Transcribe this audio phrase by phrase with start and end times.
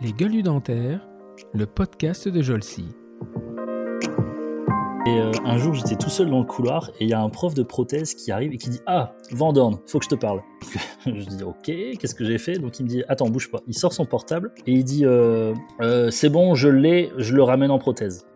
[0.00, 1.06] Les gueules dentaires,
[1.52, 2.86] le podcast de Jolcy.
[5.06, 7.30] Et euh, un jour, j'étais tout seul dans le couloir et il y a un
[7.30, 10.42] prof de prothèse qui arrive et qui dit Ah, Vandorn, faut que je te parle.
[11.06, 12.58] je dis Ok, qu'est-ce que j'ai fait?
[12.58, 13.60] Donc il me dit Attends, bouge pas.
[13.66, 17.42] Il sort son portable et il dit euh, euh, C'est bon, je l'ai, je le
[17.42, 18.26] ramène en prothèse.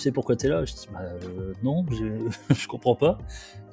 [0.00, 0.64] Sais pourquoi t'es là?
[0.64, 1.00] Je dis Bah
[1.62, 1.84] non,
[2.50, 3.18] je, comprends pas.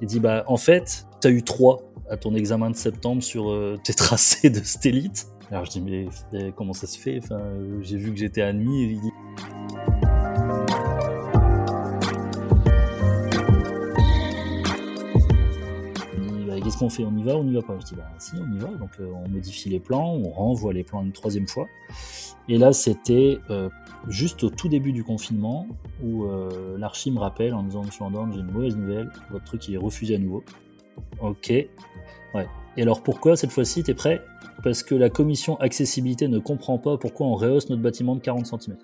[0.00, 3.94] Il dit Bah en fait, t'as eu 3 à ton examen de septembre sur tes
[3.94, 5.28] tracés de stélite.
[5.50, 7.18] Alors je dis mais, comment ça se fait?
[7.22, 7.40] Enfin,
[7.82, 8.84] J'ai vu que j'étais admis.
[8.84, 9.12] Et il dit...
[16.88, 18.68] fait On y va On y va pas Je dis bah si, on y va.
[18.68, 21.66] Donc euh, on modifie les plans, on renvoie les plans une troisième fois.
[22.48, 23.68] Et là c'était euh,
[24.06, 25.66] juste au tout début du confinement
[26.02, 29.66] où euh, l'archi me rappelle en disant Monsieur Andorne, j'ai une mauvaise nouvelle, votre truc
[29.68, 30.44] il est refusé à nouveau.
[31.20, 31.50] Ok.
[31.50, 32.46] Ouais.
[32.76, 34.22] Et alors pourquoi cette fois-ci T'es prêt?
[34.62, 38.46] Parce que la commission accessibilité ne comprend pas pourquoi on rehausse notre bâtiment de 40
[38.46, 38.76] cm.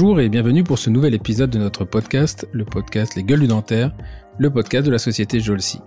[0.00, 3.48] Bonjour et bienvenue pour ce nouvel épisode de notre podcast, le podcast Les Gueules du
[3.48, 3.94] Dentaire,
[4.38, 5.78] le podcast de la société Jolcy.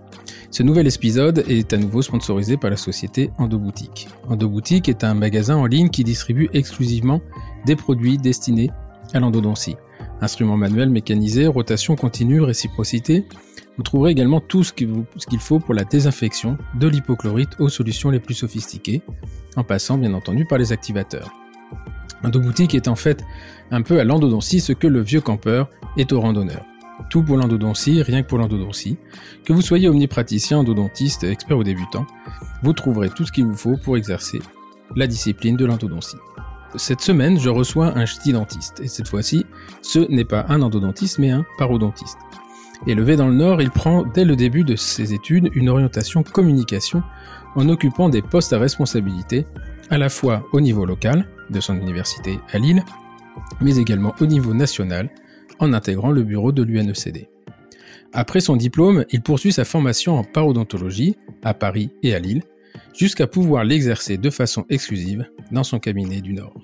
[0.52, 4.06] Ce nouvel épisode est à nouveau sponsorisé par la société Endoboutique.
[4.28, 7.22] Endoboutique est un magasin en ligne qui distribue exclusivement
[7.66, 8.70] des produits destinés
[9.14, 9.74] à l'endodontie.
[10.20, 13.26] Instruments manuels mécanisés, rotation continue, réciprocité.
[13.76, 18.20] Vous trouverez également tout ce qu'il faut pour la désinfection, de l'hypochlorite aux solutions les
[18.20, 19.02] plus sophistiquées,
[19.56, 21.32] en passant bien entendu par les activateurs.
[22.24, 23.24] Endoboutique est en fait
[23.70, 26.64] un peu à l'endodontie ce que le vieux campeur est au randonneur.
[27.10, 28.96] Tout pour l'endodontie, rien que pour l'endodontie.
[29.44, 32.06] Que vous soyez omnipraticien, endodontiste, expert ou débutant,
[32.62, 34.40] vous trouverez tout ce qu'il vous faut pour exercer
[34.96, 36.16] la discipline de l'endodontie.
[36.76, 39.44] Cette semaine, je reçois un ch'ti dentiste, et cette fois-ci,
[39.82, 42.18] ce n'est pas un endodontiste, mais un parodontiste.
[42.86, 47.02] Élevé dans le Nord, il prend dès le début de ses études une orientation communication
[47.54, 49.46] en occupant des postes à responsabilité,
[49.90, 52.84] à la fois au niveau local, de son université à Lille,
[53.60, 55.10] mais également au niveau national,
[55.58, 57.28] en intégrant le bureau de l'UNECD.
[58.12, 62.42] Après son diplôme, il poursuit sa formation en parodontologie à Paris et à Lille,
[62.96, 66.54] jusqu'à pouvoir l'exercer de façon exclusive dans son cabinet du Nord.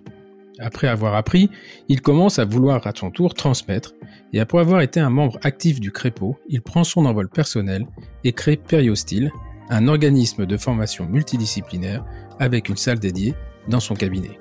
[0.60, 1.50] Après avoir appris,
[1.88, 3.94] il commence à vouloir à son tour transmettre,
[4.32, 7.86] et après avoir été un membre actif du CREPO, il prend son envol personnel
[8.24, 9.32] et crée Periostyle,
[9.70, 12.04] un organisme de formation multidisciplinaire
[12.38, 13.34] avec une salle dédiée
[13.68, 14.38] dans son cabinet.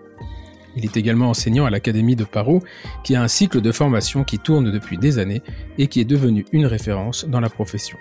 [0.75, 2.61] Il est également enseignant à l'Académie de Paro,
[3.03, 5.41] qui a un cycle de formation qui tourne depuis des années
[5.77, 7.97] et qui est devenu une référence dans la profession.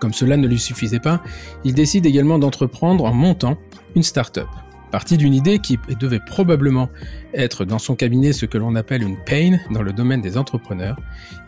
[0.00, 1.22] Comme cela ne lui suffisait pas,
[1.64, 3.58] il décide également d'entreprendre en montant
[3.96, 4.48] une start-up.
[4.90, 6.88] Parti d'une idée qui devait probablement
[7.34, 10.96] être dans son cabinet ce que l'on appelle une pain dans le domaine des entrepreneurs,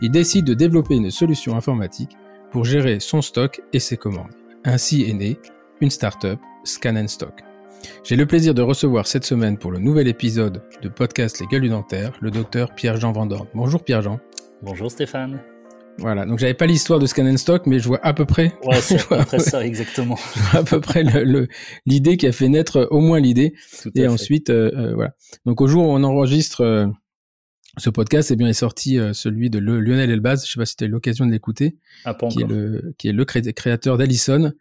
[0.01, 2.11] il décide de développer une solution informatique
[2.51, 4.35] pour gérer son stock et ses commandes.
[4.63, 5.39] Ainsi est née
[5.79, 7.50] une start-up, Scan Stock.
[8.03, 11.61] J'ai le plaisir de recevoir cette semaine pour le nouvel épisode de podcast Les Gueules
[11.61, 13.47] du Dentaire, le docteur Pierre-Jean Vendorme.
[13.53, 14.19] Bonjour Pierre-Jean.
[14.61, 15.41] Bonjour Stéphane.
[15.97, 18.53] Voilà, donc j'avais pas l'histoire de Scan Stock, mais je vois à peu près.
[18.63, 20.17] Ouais, c'est à peu près ça, exactement.
[20.53, 21.03] à peu près
[21.85, 23.53] l'idée qui a fait naître au moins l'idée.
[23.95, 25.13] Et ensuite, euh, euh, voilà.
[25.45, 26.87] Donc au jour où on enregistre euh,
[27.77, 30.45] ce podcast, eh bien, est sorti celui de Lionel Elbaz.
[30.45, 31.77] Je sais pas si tu as eu l'occasion de l'écouter.
[32.03, 34.51] Ah, qui est le, qui est le créateur d'Allison.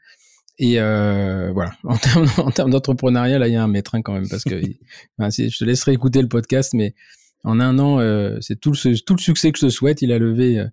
[0.62, 4.02] Et euh, voilà, en termes, en termes d'entrepreneuriat, là, il y a un maître hein,
[4.02, 4.60] quand même, parce que
[5.18, 6.94] je te laisserai écouter le podcast, mais
[7.42, 10.02] en un an, euh, c'est tout le, tout le succès que je te souhaite.
[10.02, 10.66] Il a levé euh,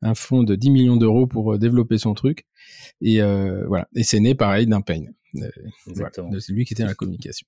[0.00, 2.46] un fonds de 10 millions d'euros pour développer son truc.
[3.00, 5.02] Et euh, voilà, et c'est né pareil d'un pain.
[5.88, 6.30] Exactement.
[6.38, 7.46] c'est lui qui était dans la communication.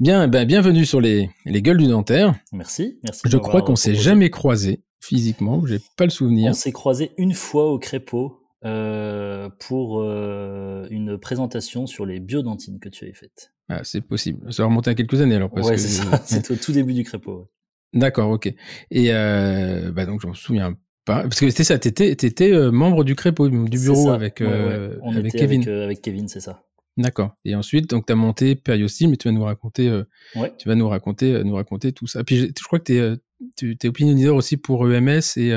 [0.00, 2.34] Bien, ben, bienvenue sur les, les gueules du dentaire.
[2.52, 3.22] Merci, merci.
[3.26, 6.50] Je crois qu'on s'est jamais croisé physiquement, j'ai pas le souvenir.
[6.50, 12.80] On s'est croisé une fois au Crépeau euh, pour euh, une présentation sur les biodentines
[12.80, 13.52] que tu avais faites.
[13.68, 14.52] Ah, c'est possible.
[14.52, 15.50] Ça va remonter à quelques années alors.
[15.50, 16.22] Parce ouais, c'est ça.
[16.24, 17.50] C'est au tout début du Crépeau.
[17.92, 18.52] D'accord, ok.
[18.90, 21.78] Et euh, bah donc je me souviens pas parce que c'était ça.
[21.78, 25.62] T'étais étais, membre du Crépeau, du bureau avec euh, On avec était Kevin.
[25.62, 26.64] Avec, avec Kevin, c'est ça.
[26.98, 27.36] D'accord.
[27.44, 30.02] Et ensuite, donc, tu as monté Periostyle, mais tu vas nous raconter, euh,
[30.34, 30.52] ouais.
[30.58, 32.24] tu vas nous raconter, euh, nous raconter tout ça.
[32.24, 33.16] Puis, je, je crois que tu es,
[33.56, 35.52] tu es opinion leader aussi pour EMS et.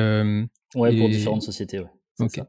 [0.75, 0.97] ouais, et...
[0.99, 1.89] pour différentes sociétés, ouais.
[2.19, 2.35] Ok.
[2.35, 2.47] Ça.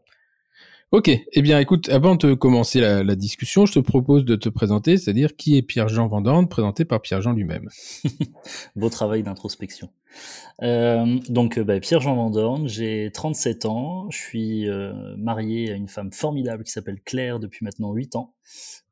[0.93, 4.99] Ok, eh bien écoute, avant de commencer la, discussion, je te propose de te présenter,
[4.99, 7.71] c'est-à-dire qui est Pierre-Jean Vendande, présenté par Pierre-Jean lui-même.
[8.77, 9.89] Beau travail d'introspection.
[10.63, 16.13] Euh, donc bah, Pierre-Jean Vendorne, j'ai 37 ans, je suis euh, marié à une femme
[16.13, 18.35] formidable qui s'appelle Claire depuis maintenant 8 ans.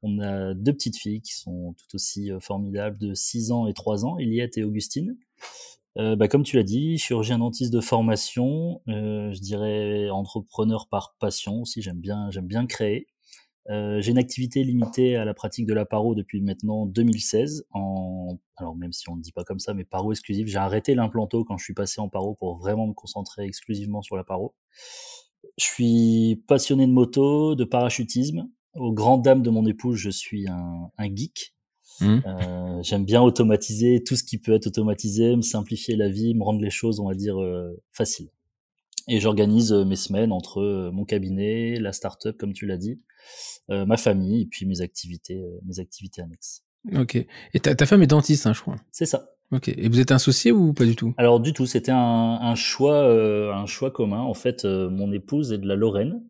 [0.02, 3.75] On a deux petites filles qui sont tout aussi euh, formidables de 6 ans et
[3.75, 5.19] 3 ans, Eliette et Augustine.
[5.99, 11.17] Euh, bah, comme tu l'as dit, chirurgien dentiste de formation, euh, je dirais entrepreneur par
[11.19, 13.09] passion aussi, j'aime bien, j'aime bien créer.
[13.69, 17.67] Euh, j'ai une activité limitée à la pratique de la paro depuis maintenant 2016.
[17.73, 20.49] En, alors même si on ne dit pas comme ça, mais paro exclusif.
[20.49, 24.17] J'ai arrêté l'implanto quand je suis passé en paro pour vraiment me concentrer exclusivement sur
[24.17, 24.55] la paro.
[25.59, 28.49] Je suis passionné de moto, de parachutisme.
[28.75, 31.55] Aux grandes dames de mon épouse, je suis un, un geek.
[32.00, 32.23] Mmh.
[32.26, 36.43] Euh, j'aime bien automatiser tout ce qui peut être automatisé, me simplifier la vie, me
[36.43, 38.31] rendre les choses, on va dire, euh, faciles.
[39.08, 43.00] Et j'organise euh, mes semaines entre euh, mon cabinet, la start-up, comme tu l'as dit,
[43.70, 46.62] euh, ma famille et puis mes activités, mes activités annexes.
[46.94, 47.17] Ok.
[47.17, 48.76] Et ta, ta femme est dentiste, hein, je crois.
[48.93, 49.31] C'est ça.
[49.52, 49.69] Ok.
[49.69, 51.14] Et vous êtes associé ou pas du tout?
[51.17, 51.67] Alors du tout.
[51.67, 51.99] C'était un,
[52.41, 54.20] un, choix, un choix commun.
[54.20, 56.23] En fait, mon épouse est de la Lorraine.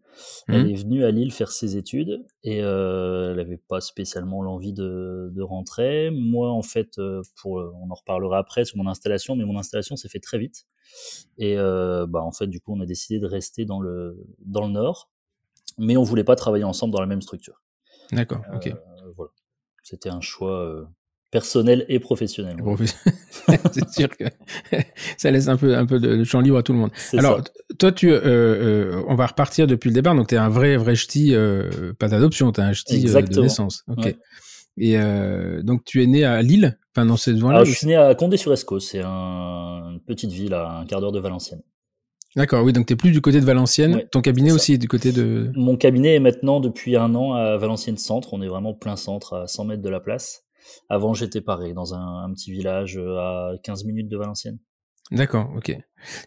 [0.48, 0.70] Elle mmh.
[0.70, 5.30] est venue à Lille faire ses études et euh, elle n'avait pas spécialement l'envie de,
[5.32, 6.10] de, rentrer.
[6.10, 9.96] Moi, en fait, euh, pour, on en reparlera après sur mon installation, mais mon installation
[9.96, 10.66] s'est fait très vite.
[11.38, 14.66] Et euh, bah, en fait, du coup, on a décidé de rester dans le, dans
[14.66, 15.10] le Nord,
[15.78, 17.62] mais on voulait pas travailler ensemble dans la même structure.
[18.12, 18.66] D'accord, ok.
[18.66, 18.76] Euh,
[19.16, 19.32] voilà.
[19.82, 20.84] C'était un choix euh,
[21.30, 22.56] personnel et professionnel.
[23.72, 24.24] c'est sûr que
[25.16, 26.90] ça laisse un peu, un peu de champ libre à tout le monde.
[27.16, 27.42] Alors,
[27.78, 30.14] toi, tu, euh, euh, on va repartir depuis le départ.
[30.14, 33.40] Donc, tu es un vrai, vrai ch'ti, euh, pas d'adoption, tu es un ch'ti de
[33.40, 33.84] naissance.
[33.88, 34.14] Ok.
[34.76, 37.86] Et euh, donc, tu es né à Lille, enfin, dans cette zone-là ah, Je suis
[37.86, 38.80] né à Condé-sur-Escaut.
[38.80, 41.62] C'est un, une petite ville à un quart d'heure de Valenciennes.
[42.36, 44.04] D'accord, oui, donc tu es plus du côté de Valenciennes.
[44.12, 45.50] Ton cabinet aussi est du côté de.
[45.56, 48.32] Mon cabinet est maintenant depuis un an à Valenciennes Centre.
[48.32, 50.44] On est vraiment plein centre, à 100 mètres de la place.
[50.88, 54.58] Avant, j'étais pareil, dans un, petit village euh, à 15 minutes de Valenciennes.
[55.10, 55.76] D'accord, ok.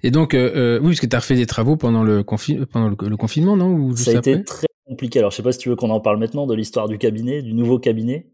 [0.03, 2.89] Et donc, euh, euh, oui, parce que tu as refait des travaux pendant le, pendant
[2.89, 5.19] le, confinement, non Ou Ça a été très compliqué.
[5.19, 7.41] Alors, je sais pas si tu veux qu'on en parle maintenant de l'histoire du cabinet,
[7.41, 8.27] du nouveau cabinet.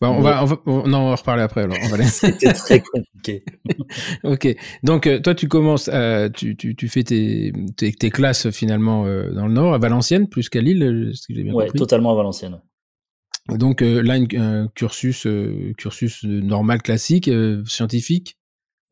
[0.00, 1.62] Bah, on, va, on, va, on, non, on va reparler après.
[1.62, 3.44] Alors, C'était très compliqué.
[4.24, 4.56] ok.
[4.84, 9.48] Donc, toi, tu commences, à, tu, tu, tu fais tes, tes, tes, classes finalement dans
[9.48, 12.60] le Nord, à Valenciennes, plus qu'à Lille, ce que j'ai bien ouais, totalement à Valenciennes.
[13.48, 18.38] Donc euh, là, un cursus, euh, cursus normal, classique, euh, scientifique.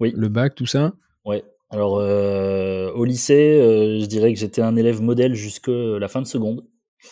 [0.00, 0.12] Oui.
[0.16, 0.92] Le bac, tout ça.
[1.24, 1.44] Ouais.
[1.70, 3.58] Alors au lycée,
[4.00, 6.62] je dirais que j'étais un élève modèle jusqu'à la fin de seconde.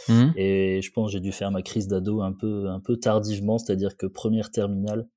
[0.09, 0.31] Mmh.
[0.37, 3.59] Et je pense que j'ai dû faire ma crise d'ado un peu, un peu tardivement,
[3.59, 5.09] c'est-à-dire que première terminale,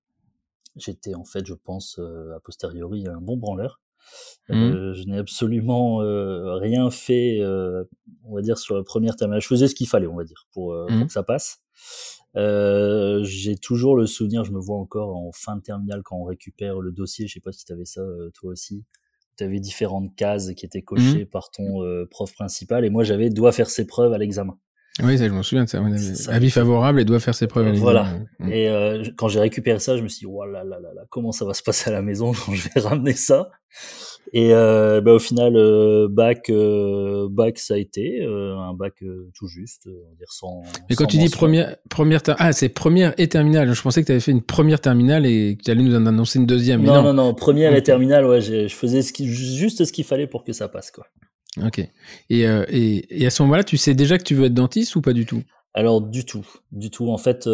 [0.75, 3.81] j'étais en fait, je pense, a posteriori, un bon branleur.
[4.49, 4.93] Mmh.
[4.93, 7.39] je n'ai absolument rien fait,
[8.23, 9.41] on va dire, sur la première terminale.
[9.41, 11.05] Je faisais ce qu'il fallait, on va dire, pour, pour mmh.
[11.05, 11.61] que ça passe.
[12.37, 16.23] Euh, j'ai toujours le souvenir, je me vois encore en fin de terminale quand on
[16.23, 18.83] récupère le dossier, je sais pas si tu avais ça euh, toi aussi.
[19.37, 21.29] Tu avais différentes cases qui étaient cochées mmh.
[21.29, 24.57] par ton euh, prof principal et moi j'avais doit faire ses preuves à l'examen.
[25.03, 26.31] Oui, ça, je m'en souviens de ça.
[26.31, 27.67] Avis favorable et doit faire ses preuves.
[27.67, 28.17] À voilà.
[28.39, 28.49] Mmh.
[28.49, 31.01] Et euh, quand j'ai récupéré ça, je me suis dit, oh là là là là,
[31.09, 33.49] comment ça va se passer à la maison quand je vais ramener ça?
[34.33, 38.93] Et euh, bah, au final, euh, bac, euh, bac, ça a été euh, un bac
[39.03, 40.61] euh, tout juste, on va dire sans.
[40.89, 43.73] Mais quand tu dis première, première, ah, c'est première et terminale.
[43.73, 46.05] Je pensais que tu avais fait une première terminale et que tu allais nous en
[46.05, 46.83] annoncer une deuxième.
[46.83, 50.27] Non, non, non, première et terminale, ouais, je faisais ce qui, juste ce qu'il fallait
[50.27, 51.05] pour que ça passe, quoi.
[51.65, 51.79] Ok.
[51.79, 55.01] Et, et, et à ce moment-là, tu sais déjà que tu veux être dentiste ou
[55.01, 55.41] pas du tout?
[55.77, 57.09] Alors du tout, du tout.
[57.09, 57.49] En fait,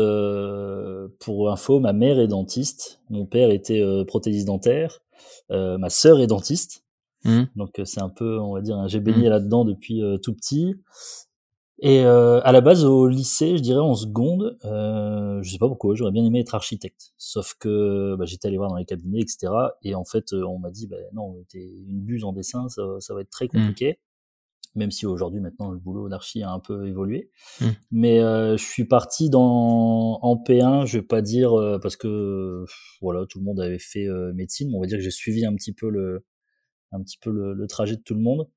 [1.20, 5.02] pour info, ma mère est dentiste, mon père était prothésiste dentaire,
[5.50, 6.84] ma sœur est dentiste.
[7.24, 7.44] Mmh.
[7.56, 9.32] Donc euh, c'est un peu, on va dire, j'ai baigné mmh.
[9.32, 10.76] là-dedans depuis euh, tout petit.
[11.84, 16.12] Et à la base au lycée, je dirais en seconde, je sais pas pourquoi, j'aurais
[16.12, 17.12] bien aimé être architecte.
[17.18, 19.52] Sauf que bah, j'étais allé voir dans les cabinets, etc.
[19.82, 23.16] Et en fait, on m'a dit, bah, non, t'es une buse en dessin, ça, ça
[23.16, 23.50] va être très mmh.
[23.50, 23.98] compliqué
[24.76, 27.30] même si aujourd'hui maintenant le boulot d'archi a un peu évolué.
[27.60, 27.66] Mmh.
[27.92, 32.66] Mais euh, je suis parti dans en P1, je vais pas dire euh, parce que
[33.02, 35.46] voilà tout le monde avait fait euh, médecine, mais on va dire que j'ai suivi
[35.46, 36.26] un petit peu le
[36.92, 38.50] un petit peu le, le, trajet de tout le monde.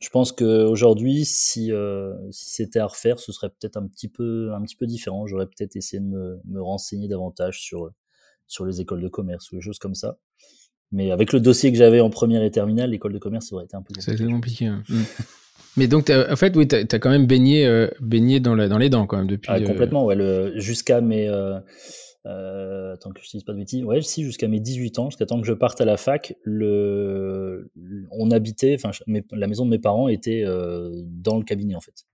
[0.00, 4.08] Je pense que aujourd'hui, si euh, si c'était à refaire, ce serait peut-être un petit
[4.08, 5.26] peu un petit peu différent.
[5.26, 7.90] J'aurais peut-être essayé de me, me renseigner davantage sur
[8.46, 10.18] sur les écoles de commerce ou des choses comme ça.
[10.92, 13.64] Mais avec le dossier que j'avais en première et terminale, l'école de commerce, ça aurait
[13.64, 14.16] été un peu compliqué.
[14.16, 14.66] C'est compliqué.
[14.66, 14.82] Hein.
[14.88, 15.02] Mmh.
[15.76, 18.78] Mais donc, en fait, oui, tu as, quand même baigné, euh, baigné dans, la, dans
[18.78, 19.50] les dents quand même depuis.
[19.52, 20.16] Ah, euh, complètement, ouais.
[20.56, 21.28] Jusqu'à mes.
[21.28, 21.60] Euh,
[22.26, 23.84] euh, attends que je dise pas de bêtises.
[23.84, 27.70] Ouais, si, jusqu'à mes 18 ans, jusqu'à temps que je parte à la fac, le,
[28.10, 32.04] on habitait, enfin, la maison de mes parents était dans le cabinet en fait.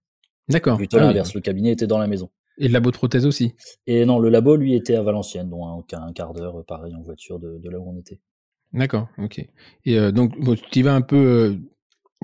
[0.49, 0.77] D'accord.
[0.77, 1.07] Plutôt Ah oui.
[1.09, 2.31] l'inverse, le cabinet était dans la maison.
[2.59, 3.55] Et le labo de prothèse aussi?
[3.87, 7.03] Et non, le labo, lui, était à Valenciennes, donc un, un quart d'heure, pareil, en
[7.03, 8.21] voiture de, de là où on était.
[8.73, 9.39] D'accord, ok.
[9.85, 11.57] Et euh, donc, bon, tu y vas un peu, euh,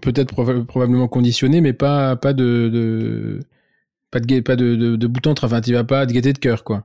[0.03, 3.41] peut-être proba- probablement conditionné, mais pas, pas de, de
[4.11, 6.39] pas de, pas de, de, de bout entre, enfin, tu vas pas de gaieté de
[6.39, 6.85] cœur, quoi.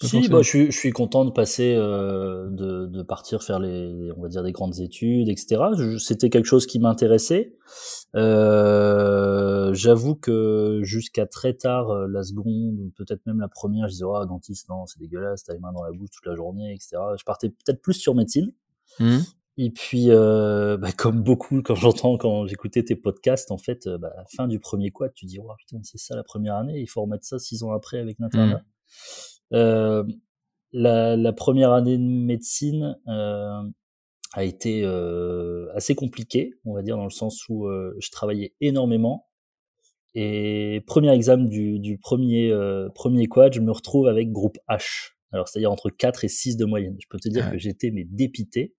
[0.00, 3.58] Pas Si, bah, je, suis, je suis content de passer, euh, de, de partir faire
[3.58, 5.62] les, on va dire, des grandes études, etc.
[5.98, 7.54] C'était quelque chose qui m'intéressait.
[8.16, 14.04] Euh, J'avoue que jusqu'à très tard, la seconde, ou peut-être même la première, je disais,
[14.06, 16.96] oh, dentiste, non, c'est dégueulasse, t'as les mains dans la bouche toute la journée, etc.
[17.18, 18.52] Je partais peut-être plus sur médecine.
[19.00, 19.24] Mhm.
[19.60, 23.98] Et puis, euh, bah, comme beaucoup, quand j'entends, quand j'écoutais tes podcasts, en fait, euh,
[23.98, 26.54] bah, à la fin du premier quad, tu dis, oh, putain, c'est ça la première
[26.54, 28.62] année, il faut remettre ça six ans après avec l'internat.
[29.52, 30.04] Euh,
[30.72, 33.62] la, la première année de médecine euh,
[34.34, 34.84] a été
[35.74, 37.68] assez compliquée, on va dire, dans le sens où
[37.98, 39.26] je travaillais énormément.
[40.14, 42.52] Et premier examen du, du premier,
[42.94, 45.14] premier quad, je me retrouve avec groupe H.
[45.32, 46.96] Alors, c'est-à-dire entre 4 et 6 de moyenne.
[47.00, 47.52] Je peux te dire ouais.
[47.52, 48.74] que j'étais mais dépité.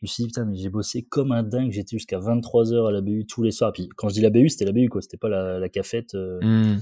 [0.00, 1.72] Je me suis dit, putain, mais j'ai bossé comme un dingue.
[1.72, 3.72] J'étais jusqu'à 23 heures à la BU tous les soirs.
[3.72, 5.02] Puis quand je dis la BU, c'était la BU, quoi.
[5.02, 6.14] C'était pas la, la cafette.
[6.14, 6.80] euh, Mhm.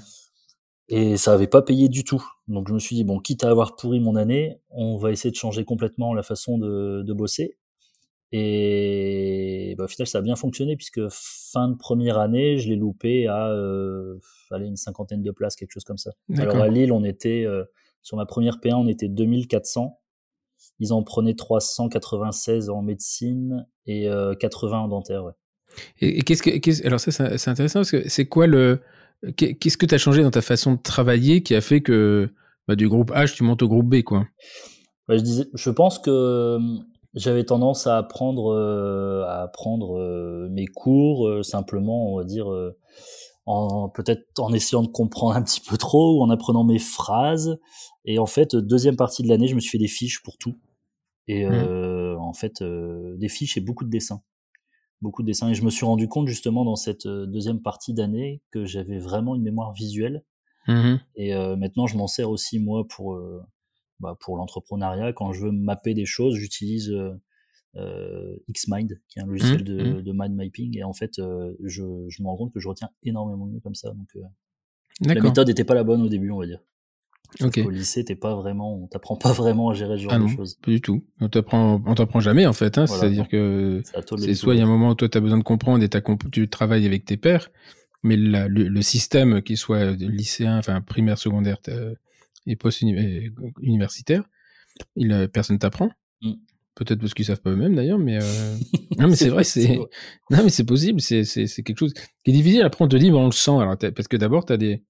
[0.89, 2.23] et ça avait pas payé du tout.
[2.47, 5.31] Donc je me suis dit, bon, quitte à avoir pourri mon année, on va essayer
[5.31, 7.57] de changer complètement la façon de, de bosser.
[8.33, 12.77] Et bah, au final, ça a bien fonctionné puisque fin de première année, je l'ai
[12.77, 14.19] loupé à euh,
[14.51, 16.13] allez, une cinquantaine de places, quelque chose comme ça.
[16.39, 17.65] Alors à Lille, on était, euh,
[18.07, 19.99] sur ma première P1, on était 2400.
[20.79, 25.25] Ils en prenaient 396 en médecine et euh, 80 en dentaire.
[25.25, 25.33] Ouais.
[26.01, 28.81] Et, et qu'est-ce que, alors ça, c'est intéressant parce que c'est quoi le,
[29.37, 32.31] qu'est- qu'est-ce que tu as changé dans ta façon de travailler qui a fait que
[32.69, 34.25] bah, du groupe H, tu montes au groupe B, quoi?
[35.09, 36.61] Je disais, je pense que euh,
[37.15, 42.53] j'avais tendance à apprendre, euh, à apprendre euh, mes cours euh, simplement, on va dire,
[42.53, 42.77] euh,
[43.47, 47.59] en peut-être en essayant de comprendre un petit peu trop ou en apprenant mes phrases.
[48.05, 50.59] Et en fait, deuxième partie de l'année, je me suis fait des fiches pour tout.
[51.29, 54.23] Et euh, en fait, euh, des fiches et beaucoup de dessins,
[55.01, 55.49] beaucoup de dessins.
[55.49, 58.99] Et je me suis rendu compte justement dans cette euh, deuxième partie d'année que j'avais
[58.99, 60.25] vraiment une mémoire visuelle.
[60.69, 61.01] Mhm.
[61.17, 63.41] Et euh, maintenant, je m'en sers aussi moi pour euh,
[63.99, 65.13] bah, pour l'entrepreneuriat.
[65.13, 66.93] Quand je veux mapper des choses, j'utilise
[67.75, 70.77] euh, Xmind, qui est un logiciel Mhm, de, de mind mapping.
[70.79, 73.75] Et en fait, euh, je, je me rends compte que je retiens énormément mieux comme
[73.75, 73.91] ça.
[73.91, 74.21] Donc, euh,
[75.03, 76.61] la méthode n'était pas la bonne au début, on va dire.
[77.65, 80.27] Qu'au lycée, t'es pas vraiment, on t'apprend pas vraiment à gérer ce genre Ah de
[80.29, 80.55] choses.
[80.63, 81.05] pas du tout.
[81.21, 82.79] On t'apprend, on t'apprend jamais en fait.
[82.79, 82.85] Hein.
[82.87, 83.83] Voilà, C'est-à-dire que
[84.17, 85.89] C'est soit il y a un moment où toi tu as besoin de comprendre et
[86.01, 87.51] comp- tu travailles avec tes pairs,
[88.03, 91.59] mais la- le, le système, qu'il soit lycéen, enfin primaire, secondaire
[92.47, 94.23] et post-universitaire,
[95.33, 95.91] personne t'apprend.
[96.23, 96.33] Mm.
[96.77, 98.57] Peut-être parce qu'ils savent pas eux-mêmes d'ailleurs, mais euh,
[98.99, 99.79] non mais c'est vrai, c'est
[100.31, 101.25] non mais c'est possible, c'est
[101.65, 102.63] quelque chose qui est difficile.
[102.63, 103.59] Après on te dit, bon, on le sent.
[103.59, 104.83] Alors parce que d'abord t'as des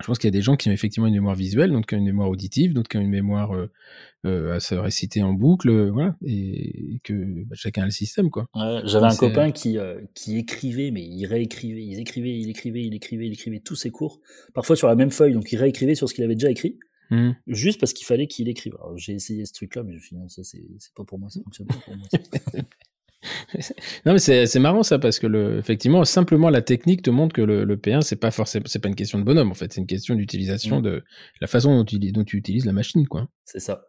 [0.00, 1.94] je pense qu'il y a des gens qui ont effectivement une mémoire visuelle, d'autres qui
[1.94, 3.70] ont une mémoire auditive, d'autres qui ont une mémoire euh,
[4.26, 7.92] euh, à se réciter en boucle, euh, voilà, et, et que bah, chacun a le
[7.92, 8.46] système, quoi.
[8.56, 9.78] Ouais, J'avais un copain qui,
[10.14, 13.90] qui écrivait, mais il réécrivait, il écrivait, il écrivait, il écrivait, il écrivait tous ses
[13.90, 14.20] cours,
[14.52, 16.76] parfois sur la même feuille, donc il réécrivait sur ce qu'il avait déjà écrit,
[17.14, 17.34] Mhm.
[17.46, 18.74] juste parce qu'il fallait qu'il écrive.
[18.80, 21.04] Alors, J'ai essayé ce truc-là, mais je me suis dit non, ça c'est c'est pas
[21.04, 22.06] pour moi, ça fonctionne pas pour moi.
[24.04, 27.32] Non, mais c'est c'est marrant ça parce que le, effectivement, simplement la technique te montre
[27.34, 29.72] que le, le P1 c'est pas forcément, c'est pas une question de bonhomme en fait,
[29.72, 30.82] c'est une question d'utilisation Mm.
[30.82, 31.04] de
[31.40, 33.28] la façon dont tu, dont tu utilises la machine, quoi.
[33.46, 33.86] C'est ça.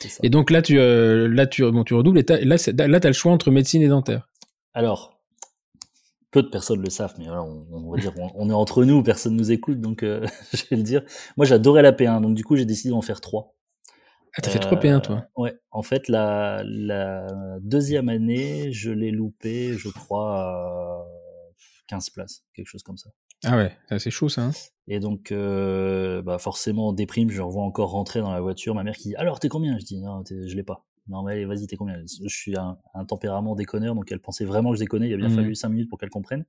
[0.00, 0.20] C'est ça.
[0.22, 3.00] Et donc là, tu, euh, là, tu, bon, tu redoubles et t'as- là, c'est- là,
[3.00, 4.28] t'as le choix entre médecine et dentaire.
[4.74, 5.11] Alors,
[6.32, 8.84] peu de personnes le savent, mais voilà, on, on va dire, on, on est entre
[8.84, 11.02] nous, personne nous écoute, donc euh, je vais le dire.
[11.36, 13.54] Moi, j'adorais la P1, donc du coup, j'ai décidé d'en faire trois.
[14.34, 15.26] Ah, t'as fait Euh, trois P1 toi?
[15.36, 17.26] Ouais, en fait, la, la
[17.60, 21.04] deuxième année, je l'ai loupé, je crois, à
[21.86, 23.10] 15 places, quelque chose comme ça.
[23.44, 24.42] Ah ouais, c'est chaud ça.
[24.44, 24.52] hein.
[24.88, 28.74] Et donc, euh, bah forcément, en déprime, je revois encore rentrer dans la voiture.
[28.74, 29.78] Ma mère qui dit Alors, t'es combien?
[29.78, 30.86] Je dis Non, je l'ai pas.
[31.08, 31.96] Non, mais allez, vas-y, t'es combien?
[32.06, 35.08] Je suis un, un tempérament déconneur, donc elle pensait vraiment que je déconnais.
[35.08, 35.34] Il a bien Mhm.
[35.34, 36.44] fallu 5 minutes pour qu'elle comprenne.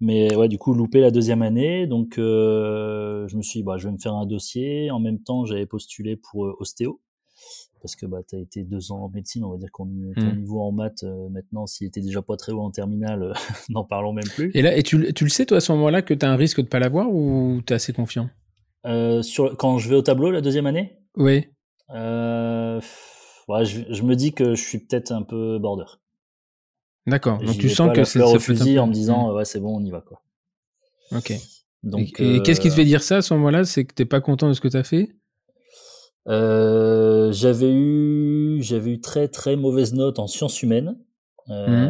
[0.00, 1.86] Mais ouais, du coup, loupé la deuxième année.
[1.86, 4.90] Donc, euh, je me suis dit bah, Je vais me faire un dossier.
[4.90, 7.00] En même temps, j'avais postulé pour euh, ostéo.
[7.82, 10.32] Parce que bah, tu as été deux ans en médecine, on va dire qu'on ton
[10.32, 10.36] Mhm.
[10.36, 13.32] niveau en maths, euh, maintenant, s'il était déjà pas très haut en terminale, euh,
[13.70, 14.50] n'en parlons même plus.
[14.54, 16.60] Et là, et tu, tu le sais toi à ce moment-là que t'as un risque
[16.60, 18.28] de pas l'avoir ou t'es assez confiant?
[18.86, 21.46] Euh, sur, quand je vais au tableau la deuxième année, Oui.
[21.94, 22.80] Euh,
[23.48, 25.84] ouais, je, je me dis que je suis peut-être un peu border.
[27.06, 27.38] D'accord.
[27.38, 29.76] Donc tu sens que c'est ça fusil peu- en me disant euh, ouais c'est bon
[29.80, 30.22] on y va quoi.
[31.12, 31.32] Ok.
[31.82, 33.64] Donc et et qu'est-ce qui te euh, fait dire ça à ce moment-là?
[33.64, 35.10] C'est que t'es pas content de ce que t'as fait?
[36.28, 40.96] Euh, j'avais eu j'avais eu très très mauvaise note en sciences humaines
[41.48, 41.88] Mmh.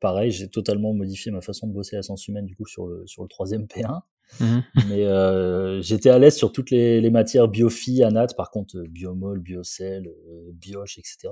[0.00, 3.06] pareil, j'ai totalement modifié ma façon de bosser la science humaine du coup sur le
[3.06, 4.02] sur le troisième P1.
[4.40, 4.62] Mhm.
[4.88, 8.28] Mais euh, j'étais à l'aise sur toutes les, les matières biophi, anat.
[8.36, 11.28] Par contre, euh, biomol, biocell, euh, bioche, etc.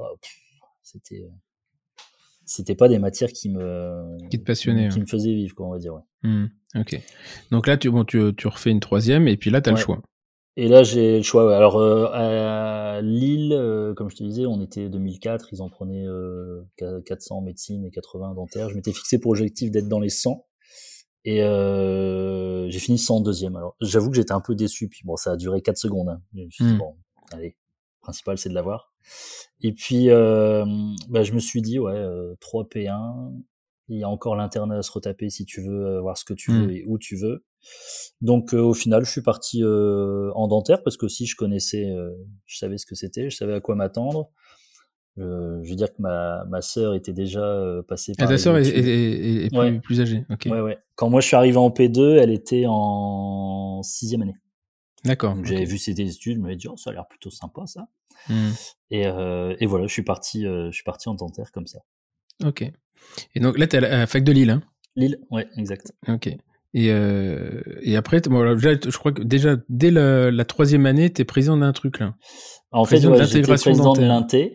[0.82, 1.26] C'était
[2.44, 5.72] c'était pas des matières qui me Qui te passionnaient, qui me faisaient vivre, quoi, on
[5.72, 5.94] va dire.
[5.94, 6.02] ouais.
[6.22, 6.50] Mhm.
[6.76, 7.00] Ok.
[7.50, 9.78] Donc là, tu, bon, tu, tu refais une troisième et puis là, tu as le
[9.78, 9.82] Ouais.
[9.82, 10.02] choix.
[10.58, 11.46] Et là, j'ai le choix.
[11.46, 11.54] ouais.
[11.54, 16.06] Alors, euh, à Lille, euh, comme je te disais, on était 2004, ils en prenaient
[16.06, 16.62] euh,
[17.04, 18.70] 400 en médecine et 80 en dentaire.
[18.70, 20.46] Je m'étais fixé pour objectif d'être dans les 100.
[21.28, 23.56] Et euh, j'ai fini 102e.
[23.56, 24.88] Alors, j'avoue que j'étais un peu déçu.
[24.88, 26.08] Puis bon, ça a duré 4 secondes.
[26.08, 26.22] hein.
[26.34, 26.78] Je me suis dit, Mm.
[26.78, 26.96] bon,
[27.32, 28.92] allez, le principal, c'est de l'avoir.
[29.60, 30.64] Et puis, euh,
[31.08, 33.32] bah, je me suis dit, ouais, euh, 3 P1.
[33.88, 36.34] Il y a encore l'internat à se retaper si tu veux euh, voir ce que
[36.34, 37.44] tu veux et où tu veux.
[38.20, 41.86] Donc euh, au final, je suis parti en dentaire parce que aussi je connaissais,
[42.46, 44.30] je savais ce que c'était, je savais à quoi m'attendre.
[45.18, 48.32] Euh, je veux dire que ma, ma sœur était déjà euh, passée Ah, par ta
[48.34, 48.84] les sœur est, études.
[48.86, 49.80] est- est- est plus, Ouais.
[49.80, 50.24] plus âgée.
[50.30, 50.46] Ok.
[50.50, 50.78] Ouais, ouais.
[50.94, 54.34] Quand moi je suis arrivé en P2, elle était en sixième année.
[55.04, 55.34] D'accord.
[55.34, 55.50] Donc ok.
[55.52, 57.86] j'avais vu ses études, je me dit oh ça a l'air plutôt sympa ça.
[58.90, 61.78] Et, euh, et voilà, je suis parti, je suis parti en dentaire comme ça.
[62.44, 62.62] Ok.
[63.34, 64.50] Et donc là, tu es à la à la fac de Lille.
[64.50, 64.62] Hein
[64.96, 65.92] Lille, ouais, exact.
[66.08, 66.26] ok.
[66.74, 71.10] Et, euh, et après, bon, déjà, je crois que déjà, dès la, la troisième année,
[71.12, 72.14] tu es président d'un truc là.
[72.70, 74.50] En fait, Président de ouais, j'étais l'intégration président de dentaire.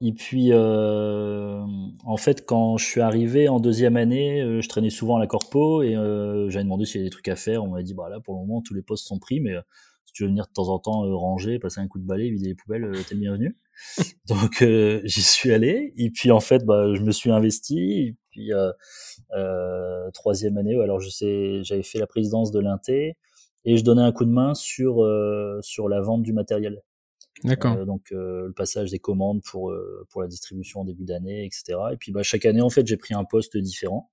[0.00, 1.60] Et puis, euh,
[2.04, 5.26] en fait, quand je suis arrivé en deuxième année, euh, je traînais souvent à la
[5.26, 7.64] corpo et euh, j'avais demandé s'il y avait des trucs à faire.
[7.64, 9.60] On m'a dit, bah là, pour le moment, tous les postes sont pris, mais euh,
[10.04, 12.30] si tu veux venir de temps en temps euh, ranger, passer un coup de balai,
[12.30, 13.56] vider les poubelles, euh, t'es le bienvenu.
[14.28, 15.92] Donc, euh, j'y suis allé.
[15.96, 17.78] Et puis, en fait, bah, je me suis investi.
[17.78, 18.70] Et puis, euh,
[19.36, 23.16] euh, troisième année, ouais, alors je sais, j'avais fait la présidence de l'Inté
[23.64, 26.82] et je donnais un coup de main sur euh, sur la vente du matériel.
[27.44, 27.76] D'accord.
[27.76, 31.44] Euh, donc euh, le passage des commandes pour euh, pour la distribution en début d'année,
[31.44, 31.78] etc.
[31.92, 34.10] Et puis bah, chaque année en fait j'ai pris un poste différent.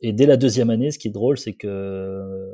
[0.00, 2.52] Et dès la deuxième année, ce qui est drôle, c'est que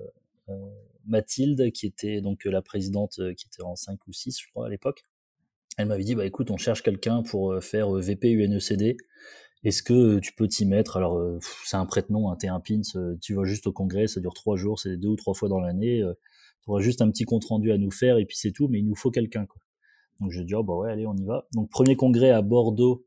[1.07, 4.69] Mathilde, qui était donc la présidente, qui était en 5 ou 6, je crois, à
[4.69, 5.03] l'époque,
[5.79, 8.99] elle m'avait dit, bah écoute, on cherche quelqu'un pour faire VP UNECD.
[9.65, 10.97] Est-ce que tu peux t'y mettre?
[10.97, 11.19] Alors,
[11.65, 14.57] c'est un prête-nom, t'es un pins, euh, tu vas juste au congrès, ça dure trois
[14.57, 16.03] jours, c'est deux ou trois fois dans l'année.
[16.69, 18.87] Euh, tu juste un petit compte-rendu à nous faire et puis c'est tout, mais il
[18.87, 19.47] nous faut quelqu'un.
[19.47, 19.61] Quoi.
[20.21, 21.47] Donc j'ai dit, oh, bah ouais, allez, on y va.
[21.55, 23.07] Donc premier congrès à Bordeaux,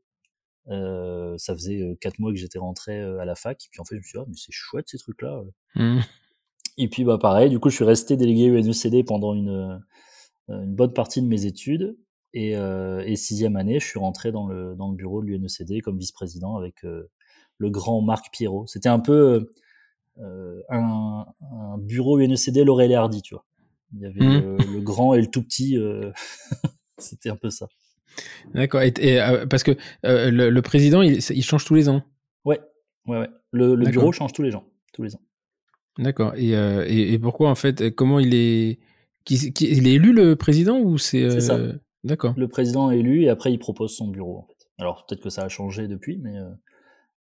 [0.68, 3.64] euh, ça faisait euh, quatre mois que j'étais rentré euh, à la fac.
[3.64, 5.42] Et puis en fait, je me suis dit, ah, mais c'est chouette ces trucs-là.
[5.74, 6.02] Mhm.
[6.78, 9.48] Et puis bah pareil, du coup, je suis resté délégué UNECD pendant une,
[10.50, 11.96] euh, une bonne partie de mes études.
[12.34, 15.80] Et, euh, et sixième année, je suis rentré dans le, dans le bureau de l'UNECD
[15.80, 17.08] comme vice-président avec euh,
[17.56, 18.66] le grand Marc Pierrot.
[18.66, 19.50] C'était un peu
[20.18, 23.45] euh, un, un bureau UNECD Laurel et Hardy, tu vois.
[23.94, 24.40] Il y avait Mhm.
[24.40, 25.76] le, le grand et le tout petit.
[25.78, 26.10] euh,
[26.98, 27.68] C'était un peu ça.
[28.54, 28.82] D'accord.
[28.82, 29.72] Et, et, euh, parce que
[30.04, 32.02] euh, le, le président, il, il change tous les ans.
[32.44, 32.60] Ouais,
[33.06, 33.28] ouais, ouais.
[33.52, 34.64] Le, bureau change tous les ans.
[34.92, 35.20] Tous les ans.
[35.98, 36.34] D'accord.
[36.36, 38.78] Et, et, et pourquoi en fait Comment il est
[39.24, 41.58] qui, qui- Il est élu le président ou c'est C'est ça.
[42.04, 42.34] D'accord.
[42.36, 44.38] Le président est élu et après il propose son bureau.
[44.38, 44.68] En fait.
[44.78, 46.48] Alors peut-être que ça a changé depuis, mais euh,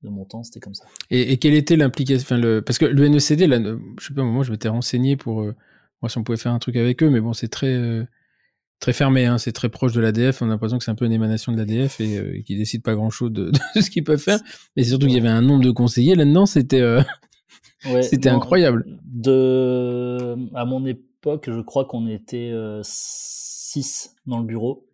[0.04, 0.86] de mon temps c'était comme ça.
[1.10, 2.62] Et, et quelle était l'implication enfin, le...
[2.62, 3.60] Parce que le NECD, là,
[4.00, 5.44] je sais pas, moment, je m'étais renseigné pour
[6.02, 8.06] euh, voir si on pouvait faire un truc avec eux, mais bon, c'est très, euh,
[8.80, 10.42] très fermé, hein, c'est très proche de l'ADF.
[10.42, 12.82] On a l'impression que c'est un peu une émanation de l'ADF et euh, qu'ils décident
[12.84, 14.40] pas grand-chose de, de ce qu'ils peuvent faire.
[14.76, 17.02] Mais surtout qu'il y avait un nombre de conseillers là-dedans, c'était euh,
[17.86, 18.86] Ouais, c'était incroyable.
[19.06, 22.52] De, à mon époque, je crois qu'on était
[22.84, 24.88] 6 dans le bureau,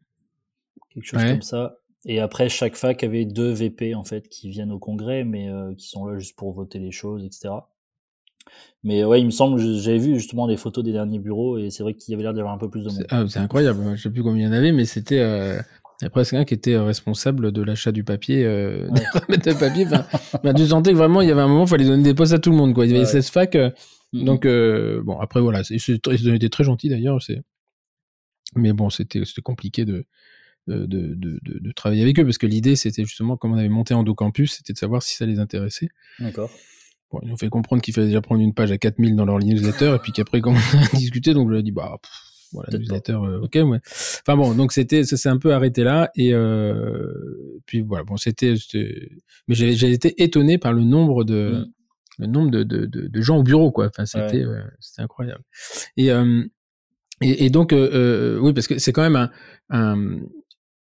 [0.93, 1.31] quelque chose Ouais.
[1.31, 1.77] comme ça.
[2.05, 5.73] Et après, chaque fac avait deux VP en fait qui viennent au congrès, mais euh,
[5.75, 7.49] qui sont là juste pour voter les choses, etc.
[8.83, 11.69] Mais ouais, il me semble, que j'avais vu justement des photos des derniers bureaux et
[11.69, 13.05] c'est vrai qu'il y avait l'air d'avoir un peu plus de monde.
[13.29, 13.93] C'est ah, incroyable.
[13.95, 15.59] Je sais plus combien il y en avait, mais c'était euh,
[16.01, 18.87] il y a presque un qui était responsable de l'achat du papier, euh,
[19.29, 19.37] Ouais.
[19.37, 19.85] de papier.
[19.87, 20.05] Enfin,
[20.43, 22.33] bah, tu sentais que vraiment, il y avait un moment, il fallait donner des postes
[22.33, 22.73] à tout le monde.
[22.73, 22.85] Quoi.
[22.85, 23.11] Il y avait Ouais.
[23.11, 23.55] 16 facs.
[23.55, 23.71] euh,
[24.13, 24.23] Mhm.
[24.23, 27.19] Donc, euh, bon, après, voilà, ils ont été très gentils d'ailleurs.
[28.55, 30.05] Mais bon, c'était compliqué de,
[30.67, 33.69] de, de, de, de travailler avec eux parce que l'idée, c'était justement, comme on avait
[33.69, 35.89] monté en campus, c'était de savoir si ça les intéressait.
[36.19, 36.49] D'accord.
[37.11, 39.39] Bon, ils ont fait comprendre qu'il fallait déjà prendre une page à 4000 dans leur
[39.39, 42.11] newsletter et puis qu'après, quand on a discuté, donc je leur ai dit, bah, pff,
[42.53, 43.79] voilà, newsletter, euh, ok, ouais.
[43.85, 48.17] Enfin bon, donc c'était, ça s'est un peu arrêté là et euh, puis voilà, bon,
[48.17, 48.55] c'était,
[49.47, 51.65] mais j'ai été étonné par le nombre de,
[52.19, 52.23] Mm.
[52.23, 53.87] le nombre de, de, de, de gens au bureau, quoi.
[53.87, 55.43] Enfin, c'était, euh, c'était incroyable.
[55.97, 56.43] Et, euh,
[57.21, 59.29] et, et donc, oui, parce que c'est quand même un,
[59.69, 60.19] un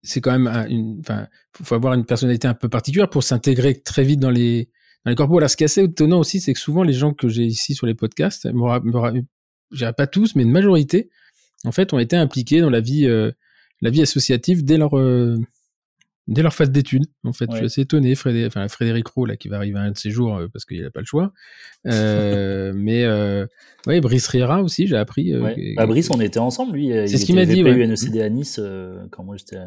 [0.07, 1.27] c'est quand même un- une, enfin,
[1.63, 4.69] faut, avoir une personnalité un peu particulière pour s'intégrer très vite dans les,
[5.11, 5.39] les corpos.
[5.39, 7.75] Alors, ce qui est assez étonnant aussi, c'est que souvent les gens que j'ai ici
[7.75, 8.49] sur les podcasts,
[9.71, 11.11] je pas tous, mais une majorité,
[11.65, 13.31] en fait, ont été impliqués dans la vie, euh,
[13.81, 15.37] la vie associative dès leur, euh,
[16.27, 17.07] dès leur phase d'études.
[17.25, 18.15] En fait, je suis assez étonné.
[18.15, 20.83] Frédéric, enfin, Frédéric Roux, là, qui va arriver un de ces jours euh, parce qu'il
[20.83, 21.33] n'a pas le choix.
[21.85, 23.07] Mais
[23.87, 25.35] ouais, Brice Riera aussi, j'ai appris.
[25.77, 26.89] Bah, Brice, on était ensemble, lui.
[27.09, 27.59] C'est ce qu'il m'a dit.
[27.59, 28.61] Il eu NECD à Nice
[29.11, 29.59] quand moi j'étais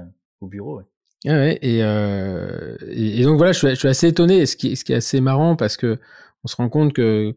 [0.41, 0.81] au bureau.
[1.25, 4.45] Ah ouais, et, et, donc voilà, je suis, je suis, assez étonné.
[4.45, 5.99] Ce qui, ce qui est assez marrant parce que
[6.43, 7.35] on se rend compte que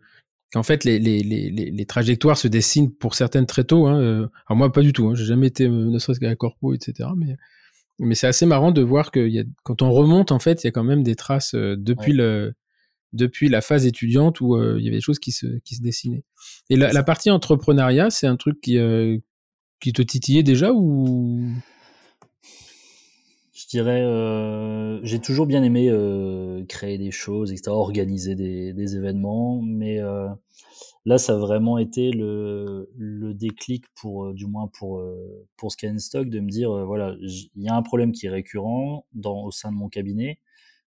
[0.53, 3.87] qu'en fait les, les, les, les, trajectoires se dessinent pour certaines très tôt.
[3.87, 4.29] Hein.
[4.47, 5.09] Alors moi, pas du tout.
[5.09, 5.14] Hein.
[5.14, 7.09] J'ai jamais été, ne serait-ce qu'à corpo, etc.
[7.16, 7.37] Mais
[8.01, 10.66] mais c'est assez marrant de voir que y a, quand on remonte, en fait, il
[10.66, 12.55] y a quand même des traces euh, depuis le
[13.12, 15.83] depuis la phase étudiante où euh, il y avait des choses qui se qui se
[15.83, 16.25] dessinaient.
[16.71, 19.19] Et la, la partie entrepreneuriat, c'est un truc qui euh,
[19.81, 21.51] qui te titillait déjà ou?
[23.71, 24.05] Dirais,
[25.05, 25.91] j'ai toujours bien aimé
[26.69, 30.01] créer des choses, etc., organiser des, des événements, mais
[31.05, 35.73] là, ça a vraiment été le, le déclic pour, euh, du moins pour, euh, pour
[35.73, 39.45] Scanstock, de me dire, euh, voilà, il y a un problème qui est récurrent dans,
[39.45, 40.39] au sein de mon cabinet.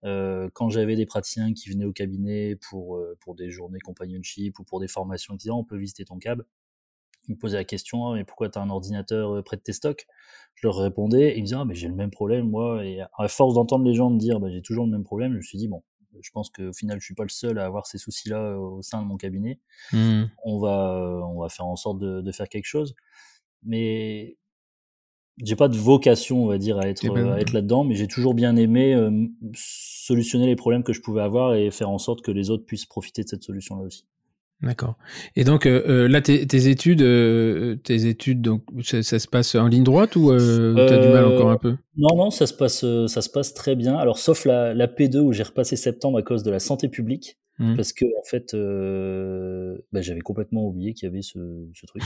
[0.04, 4.64] Euh, quand j'avais des praticiens qui venaient au cabinet pour, pour des journées companionship ou
[4.64, 6.42] pour des formations, ils disaient, on peut visiter ton cab.
[7.28, 9.72] Ils me posaient la question, ah, mais pourquoi tu as un ordinateur près de tes
[9.72, 10.06] stocks?
[10.54, 12.84] Je leur répondais, et ils me disaient, ah, mais j'ai le même problème, moi.
[12.84, 15.36] Et à force d'entendre les gens me dire, bah, j'ai toujours le même problème, je
[15.36, 15.82] me suis dit, bon,
[16.22, 18.82] je pense qu'au final, je suis pas le seul à avoir ces soucis-là euh, au
[18.82, 19.58] sein de mon cabinet.
[19.92, 20.24] Mmh.
[20.44, 22.94] On va, euh, on va faire en sorte de, faire quelque chose.
[23.62, 24.36] Mais
[25.42, 28.08] j'ai pas de vocation, on va dire, à être, euh, à être là-dedans, mais j'ai
[28.08, 28.96] toujours bien aimé
[29.54, 32.86] solutionner les problèmes que je pouvais avoir et faire en sorte que les autres puissent
[32.86, 34.06] profiter de cette solution-là aussi.
[34.60, 34.96] D'accord.
[35.36, 39.28] Et donc euh, euh là, tes, tes études, euh, tes études, donc ça, ça, se
[39.28, 41.76] passe en ligne droite ou euh, t'as du mal encore un peu?
[41.96, 43.96] Non, non, ça se passe, ça se passe très bien.
[43.96, 47.38] Alors sauf la, la P2 où j'ai repassé septembre à cause de la santé publique,
[47.60, 47.76] mmh.
[47.76, 48.52] parce que en fait,
[49.92, 51.38] bah, j'avais complètement oublié qu'il y avait ce,
[51.72, 52.02] ce, truc.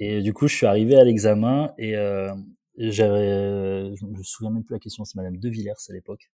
[0.00, 1.94] Et du coup, je suis arrivé à l'examen et
[2.76, 6.30] j'avais, je me souviens même plus la question, c'est Madame De Villers à l'époque.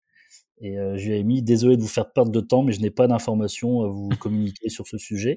[0.61, 2.81] Et euh, je lui ai mis désolé de vous faire perdre de temps, mais je
[2.81, 5.37] n'ai pas d'informations à vous communiquer sur ce sujet.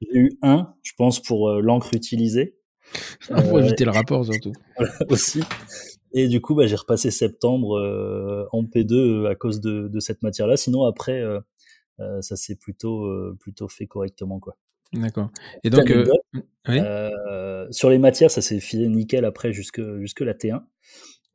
[0.00, 2.56] J'ai eu un, je pense, pour euh, l'encre utilisée.
[3.48, 4.52] pour éviter le rapport surtout.
[5.08, 5.40] aussi.
[6.12, 10.22] Et du coup, bah, j'ai repassé septembre euh, en P2 à cause de, de cette
[10.22, 10.56] matière-là.
[10.56, 11.22] Sinon, après,
[12.20, 14.38] ça s'est plutôt, plutôt fait correctement.
[14.38, 14.56] quoi.
[14.92, 15.30] D'accord.
[15.64, 15.92] Et donc,
[16.68, 16.80] oui
[17.70, 20.62] sur les matières, ça s'est filé nickel après jusque, jusque la T1.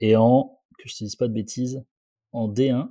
[0.01, 1.83] Et en, que je te dise pas de bêtises,
[2.31, 2.83] en D1, euh,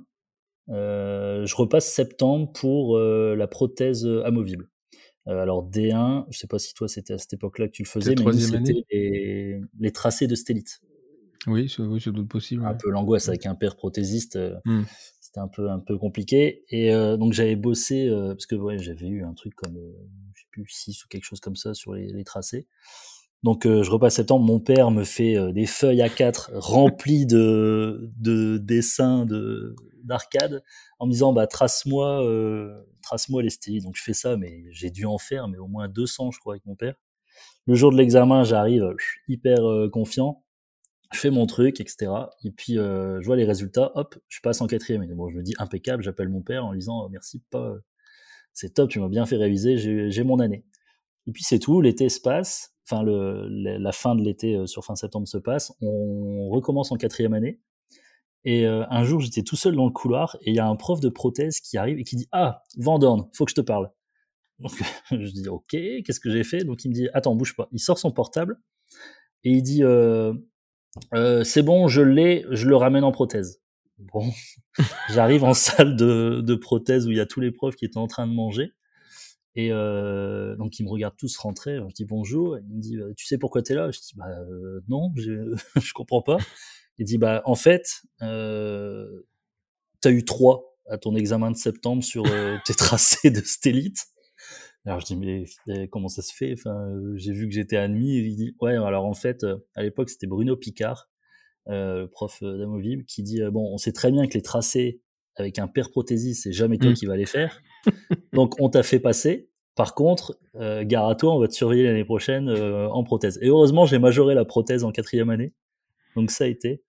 [0.69, 4.69] je repasse septembre pour euh, la prothèse amovible.
[5.27, 7.87] Euh, alors D1, je sais pas si toi c'était à cette époque-là que tu le
[7.87, 10.81] faisais, mais c'était les, les, tracés de stélite.
[11.47, 12.65] Oui, c'est oui, doute possible.
[12.65, 14.83] Un peu l'angoisse avec un père prothésiste, mmh.
[15.19, 16.63] c'était un peu un peu compliqué.
[16.69, 19.77] Et donc j'avais bossé parce que ouais, j'avais eu un truc comme
[20.33, 22.67] je sais plus 6 ou quelque chose comme ça sur les, les tracés.
[23.43, 28.57] Donc je repasse septembre, mon père me fait des feuilles à 4 remplies de, de
[28.57, 30.63] dessins de d'arcade
[30.99, 33.83] en me disant bah trace-moi euh, trace-moi les styles.
[33.83, 36.53] Donc je fais ça, mais j'ai dû en faire mais au moins 200 je crois
[36.53, 36.95] avec mon père.
[37.65, 38.95] Le jour de l'examen, j'arrive
[39.27, 40.43] hyper euh, confiant,
[41.13, 42.11] je fais mon truc, etc.
[42.43, 45.05] Et puis euh, je vois les résultats, hop, je passe en quatrième.
[45.15, 47.75] Bon, je me dis impeccable, j'appelle mon père en lui disant merci, pas,
[48.53, 50.65] c'est top, tu m'as bien fait réviser, j'ai mon année.
[51.27, 55.37] Et puis c'est tout, l'été se passe, la fin de l'été sur fin septembre se
[55.37, 57.59] passe, on recommence en quatrième année.
[58.45, 60.75] Et euh, un jour, j'étais tout seul dans le couloir et il y a un
[60.75, 63.91] prof de prothèse qui arrive et qui dit Ah, Vandorn, faut que je te parle.
[64.59, 64.71] Donc
[65.11, 66.63] je dis Ok, qu'est-ce que j'ai fait?
[66.63, 67.67] Donc il me dit Attends, bouge pas.
[67.71, 68.59] Il sort son portable
[69.43, 70.33] et il dit euh,
[71.13, 73.61] euh, C'est bon, je l'ai, je le ramène en prothèse.
[73.97, 74.31] Bon,
[75.09, 77.97] j'arrive en salle de, de, prothèse où il y a tous les profs qui étaient
[77.97, 78.71] en train de manger.
[79.59, 81.79] Et euh, donc ils me regardent tous rentrer.
[81.89, 82.57] Je dis bonjour.
[82.57, 83.91] il me dit Tu sais pourquoi tu es là?
[83.91, 84.27] Je dis Bah
[84.87, 86.37] non, je, je comprends pas.
[86.99, 89.25] Il dit bah en fait, euh,
[90.01, 94.05] t'as eu trois à ton examen de septembre sur euh, tes tracés de stélite.
[94.85, 96.53] Alors je dis mais, eh, comment ça se fait?
[96.53, 98.17] Enfin, euh, j'ai vu que j'étais admis.
[98.17, 101.09] il dit ouais alors en fait euh, à l'époque c'était Bruno Picard,
[101.67, 105.01] euh, prof d'amovible, qui dit bon on sait très bien que les tracés
[105.35, 106.95] avec un père prothésiste c'est jamais toi mmh.
[106.95, 107.61] qui va les faire.
[108.33, 109.48] Donc on t'a fait passer.
[109.79, 113.39] Par contre, euh, gare à toi, on va te surveiller l'année prochaine en prothèse.
[113.41, 115.53] Et heureusement, j'ai majoré la prothèse en quatrième année.
[116.17, 116.81] Donc ça a été.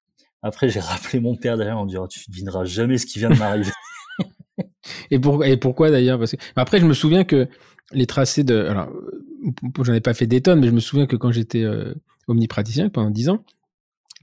[0.43, 3.31] Après, j'ai rappelé mon père derrière en disant Tu ne devineras jamais ce qui vient
[3.31, 3.71] de m'arriver.
[5.13, 6.19] et, pour, et pourquoi d'ailleurs?
[6.19, 7.47] Parce que après, je me souviens que
[7.93, 8.57] les tracés de.
[8.57, 8.89] Alors,
[9.85, 11.95] j'en ai pas fait des tonnes, mais je me souviens que quand j'étais euh,
[12.27, 13.45] omnipraticien pendant 10 ans,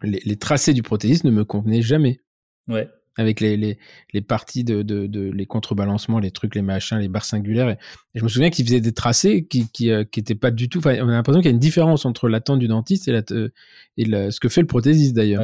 [0.03, 2.19] les, les tracés du prothésiste ne me convenaient jamais.
[2.67, 2.89] Ouais.
[3.17, 3.79] Avec les, les,
[4.13, 7.69] les parties de, de, de, les contrebalancements, les trucs, les machins, les barres singulaires.
[7.69, 7.77] Et,
[8.13, 10.79] je me souviens qu'ils faisaient des tracés qui qui, euh, qui étaient pas du tout.
[10.79, 13.23] Enfin, on a l'impression qu'il y a une différence entre l'attente du dentiste et, la,
[13.31, 13.49] euh,
[13.97, 15.41] et ce que fait le prothésiste d'ailleurs.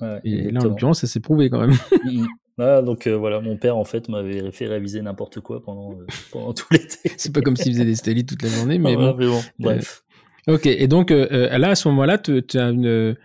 [0.00, 0.20] Ouais.
[0.24, 1.76] et là, en l'occurrence, ça s'est prouvé quand même.
[2.04, 2.28] Mm, mm.
[2.58, 5.96] Ah, donc voilà, mon père en fait m'avait fait réviser n'importe quoi pendant,
[6.30, 7.10] pendant tout l'été.
[7.16, 9.16] C'est pas comme s'il faisait des stélites toute la journée, mais, bon.
[9.16, 9.40] mais bon.
[9.58, 10.04] Bref.
[10.46, 13.16] ok, et donc là, à ce moment-là, tu as une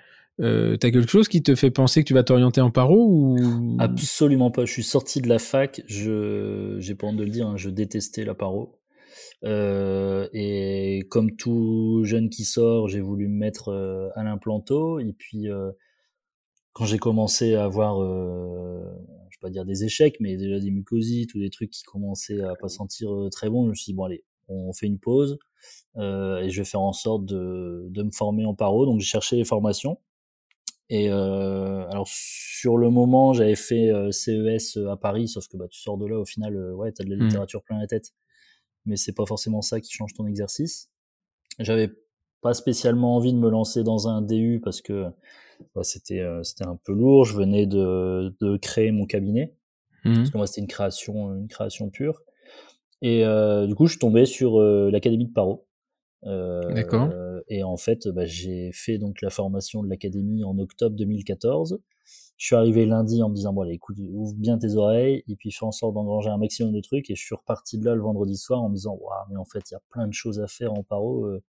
[0.42, 3.78] euh, t'as quelque chose qui te fait penser que tu vas t'orienter en paro ou?
[3.80, 4.66] Absolument pas.
[4.66, 5.82] Je suis sorti de la fac.
[5.88, 8.80] Je, j'ai pas honte de le dire, hein, je détestais la paro.
[9.44, 15.00] Euh, et comme tout jeune qui sort, j'ai voulu me mettre euh, à l'implanto.
[15.00, 15.72] Et puis, euh,
[16.74, 21.34] quand j'ai commencé à avoir, je vais pas dire des échecs, mais déjà des mucosites
[21.34, 24.04] ou des trucs qui commençaient à pas sentir très bon, je me suis dit bon
[24.04, 25.40] allez, on fait une pause
[25.98, 28.86] et je vais faire en sorte de, de me former en paro.
[28.86, 30.00] Donc j'ai cherché les formations.
[30.90, 35.58] Et euh, alors sur le moment, j'avais fait euh, CES euh, à Paris, sauf que
[35.58, 37.26] bah, tu sors de là, au final, euh, ouais, t'as de la mmh.
[37.26, 38.14] littérature plein la tête,
[38.86, 40.90] mais c'est pas forcément ça qui change ton exercice.
[41.60, 41.90] J'avais
[42.42, 45.06] pas spécialement envie de me lancer dans un DU parce que
[45.74, 47.26] bah, c'était c'était un peu lourd.
[47.26, 49.56] Je venais de, de créer mon cabinet
[50.04, 50.16] mmh.
[50.16, 52.22] parce que moi c'était une création une création pure.
[53.02, 53.24] Et
[53.68, 55.68] du coup, je suis tombé sur l'académie de Paro.
[56.26, 57.10] D'accord
[57.48, 61.80] et en fait, bah, j'ai fait donc la formation de l'académie en octobre 2014.
[62.38, 65.52] Je suis arrivé lundi en me disant bon écoute ouvre bien tes oreilles et puis
[65.52, 68.02] fais en sorte d'engranger un maximum de trucs et je suis reparti de là le
[68.02, 70.42] vendredi soir en me disant waouh mais en fait il y a plein de choses
[70.42, 71.42] à faire en paro euh.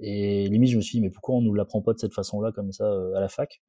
[0.00, 2.40] et limite je me suis dit mais pourquoi on nous l'apprend pas de cette façon
[2.40, 3.62] là comme ça euh, à la fac?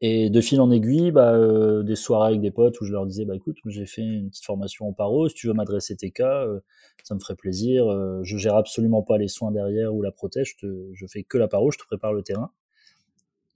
[0.00, 3.04] Et de fil en aiguille, bah, euh, des soirées avec des potes où je leur
[3.04, 6.12] disais, bah écoute, j'ai fait une petite formation en paro, si tu veux m'adresser tes
[6.12, 6.60] cas, euh,
[7.02, 7.88] ça me ferait plaisir.
[7.88, 11.24] Euh, je gère absolument pas les soins derrière ou la protège, je, te, je fais
[11.24, 12.52] que la paro, je te prépare le terrain.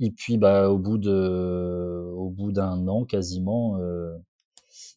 [0.00, 3.78] Et puis, bah, au bout de, au bout d'un an quasiment,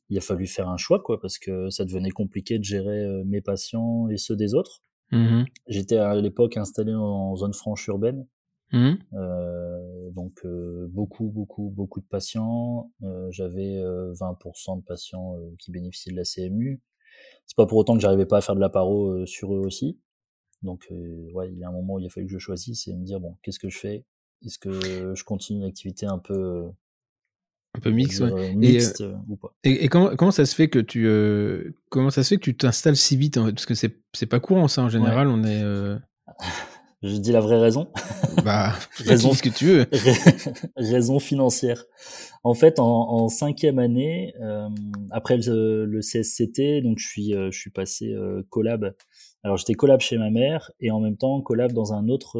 [0.10, 3.42] il a fallu faire un choix, quoi, parce que ça devenait compliqué de gérer mes
[3.42, 4.82] patients et ceux des autres.
[5.12, 8.26] Mmh J'étais à l'époque installé en zone franche urbaine.
[8.72, 8.94] Mmh.
[9.14, 12.92] Euh, donc euh, beaucoup, beaucoup, beaucoup de patients.
[13.04, 16.82] Euh, J'avais 20% de patients qui bénéficiaient de la CMU.
[17.46, 20.00] C'est pas pour autant que j'arrivais pas à faire de la paro sur eux aussi.
[20.64, 20.88] Donc
[21.34, 23.06] ouais, il y a un moment où il a fallu que je choisisse et me
[23.06, 24.06] dire bon, qu'est-ce que je fais?
[24.46, 26.66] Est-ce que je continue une activité un peu
[27.76, 28.56] un peu mix, ouais.
[28.56, 29.54] mixte et, ou pas?
[29.64, 32.58] Et, et comment, comment, ça se fait que tu comment ça se fait que tu
[32.58, 33.52] t'installes si vite en fait?
[33.52, 35.28] Parce que c'est c'est pas courant ça en général.
[35.28, 35.64] On est
[37.06, 37.88] Je dis la vraie raison.
[38.44, 38.74] Bah,
[39.06, 39.86] raison ce que tu veux.
[40.76, 41.86] raison financière.
[42.44, 44.68] En fait, en, en cinquième année, euh,
[45.12, 48.96] après le, le, CSCT, donc je suis, euh, je suis passé euh, collab.
[49.44, 52.40] Alors j'étais collab chez ma mère et en même temps collab dans un autre,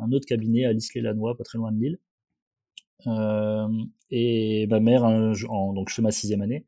[0.00, 1.98] un autre cabinet à l'Isle-les-Lanois, pas très loin de Lille.
[3.08, 3.68] Euh,
[4.10, 6.66] et ma mère, donc je fais ma sixième année,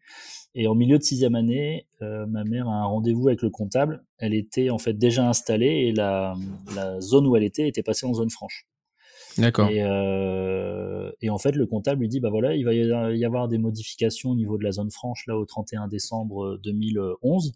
[0.59, 4.03] et en milieu de sixième année, euh, ma mère a un rendez-vous avec le comptable.
[4.17, 6.35] Elle était en fait déjà installée et la,
[6.75, 8.67] la zone où elle était était passée en zone franche.
[9.37, 9.69] D'accord.
[9.69, 13.49] Et, euh, et, en fait, le comptable lui dit bah voilà, il va y avoir
[13.49, 17.53] des modifications au niveau de la zone franche là au 31 décembre 2011.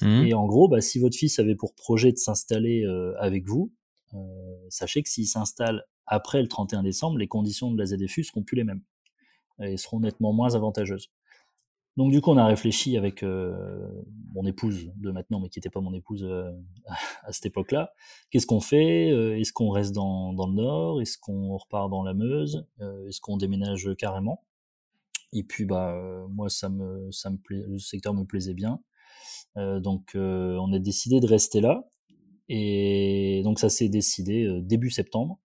[0.00, 0.26] Mmh.
[0.26, 3.72] Et en gros, bah, si votre fils avait pour projet de s'installer euh, avec vous,
[4.14, 4.18] euh,
[4.68, 8.56] sachez que s'il s'installe après le 31 décembre, les conditions de la ZFU seront plus
[8.56, 8.82] les mêmes
[9.62, 11.12] et seront nettement moins avantageuses.
[11.96, 13.86] Donc du coup, on a réfléchi avec euh,
[14.32, 16.50] mon épouse de maintenant, mais qui n'était pas mon épouse euh,
[17.22, 17.92] à cette époque-là.
[18.30, 21.02] Qu'est-ce qu'on fait euh, Est-ce qu'on reste dans, le nord?
[21.02, 22.66] Est-ce qu'on repart dans la Meuse?
[22.80, 24.44] Est-ce qu'on déménage carrément?
[25.34, 28.80] Et puis bah moi, ça me, ça me plaît, le secteur me plaisait bien,
[29.56, 31.88] donc on a décidé de rester là.
[32.50, 35.40] Et donc ça s'est décidé début septembre.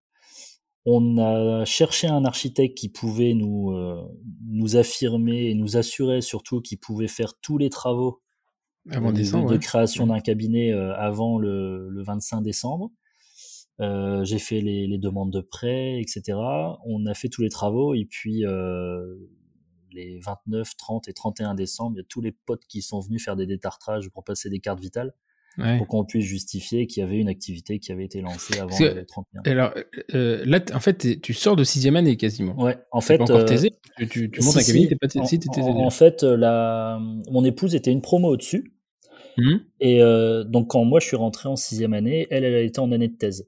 [0.89, 4.01] On a cherché un architecte qui pouvait nous, euh,
[4.45, 8.21] nous affirmer et nous assurer surtout qu'il pouvait faire tous les travaux
[8.89, 12.91] avant décembre, de, création d'un cabinet euh, avant le, le, 25 décembre.
[13.81, 16.39] Euh, j'ai fait les, les, demandes de prêt, etc.
[16.85, 19.13] On a fait tous les travaux et puis euh,
[19.91, 23.23] les 29, 30 et 31 décembre, il y a tous les potes qui sont venus
[23.25, 25.13] faire des détartrages pour passer des cartes vitales
[25.57, 29.05] pour qu'on puisse justifier qu'il y avait une activité qui avait été lancée avant le
[29.05, 29.41] 31.
[29.45, 29.73] Alors
[30.13, 32.55] euh, là, en fait, tu sors de sixième année quasiment.
[32.61, 33.17] Ouais, en fait.
[33.17, 36.23] Pas encore euh, tu, tu, montes un cabinet, t'es pas en, si, en, en, fait,
[36.23, 36.99] euh, la,
[37.31, 38.73] mon épouse était une promo au-dessus.
[39.37, 39.55] Mmh.
[39.79, 42.91] Et euh, donc, quand moi je suis rentré en sixième année, elle, elle était en
[42.91, 43.47] année de thèse.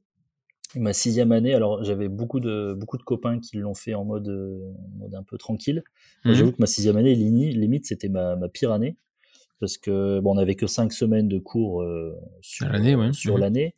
[0.76, 4.06] Et ma sixième année, alors j'avais beaucoup de, beaucoup de copains qui l'ont fait en
[4.06, 5.84] mode, en mode un peu tranquille.
[6.26, 6.34] Mmh.
[6.34, 8.98] J'avoue que ma sixième année, limite, c'était ma, ma pire année
[9.60, 13.14] parce que bon, on n'avait que cinq semaines de cours euh, sur l'année, ouais.
[13.14, 13.40] sur mmh.
[13.40, 13.74] l'année,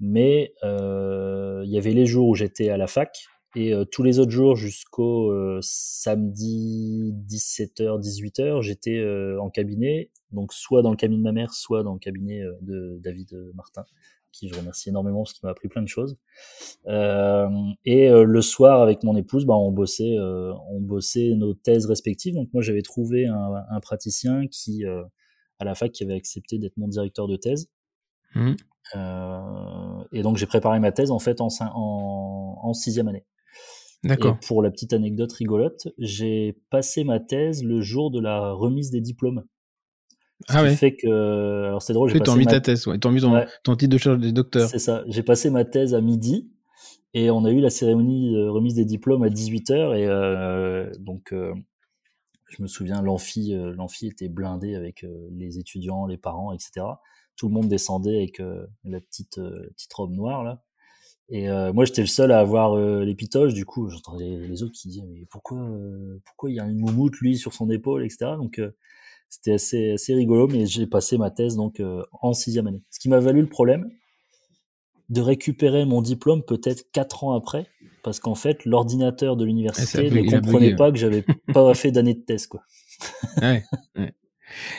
[0.00, 4.02] mais euh, il y avait les jours où j'étais à la fac et euh, tous
[4.02, 10.90] les autres jours jusqu'au euh, samedi 17h 18h, j'étais euh, en cabinet, donc soit dans
[10.90, 13.84] le cabinet de ma mère, soit dans le cabinet de David Martin,
[14.30, 16.16] qui je remercie énormément parce qu'il m'a appris plein de choses.
[16.86, 17.48] Euh,
[17.84, 21.86] et euh, le soir, avec mon épouse, bah, on bossait, euh, on bossait nos thèses
[21.86, 22.34] respectives.
[22.34, 24.84] Donc moi, j'avais trouvé un, un, praticien qui,
[25.60, 27.68] à la fac, qui avait accepté d'être mon directeur de thèse.
[28.34, 28.54] Mmh.
[30.12, 33.24] et donc j'ai préparé ma thèse en fait en, en, en sixième année.
[34.02, 34.38] D'accord.
[34.46, 39.00] Pour la petite anecdote rigolote, j'ai passé ma thèse le jour de la remise des
[39.00, 39.44] diplômes.
[40.48, 41.64] Ce ah qui fait que.
[41.66, 42.10] Alors c'est drôle.
[42.10, 42.94] J'ai mis ta thèse, ouais.
[42.94, 44.68] Mis ton, ton, titre de charge des docteurs.
[44.70, 45.04] C'est ça.
[45.06, 46.50] J'ai passé ma thèse à midi
[47.12, 49.98] et on a eu la cérémonie de remise des diplômes à 18h.
[49.98, 51.52] Et euh, donc, euh,
[52.50, 56.86] je me souviens, l'amphi, euh, l'amphi était blindé avec euh, les étudiants, les parents, etc.
[57.36, 60.62] Tout le monde descendait avec euh, la petite, petite robe noire, là.
[61.32, 63.54] Et moi, j'étais le seul à avoir les pitoches.
[63.54, 65.64] Du coup, j'entendais les autres qui disaient mais pourquoi,
[66.24, 68.32] pourquoi il y a une moumoute lui sur son épaule, etc.
[68.36, 68.60] Donc
[69.30, 72.82] c'était assez, assez rigolo, mais j'ai passé ma thèse donc euh, en sixième année.
[72.90, 73.88] Ce qui m'a valu le problème
[75.10, 77.66] de récupérer mon diplôme peut-être quatre ans après,
[78.02, 82.20] parce qu'en fait, l'ordinateur de l'université ne comprenait pas que j'avais pas fait d'année de
[82.20, 82.46] thèse.
[82.46, 82.62] Quoi.
[83.42, 83.64] ouais,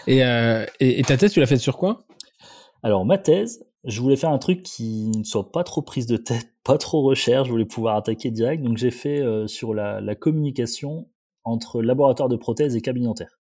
[0.07, 2.05] Et, euh, et, et, ta thèse, tu l'as faite sur quoi?
[2.81, 6.17] Alors, ma thèse, je voulais faire un truc qui ne soit pas trop prise de
[6.17, 10.01] tête, pas trop recherche, je voulais pouvoir attaquer direct, donc j'ai fait euh, sur la,
[10.01, 11.07] la communication
[11.43, 13.40] entre laboratoire de prothèses et cabinet dentaire.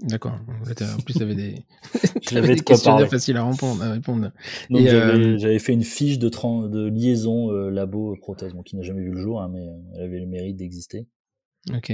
[0.00, 0.38] D'accord.
[0.60, 1.64] En plus, avait des,
[2.32, 3.82] des questionnaires faciles à répondre.
[3.82, 4.30] À répondre.
[4.70, 9.20] Euh, j'avais fait une fiche de, de liaison euh, labo-prothèse, qui n'a jamais vu le
[9.20, 11.06] jour, hein, mais euh, elle avait le mérite d'exister.
[11.74, 11.90] Ok.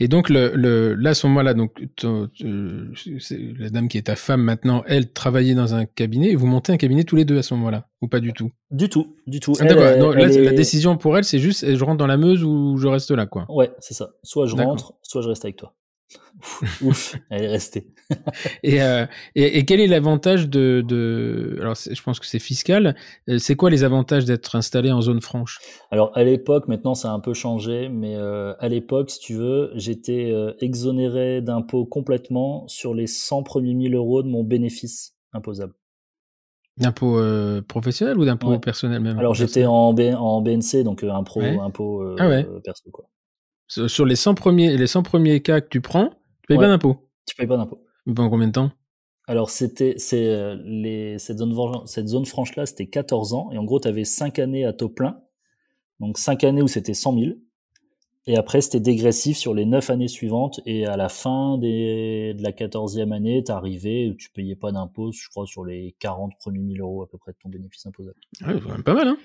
[0.00, 4.42] Et donc, le, le, là, à ce moment-là, donc, la dame qui est ta femme
[4.42, 7.42] maintenant, elle travaillait dans un cabinet et vous montez un cabinet tous les deux à
[7.42, 8.50] ce moment-là Ou pas du tout?
[8.70, 9.52] Du tout, du tout.
[9.60, 10.14] Ah, d'accord.
[10.14, 13.26] La décision pour elle, c'est juste je rentre dans la Meuse ou je reste là,
[13.26, 13.44] quoi?
[13.50, 14.10] Ouais, c'est ça.
[14.22, 15.74] Soit je rentre, soit je reste avec toi.
[16.82, 17.86] Ouf, elle est restée.
[18.64, 22.94] Euh, et, et, quel est l'avantage de, de, Alors, je pense que c'est fiscal.
[23.28, 25.60] Euh, c'est quoi les avantages d'être installé en zone franche?
[25.90, 29.34] Alors, à l'époque, maintenant, ça a un peu changé, mais euh, à l'époque, si tu
[29.34, 35.74] veux, j'étais exonéré d'impôts complètement sur les 100 premiers 1000 euros de mon bénéfice imposable.
[36.76, 37.20] D'impôt
[37.66, 39.18] professionnel ou d'impôt personnel même?
[39.18, 42.28] Alors, j'étais en, en BNC, donc un pro, impôt ah
[42.62, 43.06] perso, quoi.
[43.88, 47.08] Sur les 100 premiers, les 100 premiers cas que tu prends, tu payes pas d'impôt.
[47.26, 47.82] Tu payes pas d'impôt.
[48.04, 48.70] Pendant combien de temps?
[49.26, 51.54] Alors, c'était, c'est, euh, les, cette zone,
[51.86, 53.50] cette zone franche-là, c'était 14 ans.
[53.52, 55.20] Et en gros, tu avais 5 années à taux plein.
[56.00, 57.32] Donc, 5 années où c'était 100 000.
[58.26, 60.60] Et après, c'était dégressif sur les 9 années suivantes.
[60.66, 64.70] Et à la fin des, de la 14e année, tu arrivais où tu payais pas
[64.72, 67.86] d'impôt, je crois, sur les 40 premiers 1000 euros à peu près de ton bénéfice
[67.86, 68.20] imposable.
[68.46, 69.16] Ouais, quand même pas mal, hein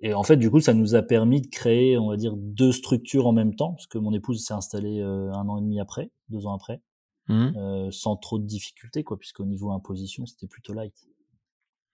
[0.00, 2.72] et en fait, du coup, ça nous a permis de créer, on va dire, deux
[2.72, 5.80] structures en même temps, parce que mon épouse s'est installée euh, un an et demi
[5.80, 6.80] après, deux ans après,
[7.28, 7.52] mmh.
[7.56, 10.94] euh, sans trop de difficultés, quoi, puisqu'au niveau imposition, c'était plutôt light.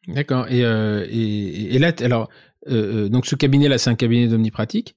[0.08, 0.48] D'accord.
[0.48, 2.28] Et, euh, et, et, là, alors,
[2.68, 4.96] euh, donc ce cabinet-là, c'est un cabinet d'omnipratique?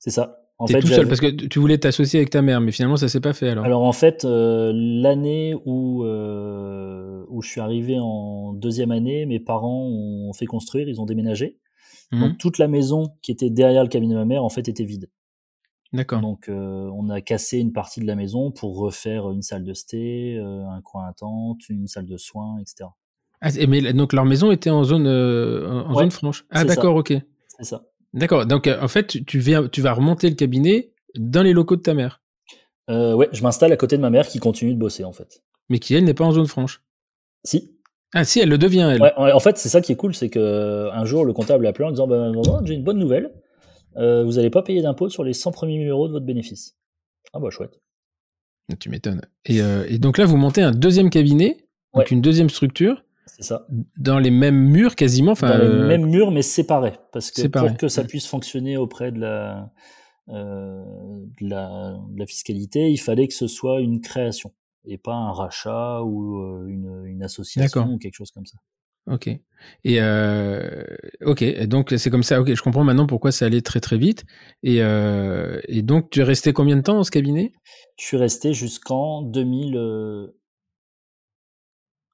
[0.00, 0.36] C'est ça.
[0.58, 3.08] En fait, tout seul parce que tu voulais t'associer avec ta mère, mais finalement ça
[3.08, 3.64] s'est pas fait alors?
[3.64, 10.34] Alors en fait, l'année où où je suis arrivé en deuxième année, mes parents ont
[10.34, 11.58] fait construire, ils ont déménagé.
[12.12, 12.36] Donc mmh.
[12.38, 15.08] toute la maison qui était derrière le cabinet de ma mère, en fait, était vide.
[15.92, 16.20] D'accord.
[16.20, 19.74] Donc euh, on a cassé une partie de la maison pour refaire une salle de
[19.74, 22.88] sté, euh, un coin attente, une salle de soins, etc.
[23.40, 26.44] Ah, mais donc leur maison était en zone euh, en zone franche.
[26.50, 27.14] Ah d'accord, ok.
[27.48, 27.86] C'est ça.
[28.12, 28.46] D'accord.
[28.46, 31.94] Donc en fait, tu viens, tu vas remonter le cabinet dans les locaux de ta
[31.94, 32.22] mère.
[32.88, 35.42] ouais, je m'installe à côté de ma mère qui continue de bosser en fait.
[35.68, 36.82] Mais qui elle n'est pas en zone franche.
[37.44, 37.76] Si.
[38.12, 39.02] Ah si, elle le devient, elle.
[39.02, 41.70] Ouais, en fait, c'est ça qui est cool, c'est que un jour, le comptable a
[41.70, 42.32] appelé en disant bah,
[42.64, 43.32] j'ai une bonne nouvelle,
[43.96, 46.76] euh, vous n'allez pas payer d'impôt sur les 100 premiers 1000 euros de votre bénéfice.
[47.32, 47.80] Ah bah chouette.
[48.78, 49.22] Tu m'étonnes.
[49.46, 53.04] Et, euh, et, donc là, vous montez un deuxième cabinet, donc une deuxième structure.
[53.26, 53.66] C'est ça.
[53.96, 55.34] Dans les mêmes murs quasiment.
[55.40, 56.98] Dans les euh, mêmes murs, mais séparés.
[57.12, 59.72] Parce que pour que ça puisse fonctionner auprès de la,
[60.28, 60.84] euh,
[61.40, 64.52] de la, de la fiscalité, il fallait que ce soit une création
[64.84, 68.58] et pas un rachat ou une, une association ou quelque chose comme ça.
[69.06, 69.28] Ok.
[69.28, 70.84] Et euh,
[71.24, 71.42] ok.
[71.42, 72.40] Et donc c'est comme ça.
[72.40, 74.24] Ok, je comprends maintenant pourquoi ça allait très très vite.
[74.62, 77.52] Et, euh, et donc tu es resté combien de temps dans ce cabinet?
[77.98, 79.76] Je suis resté jusqu'en 2000.
[79.76, 80.36] Euh...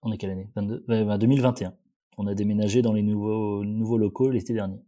[0.02, 0.48] On est quelle année?
[0.56, 0.84] 22...
[1.18, 1.74] 2021.
[2.18, 4.80] On a déménagé dans les nouveaux nouveaux locaux l'été dernier.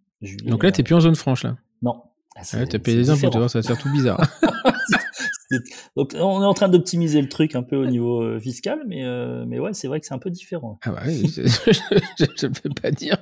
[0.44, 1.58] donc là, t'es plus en zone franche là?
[1.82, 2.02] Non.
[2.36, 4.20] Ah, ah t'as payé des impôts, ça va faire tout bizarre.
[5.96, 9.04] Donc on est en train d'optimiser le truc un peu au niveau euh, fiscal, mais
[9.04, 10.78] euh, mais ouais, c'est vrai que c'est un peu différent.
[10.82, 13.16] Ah bah oui, je ne peux pas dire.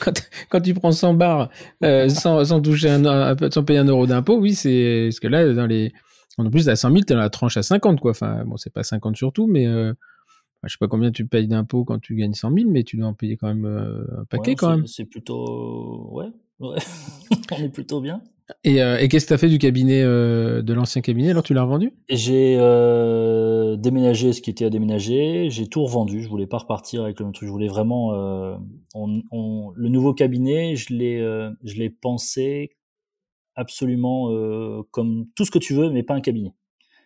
[0.00, 0.12] Quand,
[0.48, 1.50] quand tu prends 100 bars
[1.84, 5.52] euh, sans, sans toucher un, sans payer un euro d'impôt, oui, c'est parce que là
[5.52, 5.92] dans les
[6.38, 8.12] en plus à 100 000, t'es dans la tranche à 50 quoi.
[8.12, 9.94] Enfin bon, c'est pas 50 surtout, mais je
[10.68, 13.14] sais pas combien tu payes d'impôts quand tu gagnes 100 000, mais tu dois en
[13.14, 14.86] payer quand même un paquet quand même.
[14.86, 16.30] C'est plutôt, ouais,
[16.60, 16.78] ouais.
[17.52, 18.22] on est plutôt bien.
[18.64, 21.30] Et, qu'est-ce que tu as fait du cabinet, de l'ancien cabinet?
[21.30, 21.92] Alors tu l'as revendu?
[22.08, 22.56] J'ai
[23.78, 25.50] déménagé ce qui était à déménager.
[25.50, 26.22] J'ai tout revendu.
[26.22, 27.46] Je voulais pas repartir avec le même truc.
[27.46, 28.12] Je voulais vraiment.
[28.94, 31.18] On, le nouveau cabinet, je l'ai,
[31.64, 32.70] je l'ai pensé
[33.54, 34.30] absolument
[34.90, 36.54] comme tout ce que tu veux, mais pas un cabinet.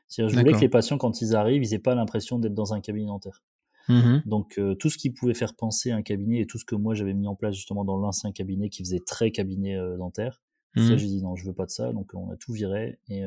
[0.08, 2.74] C'est-à-dire, je voulais que les patients, quand ils arrivent, ils aient pas l'impression d'être dans
[2.74, 3.42] un cabinet dentaire.
[3.88, 6.74] Mmh Donc, tout ce qui pouvait faire penser à un cabinet et tout ce que
[6.74, 10.40] moi j'avais mis en place justement dans l'ancien cabinet qui faisait très cabinet dentaire,
[10.76, 11.92] ça, mmh j'ai dit non, je veux pas de ça.
[11.92, 13.24] Donc, on a tout viré et,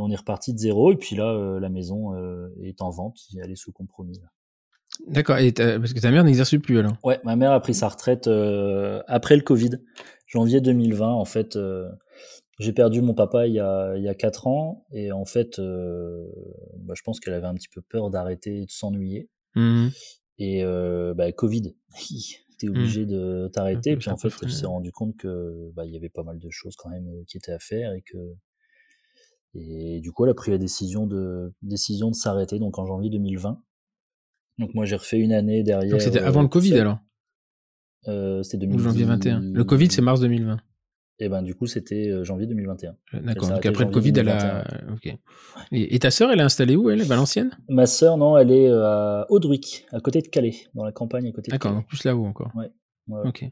[0.00, 0.92] on est reparti de zéro.
[0.92, 2.14] Et puis là, la maison
[2.62, 4.20] est en vente, elle est sous compromis.
[5.08, 5.38] D'accord.
[5.38, 6.96] Et parce que ta mère n'exerce plus alors?
[7.02, 8.28] Ouais, ma mère a pris sa retraite
[9.08, 9.70] après le Covid,
[10.26, 11.58] janvier 2020 en fait.
[12.58, 15.60] J'ai perdu mon papa il y a, il y a 4 ans et en fait,
[15.60, 16.26] euh,
[16.78, 19.28] bah, je pense qu'elle avait un petit peu peur d'arrêter de s'ennuyer.
[19.54, 19.88] Mmh
[20.40, 21.74] et euh, bah, Covid,
[22.58, 22.70] t'es mmh.
[22.70, 23.96] obligé de t'arrêter.
[23.96, 26.50] Puis en fait, elle s'est rendu compte que bah, il y avait pas mal de
[26.50, 28.18] choses quand même euh, qui étaient à faire et que
[29.54, 32.58] et du coup, elle a pris la décision de décision de s'arrêter.
[32.58, 33.60] Donc en janvier 2020.
[34.58, 35.90] Donc moi, j'ai refait une année derrière.
[35.90, 36.98] Donc c'était avant le Covid alors?
[38.06, 38.84] Euh, c'était 2020.
[38.84, 39.40] janvier 21.
[39.40, 40.58] Le Covid, c'est mars 2020.
[41.20, 42.94] Et ben du coup, c'était euh, janvier 2021.
[43.14, 43.48] Euh, d'accord.
[43.48, 44.64] Donc après le Covid, elle a.
[44.92, 45.12] Ok.
[45.72, 47.02] Et, ta sœur, elle est installée où Elle?
[47.02, 47.50] Valenciennes?
[47.68, 51.26] Ma sœur, non, elle est euh, à Audruic, à côté de Calais, dans la campagne
[51.26, 52.52] à côté de D'accord, plus là-haut encore.
[52.54, 52.70] Ouais.
[53.24, 53.44] Ok.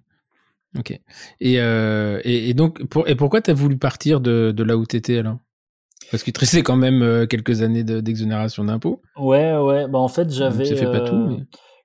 [0.78, 1.00] Ok.
[1.40, 4.96] Et, et, donc, pour, et pourquoi tu as voulu partir de, de là où tu
[4.96, 5.38] étais alors?
[6.10, 9.02] Parce qu'il te restait quand même quelques années d'exonération d'impôts.
[9.16, 9.88] Ouais, ouais.
[9.88, 10.64] Bah, en fait, j'avais.
[10.64, 11.38] Tu fais pas tout, mais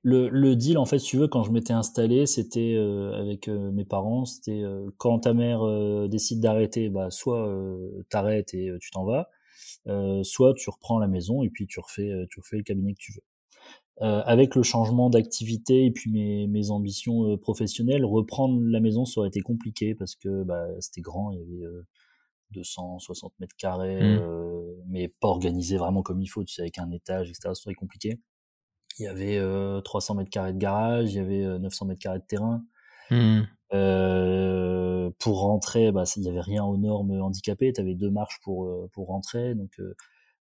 [0.03, 3.47] le, le, deal, en fait, si tu veux, quand je m'étais installé, c'était euh, avec
[3.47, 5.61] euh, mes parents, c'était euh, quand ta mère
[6.09, 7.47] décide d'arrêter, bah, soit
[8.09, 9.29] t'arrêtes et tu t'en vas,
[10.23, 13.13] soit tu reprends la maison et puis tu refais, tu refais le cabinet que tu
[13.13, 13.21] veux.
[14.01, 19.29] avec le changement d'activité et puis mes, mes ambitions professionnelles, reprendre la maison, ça aurait
[19.29, 21.75] été compliqué parce que bah, c'était grand, il y avait
[22.51, 24.21] 260 mètres carrés, mmh.
[24.87, 27.41] mais pas organisé vraiment comme il faut, tu sais, avec un étage, etc.
[27.43, 28.19] Ça serait compliqué.
[28.99, 29.39] Il y avait
[29.83, 32.63] 300 mètres carrés de garage, il y avait 900 mètres carrés de terrain.
[33.09, 33.41] Mmh.
[35.19, 37.73] pour rentrer, bah, il n'y avait rien aux normes handicapées.
[37.73, 39.55] Tu avais deux marches pour, pour rentrer.
[39.55, 39.79] Donc,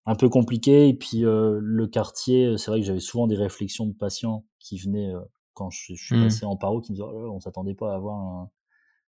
[0.05, 0.87] un peu compliqué.
[0.87, 5.13] Et puis, le quartier, c'est vrai que j'avais souvent des réflexions de patients qui venaient
[5.53, 6.23] quand je, suis mmh.
[6.23, 8.49] passé en paro, qui me disaient oh on s'attendait pas à avoir un,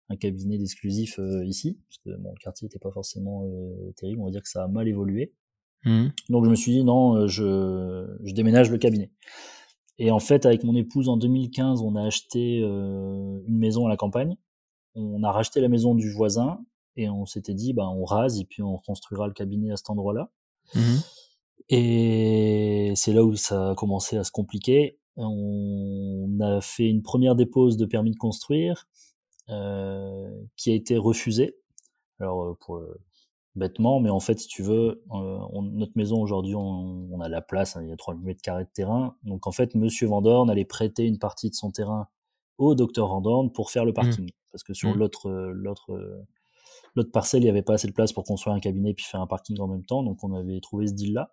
[0.08, 1.78] un cabinet d'exclusif ici.
[1.88, 3.44] Parce que le quartier n'était pas forcément
[3.96, 4.20] terrible.
[4.20, 5.32] On va dire que ça a mal évolué.
[5.84, 6.08] Mmh.
[6.28, 9.10] Donc je me suis dit non, euh, je, je, déménage le cabinet.
[9.98, 13.88] Et en fait, avec mon épouse en 2015, on a acheté euh, une maison à
[13.88, 14.36] la campagne.
[14.94, 16.60] On a racheté la maison du voisin
[16.96, 19.90] et on s'était dit, bah, on rase et puis on reconstruira le cabinet à cet
[19.90, 20.30] endroit-là.
[20.74, 20.80] Mmh.
[21.68, 24.98] Et c'est là où ça a commencé à se compliquer.
[25.16, 28.86] On a fait une première dépose de permis de construire
[29.48, 31.56] euh, qui a été refusée.
[32.20, 32.82] Alors pour
[33.54, 37.76] bêtement, mais en fait, si tu veux, euh, notre maison aujourd'hui, on, a la place,
[37.76, 39.16] hein, il y a 3 mètres carrés de terrain.
[39.24, 42.08] Donc en fait, Monsieur Vandorn allait prêter une partie de son terrain
[42.58, 43.94] au docteur Vandorn pour faire le mmh.
[43.94, 44.98] parking, parce que sur mmh.
[44.98, 46.24] l'autre l'autre
[46.94, 49.20] l'autre parcelle, il n'y avait pas assez de place pour construire un cabinet puis faire
[49.20, 51.30] un parking en même temps, donc on avait trouvé ce deal là.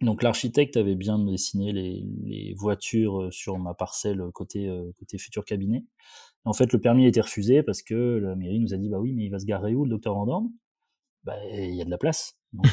[0.00, 4.68] Donc l'architecte avait bien dessiné les, les, voitures sur ma parcelle côté
[4.98, 5.84] côté futur cabinet.
[6.44, 8.98] En fait, le permis a été refusé parce que la mairie nous a dit bah
[8.98, 10.50] oui, mais il va se garer où le docteur Vandorn
[11.24, 12.36] bah, il y a de la place.
[12.52, 12.66] Donc,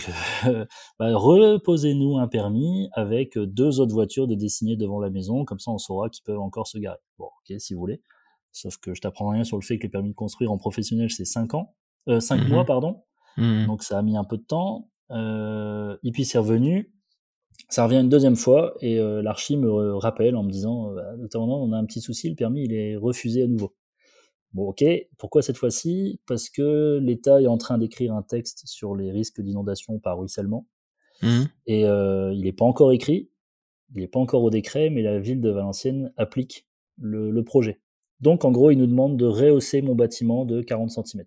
[0.48, 0.66] euh,
[1.00, 5.72] bah, reposez-nous un permis avec deux autres voitures de dessiner devant la maison, comme ça
[5.72, 7.00] on saura qu'ils peuvent encore se garer.
[7.18, 8.02] Bon, ok, si vous voulez.
[8.52, 11.10] Sauf que je t'apprends rien sur le fait que les permis de construire en professionnel,
[11.12, 11.76] c'est 5 ans,
[12.08, 13.04] euh, 5 mmh mois, pardon.
[13.38, 14.90] Mmh Donc ça a mis un peu de temps.
[15.12, 16.92] Euh, et puis c'est revenu.
[17.68, 21.62] Ça revient une deuxième fois et euh, l'archi me rappelle en me disant, bah, notamment
[21.62, 23.76] on a un petit souci, le permis il est refusé à nouveau.
[24.54, 24.84] Bon, ok.
[25.18, 26.20] Pourquoi cette fois-ci?
[26.26, 30.66] Parce que l'État est en train d'écrire un texte sur les risques d'inondation par ruissellement.
[31.22, 31.44] Mmh.
[31.68, 33.30] Et euh, il n'est pas encore écrit,
[33.94, 37.80] il n'est pas encore au décret, mais la ville de Valenciennes applique le, projet.
[38.22, 41.24] Donc, en gros, il nous demande de rehausser mon bâtiment de 40 cm.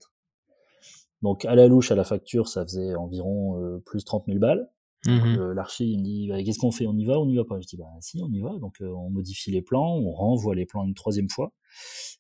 [1.23, 4.69] Donc, à la louche, à la facture, ça faisait environ euh, plus 30 000 balles.
[5.07, 6.87] Mmh euh, l'archi, il me dit, bah, qu'est-ce qu'on fait?
[6.87, 7.61] On y va on n'y va pas?
[7.61, 8.57] Je dis, bah si, on y va.
[8.59, 11.53] Donc, on modifie les plans, on renvoie les plans une troisième fois.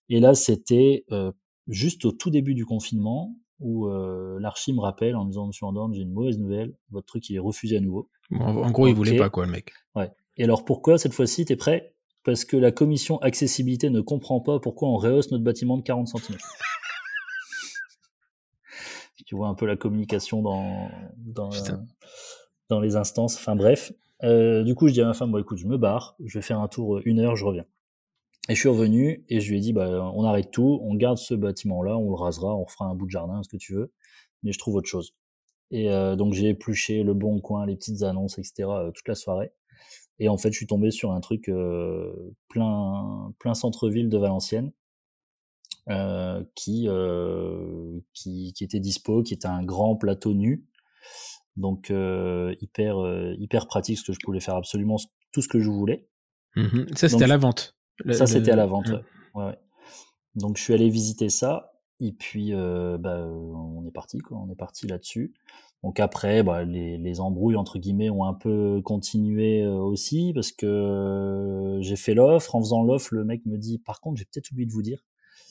[0.08, 1.32] Et là, c'était euh,
[1.68, 5.66] juste au tout début du confinement où euh, l'archi me rappelle en me disant Monsieur
[5.66, 8.10] Andorne, j'ai une mauvaise nouvelle, votre truc il est refusé à nouveau.
[8.32, 9.72] en gros, il voulait pas quoi, le mec.
[9.94, 10.10] Ouais.
[10.36, 11.94] Et alors pourquoi cette fois-ci, t'es prêt?
[12.24, 16.08] Parce que la commission accessibilité ne comprend pas pourquoi on rehausse notre bâtiment de 40
[16.08, 16.38] cm.
[19.26, 20.90] tu vois un peu la communication dans.
[21.16, 21.50] dans
[22.72, 23.36] dans les instances.
[23.36, 23.92] Enfin bref.
[24.24, 26.42] Euh, du coup, je dis à ma femme, bon écoute, je me barre, je vais
[26.42, 27.64] faire un tour une heure, je reviens.
[28.48, 31.18] Et je suis revenu et je lui ai dit, bah, on arrête tout, on garde
[31.18, 33.92] ce bâtiment-là, on le rasera, on refera un bout de jardin, ce que tu veux,
[34.42, 35.14] mais je trouve autre chose.
[35.70, 38.68] Et euh, donc j'ai épluché le bon coin, les petites annonces, etc.
[38.94, 39.52] toute la soirée.
[40.18, 41.50] Et en fait, je suis tombé sur un truc
[42.48, 44.72] plein, plein centre-ville de Valenciennes.
[45.88, 50.64] Euh, qui, euh, qui, qui était dispo, qui était un grand plateau nu,
[51.56, 52.98] donc euh, hyper
[53.36, 54.96] hyper pratique, parce que je pouvais faire absolument
[55.32, 56.06] tout ce que je voulais.
[56.54, 57.74] Mmh ça c'était à la vente.
[58.10, 58.88] Ça c'était à la vente.
[58.88, 59.44] Ouais.
[59.44, 59.58] Ouais,
[60.34, 64.56] Donc je suis allé visiter ça et puis bah, on est parti quoi, on est
[64.56, 65.34] parti là-dessus.
[65.82, 71.78] Donc après, bah, les, les, embrouilles entre guillemets ont un peu continué aussi parce que
[71.80, 72.54] j'ai fait l'offre.
[72.54, 75.04] En faisant l'offre, le mec me dit par contre j'ai peut-être oublié de vous dire,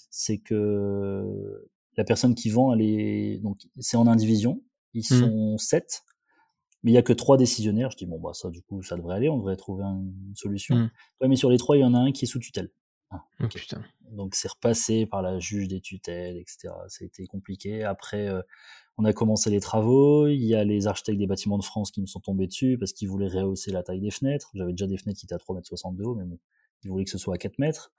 [0.09, 1.67] c'est que
[1.97, 4.61] la personne qui vend, elle est donc c'est en indivision,
[4.93, 5.19] ils mmh.
[5.19, 6.03] sont sept,
[6.83, 7.91] mais il y a que trois décisionnaires.
[7.91, 10.75] Je dis bon bah ça du coup ça devrait aller, on devrait trouver une solution.
[10.75, 10.91] Mmh.
[11.21, 12.71] Ouais, mais sur les trois, il y en a un qui est sous tutelle.
[13.11, 13.81] Ah, oh, putain.
[14.11, 16.73] Donc c'est repassé par la juge des tutelles, etc.
[16.87, 17.83] Ça a été compliqué.
[17.83, 18.41] Après, euh,
[18.97, 20.27] on a commencé les travaux.
[20.27, 22.93] Il y a les architectes des bâtiments de France qui me sont tombés dessus parce
[22.93, 24.51] qu'ils voulaient rehausser la taille des fenêtres.
[24.53, 26.39] J'avais déjà des fenêtres qui étaient à 3 mètres 60 de haut, mais bon,
[26.83, 27.91] ils voulaient que ce soit à 4 mètres.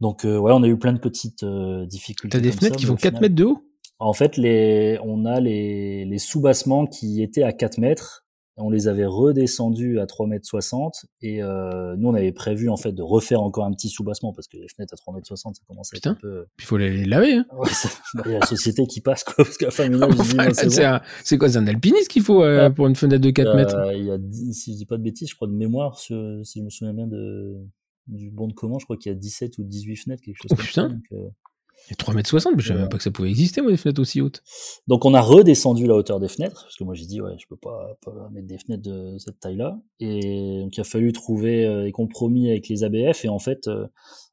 [0.00, 2.36] Donc euh, ouais, on a eu plein de petites euh, difficultés.
[2.36, 3.67] T'as des fenêtres qui font 4 mètres de haut?
[4.00, 8.24] En fait, les, on a les, les sous-bassements qui étaient à 4 mètres.
[8.60, 12.76] On les avait redescendus à 3 mètres 60 et euh, nous on avait prévu en
[12.76, 15.54] fait de refaire encore un petit sous-bassement parce que les fenêtres à 3 mètres 60
[15.54, 16.46] ça commence à être un peu.
[16.58, 17.34] il faut les laver.
[17.34, 17.46] Hein.
[18.14, 19.88] Bah, il y a la société qui passe quoi parce qu'à fin
[21.22, 23.92] c'est quoi, c'est un alpiniste qu'il faut euh, pour une fenêtre de 4 mètres?
[23.94, 24.18] Il y a,
[24.50, 27.06] si je dis pas de bêtises, je crois de mémoire, si je me souviens bien
[27.06, 27.58] de
[28.08, 30.50] du bon de commande, je crois qu'il y a 17 ou 18 fenêtres, quelque chose
[30.50, 30.88] oh, comme putain.
[30.88, 30.88] ça.
[30.88, 31.32] Donc,
[31.78, 31.84] euh...
[31.88, 33.60] Il y a 3 mètres 60, mais je savais même pas que ça pouvait exister,
[33.60, 34.42] moi, des fenêtres aussi hautes.
[34.86, 37.46] Donc, on a redescendu la hauteur des fenêtres, parce que moi, j'ai dit, ouais, je
[37.46, 39.80] peux pas, pas, mettre des fenêtres de cette taille-là.
[40.00, 43.68] Et donc, il a fallu trouver euh, des compromis avec les ABF, et en fait,
[43.68, 43.86] euh,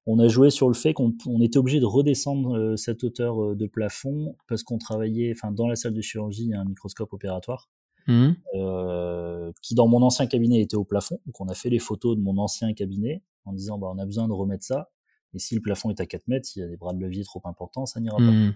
[0.06, 3.56] on a joué sur le fait qu'on on était obligé de redescendre euh, cette hauteur
[3.56, 6.66] de plafond, parce qu'on travaillait, enfin, dans la salle de chirurgie, il y a un
[6.66, 7.70] microscope opératoire.
[8.08, 8.34] Mmh.
[8.54, 11.20] Euh, qui dans mon ancien cabinet était au plafond.
[11.26, 14.06] Donc on a fait les photos de mon ancien cabinet en disant bah, on a
[14.06, 14.90] besoin de remettre ça.
[15.36, 17.24] Et si le plafond est à 4 mètres, s'il y a des bras de levier
[17.24, 18.24] trop importants, ça n'ira pas.
[18.24, 18.54] Mmh.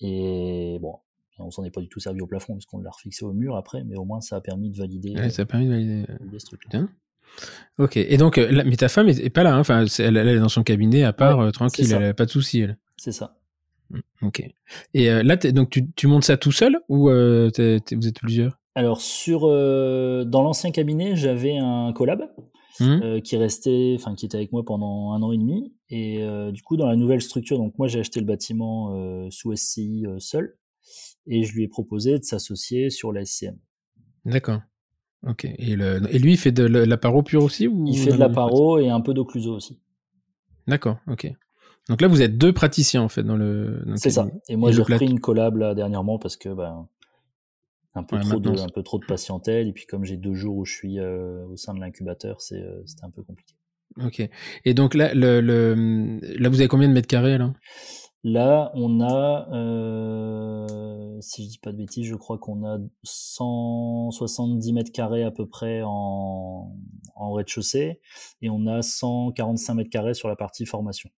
[0.00, 0.96] Et bon,
[1.38, 3.84] on s'en est pas du tout servi au plafond puisqu'on l'a refixé au mur après,
[3.84, 5.30] mais au moins ça a permis de valider.
[5.30, 6.04] ça a permis de valider.
[6.10, 6.62] Euh, ce truc
[7.78, 7.96] Ok.
[7.96, 9.54] Et donc, euh, mais ta femme est, pas là.
[9.54, 9.60] Hein.
[9.60, 11.90] Enfin, elle, est dans son cabinet à part, tranquille.
[11.92, 12.60] Elle a pas de souci.
[12.60, 12.76] Elle.
[12.96, 13.38] C'est ça.
[13.90, 14.42] Mmh, ok.
[14.94, 18.58] Et là, donc tu, tu, montes ça tout seul ou vous êtes plusieurs?
[18.74, 22.28] Alors sur dans l'ancien cabinet, j'avais un collab
[22.80, 23.00] Mmh.
[23.02, 25.74] Euh, qui restait, enfin qui était avec moi pendant un an et demi.
[25.90, 29.28] Et euh, du coup, dans la nouvelle structure, donc moi j'ai acheté le bâtiment euh,
[29.30, 30.56] sous SCI seul,
[31.26, 33.58] et je lui ai proposé de s'associer sur la SCM.
[34.24, 34.60] D'accord.
[35.26, 35.44] Ok.
[35.44, 36.00] Et, le...
[36.10, 38.78] et, lui, il fait de la paro pure aussi ou Il fait de la paro
[38.78, 39.78] et un peu d'occluso aussi.
[40.66, 40.98] D'accord.
[41.06, 41.30] Ok.
[41.88, 43.84] Donc là, vous êtes deux praticiens en fait dans le.
[43.96, 44.28] C'est ça.
[44.48, 46.88] Et moi, j'ai repris une collab là dernièrement parce que ben
[47.94, 49.68] un peu trop de un peu trop de patientèle.
[49.68, 52.60] Et puis comme j'ai deux jours où je suis euh, au sein de l'incubateur c'est
[52.60, 53.54] euh, c'était un peu compliqué.
[54.02, 54.26] Ok.
[54.64, 57.52] Et donc là le, le là vous avez combien de mètres carrés là?
[58.24, 64.72] Là on a euh, si je dis pas de bêtises je crois qu'on a 170
[64.72, 66.74] mètres carrés à peu près en,
[67.14, 68.00] en rez-de-chaussée.
[68.40, 71.10] Et on a 145 mètres carrés sur la partie formation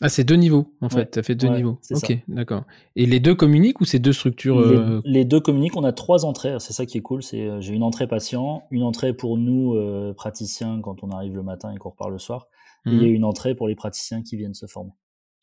[0.00, 1.14] ah, c'est deux niveaux, en fait.
[1.14, 1.78] ça fait deux niveaux.
[1.92, 2.64] Ok, d'accord.
[2.96, 5.76] Et les deux communiquent ou c'est deux structures euh, les, deux communiquent.
[5.76, 6.56] On a trois entrées.
[6.58, 7.22] C'est ça qui est cool.
[7.22, 11.36] C'est euh, j'ai une entrée patient, une entrée pour nous euh, praticiens quand on arrive
[11.36, 12.48] le matin et qu'on repart le soir,
[12.86, 13.04] et mhm.
[13.04, 14.90] une entrée pour les praticiens qui viennent se former.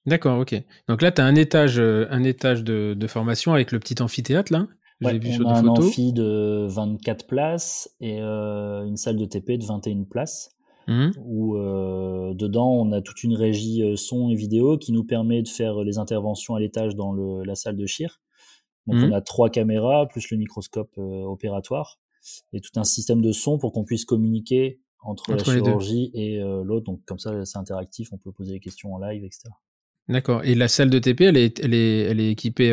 [0.06, 0.62] D'accord, ok.
[0.90, 4.68] Donc là, tu as un étage, un étage de, formation avec le petit amphithéâtre là.
[5.02, 9.66] J'ai vu on a un amphi de 24 places et une salle de TP de
[9.66, 10.52] 21 places.
[10.90, 11.12] Mmh.
[11.24, 15.44] où euh, dedans on a toute une régie euh, son et vidéo qui nous permet
[15.44, 18.20] de faire les interventions à l'étage dans le, la salle de chir.
[18.88, 19.04] Donc mmh.
[19.04, 22.00] on a trois caméras plus le microscope euh, opératoire
[22.54, 26.86] et tout un système de son pour qu'on puisse communiquer entre, la chirurgie et l'autre.
[26.86, 29.44] Donc comme ça c'est interactif, on peut poser des questions en live, etc.
[30.10, 30.44] D'accord.
[30.44, 32.72] Et la salle de TP, elle est, elle est, elle est équipée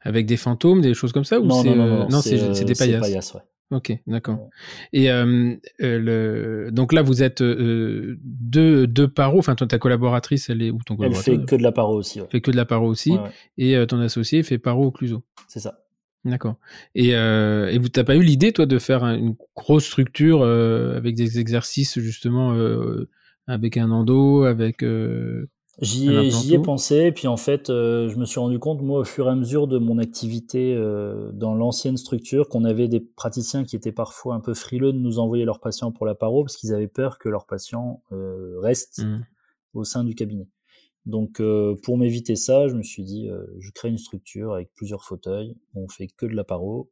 [0.00, 3.02] avec des fantômes, des choses comme ça ou non, non, non, non, c'est des paillasses?
[3.02, 3.42] paillasses ouais.
[3.70, 4.48] Ok, d'accord.
[4.94, 6.70] Et euh, euh, le...
[6.70, 9.38] donc là, vous êtes euh, deux, deux paros.
[9.38, 11.94] Enfin, toi, ta collaboratrice, elle est où ton collaborateur Elle fait que de la paro
[11.94, 12.20] aussi.
[12.20, 12.26] Ouais.
[12.30, 13.12] Fait que de la paro aussi.
[13.58, 15.22] Et ton associé fait paro au Cluso.
[15.48, 15.84] C'est ça.
[16.24, 16.56] D'accord.
[16.94, 21.38] Et, et vous t'as pas eu l'idée, toi, de faire une grosse structure avec des
[21.38, 22.56] exercices justement
[23.46, 24.82] avec un endo, avec
[25.80, 29.00] J'y ai, j'y ai pensé, puis en fait, euh, je me suis rendu compte, moi,
[29.00, 32.98] au fur et à mesure de mon activité euh, dans l'ancienne structure, qu'on avait des
[32.98, 36.42] praticiens qui étaient parfois un peu frileux de nous envoyer leurs patients pour la paro,
[36.42, 39.24] parce qu'ils avaient peur que leurs patients euh, restent mmh.
[39.74, 40.48] au sein du cabinet.
[41.06, 41.40] Donc,
[41.84, 45.88] pour m'éviter ça, je me suis dit, je crée une structure avec plusieurs fauteuils, on
[45.88, 46.90] fait que de la paro.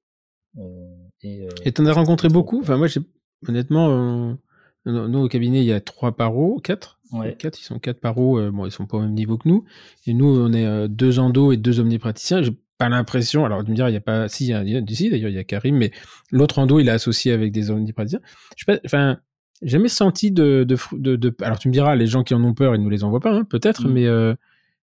[1.23, 2.61] et tu en as rencontré beaucoup?
[2.61, 3.01] Enfin, moi, j'ai
[3.47, 4.39] honnêtement,
[4.87, 7.01] nous, au cabinet, il y a trois paros, quatre.
[7.39, 8.39] Quatre, ils sont quatre paros.
[8.39, 9.65] Euh, bon, ils sont pas au même niveau que nous.
[10.07, 12.43] Et nous, on est euh, deux endos et deux omnipraticiens.
[12.43, 13.45] J'ai pas l'impression.
[13.45, 14.29] Alors, de me dire, il y a pas.
[14.29, 15.93] Si, il y a, d'ailleurs, il y a Karim, mais
[16.31, 18.21] l'autre endo, il est associé avec des omnipraticiens.
[18.57, 18.81] Je sais pas.
[18.85, 19.19] Enfin,
[19.63, 22.75] jamais senti de, de, de, Alors, tu me diras, les gens qui en ont peur,
[22.75, 23.93] ils nous les envoient pas, hein, peut-être, mm.
[23.93, 24.35] mais euh,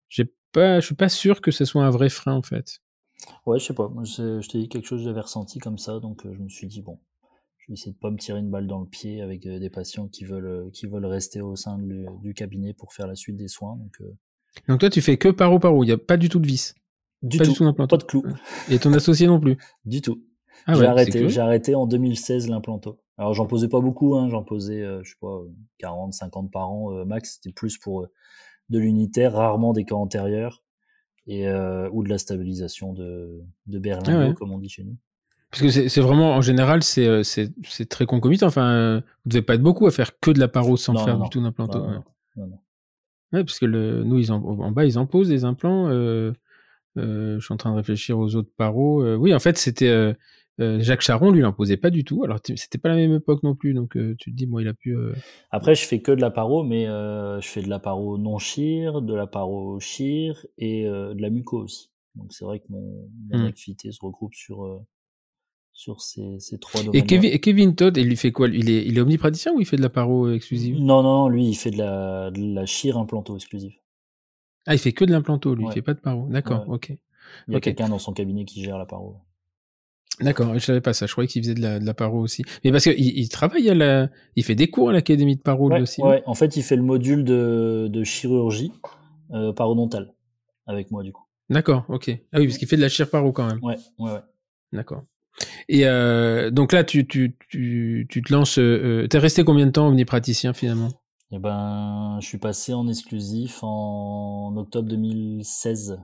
[0.09, 0.79] j'ai pas.
[0.79, 2.79] Je suis pas sûr que ce soit un vrai frein, en fait.
[3.45, 3.91] Ouais, je sais pas.
[4.03, 6.81] Je, je t'ai dit quelque chose j'avais ressenti comme ça, donc je me suis dit
[6.81, 6.99] bon,
[7.63, 9.69] je vais essayer de pas me tirer une balle dans le pied avec euh, des
[9.69, 13.37] patients qui veulent euh, qui veulent rester au sein du cabinet pour faire la suite
[13.37, 13.77] des soins.
[13.77, 14.13] Donc, euh.
[14.67, 16.75] donc toi, tu fais que paro paro, il n'y a pas du tout de vis.
[17.21, 18.23] Du pas tout, du tout pas de clou.
[18.69, 19.57] Et ton associé non plus?
[19.85, 20.21] Du tout.
[20.65, 22.99] Ah j'ai arrêté, j'ai arrêté en 2016 l'implanto.
[23.17, 25.41] Alors j'en posais pas beaucoup, hein, j'en posais, je sais pas,
[25.77, 27.35] 40, 50 par an max.
[27.35, 28.07] C'était plus pour
[28.69, 30.63] de l'unitaire, rarement des cas antérieurs
[31.27, 34.97] et ou de la stabilisation de, de Berlin, ah comme on dit chez nous.
[35.53, 38.47] Parce que c'est vraiment, en général, euh, c'est très concomitant.
[38.47, 41.19] Enfin, euh, vous devez pas être beaucoup à faire que de la paro sans faire
[41.19, 41.79] du tout d'implanto.
[41.79, 42.43] Ouais.
[43.33, 43.43] ouais.
[43.43, 45.89] parce que le, nous, ils en, en bas, ils en posent des implants.
[45.89, 46.33] Euh,
[46.95, 49.05] je suis en train de réfléchir aux autres paros.
[49.17, 50.15] oui, en fait, c'était
[50.57, 52.23] Jacques Charon, lui, il en posait pas du tout.
[52.23, 53.75] Alors, c'était pas la même époque non plus.
[53.75, 54.97] Donc, tu te dis, moi, il a pu.
[55.51, 59.03] Après, je fais que de la paro, mais je fais de la paro non chir,
[59.03, 61.91] de la paro chir et de la muco aussi.
[62.15, 63.45] Donc, c'est vrai que mon, mon mmh.
[63.45, 64.83] activité se regroupe sur
[65.73, 67.03] sur ces, ces trois domaines.
[67.23, 69.81] Et Kevin, Todd, il fait quoi il est, il est omnipraticien ou il fait de
[69.81, 70.79] la paro exclusive?
[70.79, 73.73] Non, non, lui, il fait de la, de la chire implanto exclusive.
[74.65, 76.27] Ah, il fait que de l'implanto, lui, il fait pas de paro.
[76.29, 76.91] D'accord, ok.
[77.47, 79.17] Il y a quelqu'un dans son cabinet qui gère la paro.
[80.21, 81.07] D'accord, je savais pas ça.
[81.07, 82.43] Je croyais qu'il faisait de la, de la paro aussi.
[82.63, 85.69] Mais parce qu'il il travaille à la, il fait des cours à l'académie de paro
[85.69, 86.03] lui aussi.
[86.03, 88.71] Ouais, en fait, il fait le module de, de chirurgie
[89.31, 90.13] euh, parodontale
[90.67, 91.23] avec moi du coup.
[91.49, 92.11] D'accord, ok.
[92.31, 93.59] Ah oui, parce qu'il fait de la chire paro quand même.
[93.63, 94.21] Ouais, ouais, ouais.
[94.71, 95.03] D'accord.
[95.69, 98.59] Et euh, donc là, tu, tu, tu, tu te lances.
[98.59, 100.89] Euh, T'es resté combien de temps omnipraticien finalement?
[101.31, 105.99] Eh ben, je suis passé en exclusif en octobre 2016.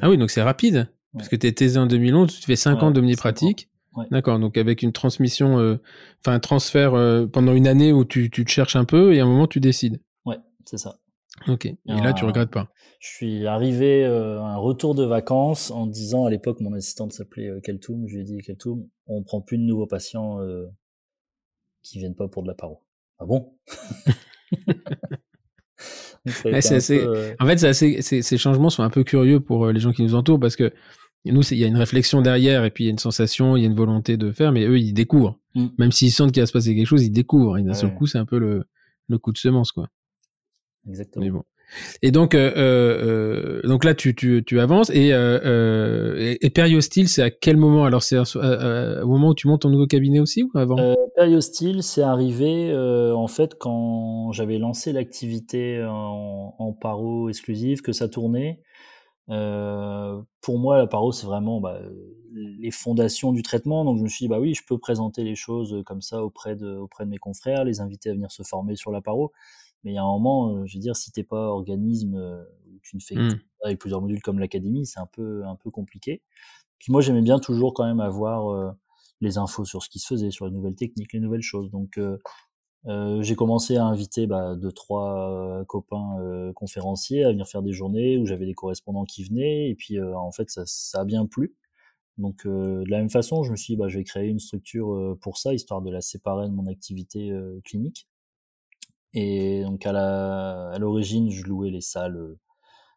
[0.00, 0.88] Ah oui, donc c'est rapide.
[1.14, 3.70] Parce que tu es thésé en 2011, tu fais 5 ans d'omnipratique.
[4.12, 5.76] D'accord, donc avec une transmission, euh,
[6.20, 9.18] enfin un transfert euh, pendant une année où tu, tu te cherches un peu et
[9.18, 10.00] à un moment tu décides.
[10.24, 10.98] Ouais, c'est ça.
[11.46, 11.66] Ok.
[11.66, 12.68] Et, là, tu regrettes pas?
[13.00, 17.48] Je suis arrivé euh, un retour de vacances en disant à l'époque, mon assistante s'appelait
[17.48, 18.08] euh, Keltoum.
[18.08, 20.66] Je lui ai dit Keltoum, on prend plus de nouveaux patients euh,
[21.82, 22.82] qui viennent pas pour de la paro.
[23.18, 23.54] Ah bon?
[26.26, 30.56] En fait, ces changements sont un peu curieux pour les gens qui nous entourent parce
[30.56, 30.74] que
[31.24, 33.62] nous, il y a une réflexion derrière et puis il y a une sensation, il
[33.62, 35.38] y a une volonté de faire, mais eux, ils découvrent.
[35.54, 35.66] Mm.
[35.78, 37.58] Même s'ils sentent qu'il va se passer quelque chose, ils découvrent.
[37.58, 38.64] Et d'un seul coup, c'est un peu le,
[39.08, 39.88] le coup de semence, quoi.
[40.88, 41.44] Exactement.
[42.02, 44.90] Et donc, euh, euh, donc là, tu, tu, tu avances.
[44.90, 47.84] Et, euh, et, et Periostyle, c'est à quel moment?
[47.84, 50.78] Alors, c'est au moment où tu montes ton nouveau cabinet aussi ou avant?
[50.78, 52.74] Euh, Periostyle, c'est arrivé
[53.14, 58.60] en fait quand j'avais lancé l'activité en, en, paro exclusive, que ça tournait.
[59.26, 61.80] pour moi, la paro, c'est vraiment bah,
[62.32, 63.84] les fondations du traitement.
[63.84, 66.56] Donc, je me suis dit, bah oui, je peux présenter les choses comme ça auprès
[66.56, 69.32] de, auprès de mes confrères, les inviter à venir se former sur la paro.
[69.84, 72.42] Mais il y a un moment, euh, je veux dire, si t'es pas organisme euh,
[72.66, 73.40] où tu ne fais mmh.
[73.62, 76.22] avec plusieurs modules comme l'académie, c'est un peu un peu compliqué.
[76.78, 78.70] Puis moi, j'aimais bien toujours quand même avoir euh,
[79.20, 81.70] les infos sur ce qui se faisait, sur les nouvelles techniques, les nouvelles choses.
[81.70, 87.62] Donc euh, j'ai commencé à inviter bah, deux trois copains euh, conférenciers à venir faire
[87.62, 91.04] des journées où j'avais des correspondants qui venaient et puis en fait ça, ça, a
[91.04, 91.56] bien plu.
[92.16, 95.16] Donc de la même façon, je me suis dit bah, je vais créer une structure
[95.20, 97.32] pour ça histoire de la séparer de mon activité
[97.64, 98.08] clinique.
[99.14, 102.38] Et donc à la à l'origine, je louais les salles euh,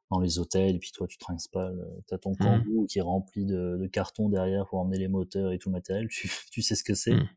[0.10, 1.72] dans les hôtels, et puis toi tu trinques pas,
[2.08, 2.38] t'as ton mmh.
[2.38, 5.74] kangou qui est rempli de, de cartons derrière pour emmener les moteurs et tout le
[5.74, 7.14] matériel, tu, tu sais ce que c'est.
[7.14, 7.30] Mmh.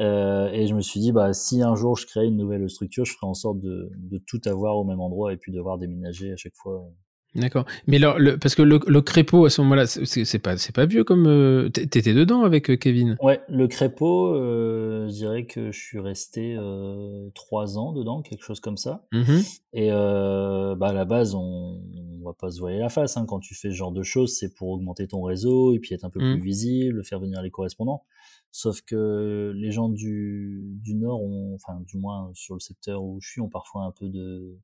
[0.00, 3.04] Euh, et je me suis dit, bah si un jour je crée une nouvelle structure,
[3.04, 6.32] je ferai en sorte de, de tout avoir au même endroit et puis devoir déménager
[6.32, 6.88] à chaque fois
[7.34, 7.64] D'accord.
[7.86, 10.84] Mais alors, le, parce que le, le crépeau à ce moment-là, c'est pas c'est pas
[10.84, 13.16] vieux comme euh, t'étais dedans avec euh, Kevin?
[13.22, 18.44] Ouais, le crépeau, euh, je dirais que je suis resté euh, trois ans dedans, quelque
[18.44, 19.06] chose comme ça.
[19.12, 19.38] Mmh
[19.72, 23.16] Et euh, bah à la base, on, on va pas se voiler la face.
[23.16, 23.24] Hein.
[23.26, 26.04] Quand tu fais ce genre de choses, c'est pour augmenter ton réseau et puis être
[26.04, 26.34] un peu mmh.
[26.34, 28.02] plus visible, faire venir les correspondants.
[28.50, 33.18] Sauf que les gens du, du Nord ont, enfin du moins sur le secteur où
[33.22, 34.58] je suis, ont parfois un peu de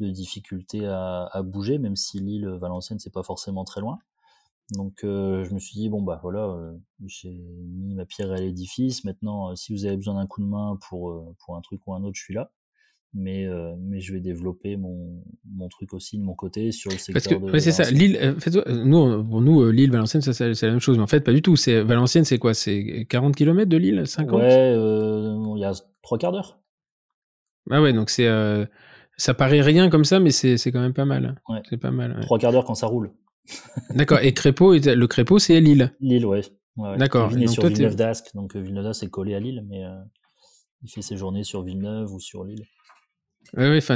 [0.00, 3.98] de difficulté à, à, bouger, même si l'île Valenciennes c'est pas forcément très loin.
[4.72, 6.72] Donc euh, je me suis dit bon bah voilà, euh,
[7.06, 9.04] j'ai mis ma pierre à l'édifice.
[9.04, 11.94] Maintenant, euh, si vous avez besoin d'un coup de main pour pour un truc ou
[11.94, 12.50] un autre, je suis là.
[13.14, 13.46] Mais
[13.78, 17.40] mais je vais développer mon mon truc aussi de mon côté sur le secteur.
[17.40, 18.36] Parce que c'est ça, l'île.
[18.68, 21.40] nous pour nous l'île Valenciennes ça c'est la même chose, mais en fait pas du
[21.40, 21.56] tout.
[21.56, 22.52] C'est Valenciennes c'est quoi?
[22.52, 25.72] C'est 40 km de l'île, 50 Ouais, il y a
[26.02, 26.58] trois quarts d'heure.
[27.70, 28.28] Ah ouais, donc c'est
[29.16, 31.40] ça paraît rien comme ça, mais c'est quand même pas mal.
[31.48, 31.62] Ouais.
[31.68, 32.18] C'est pas mal.
[32.22, 33.12] Trois quarts d'heure quand ça roule.
[33.90, 34.18] D'accord.
[34.22, 35.92] Et Crépeau, le Crépeau, c'est à Lille.
[36.00, 36.42] Lille, ouais.
[36.76, 37.30] ouais, D'accord.
[37.32, 39.94] Il est sur Villeneuve d'Ascq, donc euh, Villeneuve d'Ascq est collé à Lille, mais euh,
[40.82, 42.64] il fait ses journées sur Villeneuve ou sur Lille.
[43.56, 43.94] Oui, enfin,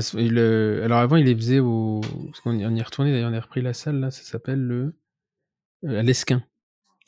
[0.84, 2.00] alors avant, il les faisait au.
[2.26, 4.94] Parce qu'on y est retourné, d'ailleurs, on a repris la salle, là, ça s'appelle le.
[5.84, 6.42] Euh, à l'Esquin.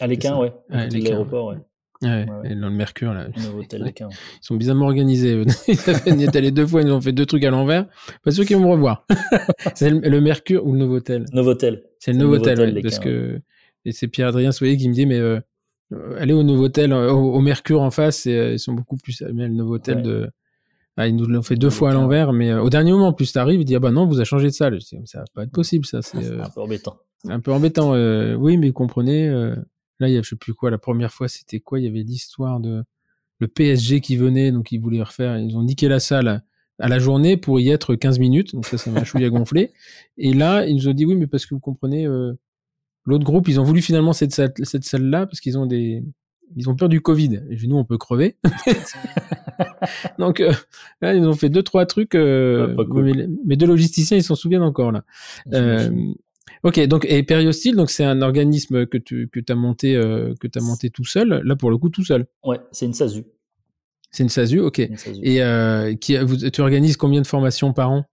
[0.00, 0.52] À l'Esquin, ouais.
[0.70, 1.58] À l'aéroport, ouais.
[2.02, 3.28] Ouais, Et dans le Mercure, là.
[3.36, 4.08] Ils
[4.40, 5.42] sont bizarrement organisés.
[6.06, 7.86] Ils est allé deux fois, ils nous ont fait deux trucs à l'envers.
[8.24, 9.06] Pas sûr qu'ils vont me revoir.
[9.74, 11.26] c'est le, Mercure ou le Novotel?
[11.32, 11.82] Novotel.
[11.98, 13.40] C'est le Novotel, ouais, parce que
[13.84, 15.40] et c'est Pierre-Adrien Soyer qui me dit, mais euh,
[16.18, 19.22] allez au Novotel, euh, au, Mercure en face, et, euh, ils sont beaucoup plus.
[19.34, 20.30] Mais le Novotel de.
[20.98, 23.32] Ah, ils nous l'ont fait deux fois à l'envers, mais au dernier moment, en plus,
[23.32, 24.78] t'arrives, il dit, ah bah non, vous avez changé de salle.
[24.78, 26.02] Je dis, ça va pas être possible, ça.
[26.02, 26.98] C'est un peu embêtant.
[27.28, 27.92] Un peu embêtant.
[28.36, 29.54] oui, mais comprenez
[30.02, 31.78] Là, il y a, je sais plus quoi, la première fois, c'était quoi?
[31.78, 32.82] Il y avait l'histoire de
[33.38, 36.42] le PSG qui venait, donc ils voulaient refaire, ils ont niqué la salle
[36.78, 39.72] à la journée pour y être 15 minutes, donc ça, ça m'a chouillé à gonfler.
[40.18, 42.32] Et là, ils nous ont dit oui, mais parce que vous comprenez, euh,
[43.04, 46.02] l'autre groupe, ils ont voulu finalement cette salle, cette salle-là parce qu'ils ont des,
[46.56, 47.42] ils ont peur du Covid.
[47.50, 48.36] Et nous, on peut crever.
[50.18, 50.52] donc euh,
[51.00, 52.14] là, ils ont fait deux trois trucs.
[52.14, 52.76] Euh,
[53.46, 55.04] mais, deux logisticiens, ils s'en souviennent encore là.
[56.64, 60.48] Ok, donc et Periostyle, donc c'est un organisme que tu que as monté euh, que
[60.56, 61.42] as monté tout seul.
[61.44, 62.26] Là pour le coup tout seul?
[62.44, 63.24] Ouais, c'est une SASU.
[64.10, 64.78] C'est une SASU, ok.
[64.78, 68.04] Et euh, qui, vous, tu organises combien de formations par an?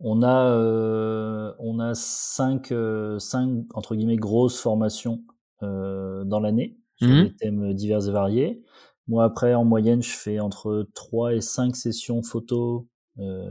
[0.00, 2.72] On a euh, on a cinq
[3.18, 5.22] cinq entre guillemets grosses formations
[5.60, 7.22] dans l'année sur mmh.
[7.24, 8.62] des thèmes divers et variés.
[9.08, 12.86] Moi après en moyenne je fais entre 3 et 5 sessions photo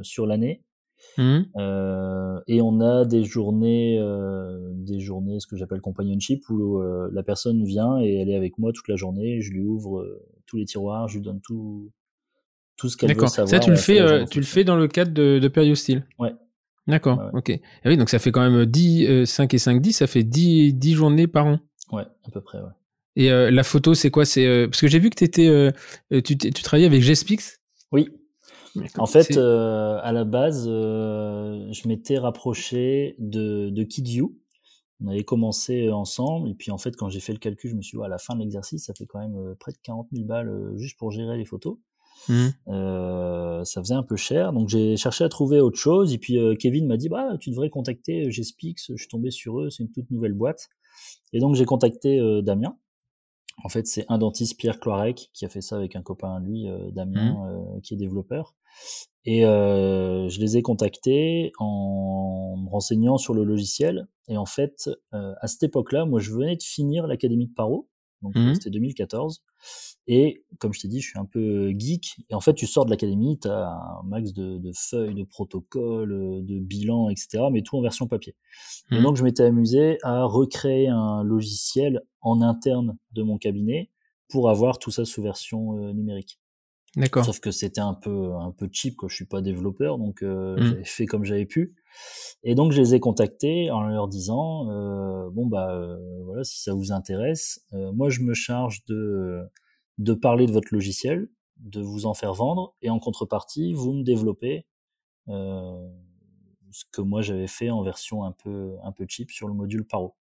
[0.04, 0.64] sur l'année.
[1.18, 1.40] Mmh.
[1.58, 7.10] Euh, et on a des journées, euh, des journées, ce que j'appelle companionship, où euh,
[7.12, 9.42] la personne vient et elle est avec moi toute la journée.
[9.42, 10.06] Je lui ouvre
[10.46, 11.92] tous les tiroirs, je lui donne tout,
[12.78, 13.50] tout ce qu'elle veut savoir.
[13.50, 16.06] Ça, tu le fais, tu le fais dans le cadre de, de Periostyle.
[16.20, 16.34] Ouais.
[16.88, 17.22] D'accord.
[17.34, 17.50] Ok.
[17.50, 20.24] Et ah oui, donc ça fait quand même 10, 5 et 5, 10, ça fait
[20.24, 21.60] 10, 10 journées par an.
[21.92, 22.72] Ouais, à peu près, ouais.
[23.16, 24.26] Et la photo, c'est quoi?
[24.26, 25.74] C'est parce que j'ai vu que étais,
[26.22, 27.60] tu, tu travaillais avec Gespix.
[27.92, 28.10] Oui.
[28.98, 34.36] En fait, euh, à la base, euh, je m'étais rapproché de, de KidView.
[35.04, 37.82] On avait commencé ensemble, et puis en fait, quand j'ai fait le calcul, je me
[37.82, 40.08] suis dit, à la fin de l'exercice, ça fait quand même euh, près de 40
[40.12, 41.78] 000 balles juste pour gérer les photos.
[42.30, 42.48] Mmh.
[43.64, 46.14] ça faisait un peu cher, donc j'ai cherché à trouver autre chose.
[46.14, 48.88] Et puis Kevin m'a dit, bah, tu devrais contacter Gespix.
[48.90, 50.68] Je suis tombé sur eux, c'est une toute nouvelle boîte.
[51.32, 52.76] Et donc j'ai contacté Damien,
[53.64, 56.40] en fait, c'est un dentiste, Pierre Cloirec, qui a fait ça avec un copain à
[56.40, 57.50] lui, euh, Damien, mmh.
[57.50, 58.56] euh, qui est développeur.
[59.26, 64.08] Et euh, je les ai contactés en me renseignant sur le logiciel.
[64.28, 67.90] Et en fait, à cette époque-là, moi, je venais de finir l'académie de Paro,
[68.22, 68.54] donc mmh.
[68.56, 69.44] c'était 2014.
[70.08, 72.16] Et comme je t'ai dit, je suis un peu geek.
[72.30, 75.24] Et en fait, tu sors de l'académie, tu as un max de, de, feuilles, de
[75.24, 77.44] protocoles, de bilans, etc.
[77.52, 78.36] Mais tout en version papier.
[78.92, 79.04] Et mmh.
[79.04, 83.90] donc, je m'étais amusé à recréer un logiciel en interne de mon cabinet
[84.30, 86.40] pour avoir tout ça sous version euh, numérique.
[86.98, 87.26] D'accord.
[87.26, 89.08] Sauf que c'était un peu un peu cheap, quoi.
[89.08, 90.64] Je suis pas développeur, donc euh, mmh.
[90.64, 91.76] j'avais fait comme j'avais pu.
[92.44, 96.62] Et donc je les ai contactés en leur disant euh, bon bah euh, voilà si
[96.62, 99.42] ça vous intéresse, moi je me charge de
[99.98, 104.04] de parler de votre logiciel, de vous en faire vendre, et en contrepartie, vous me
[104.04, 104.66] développez
[105.30, 105.90] euh,
[106.72, 109.86] ce que moi j'avais fait en version un peu, un peu cheap sur le module
[109.86, 110.16] Paro.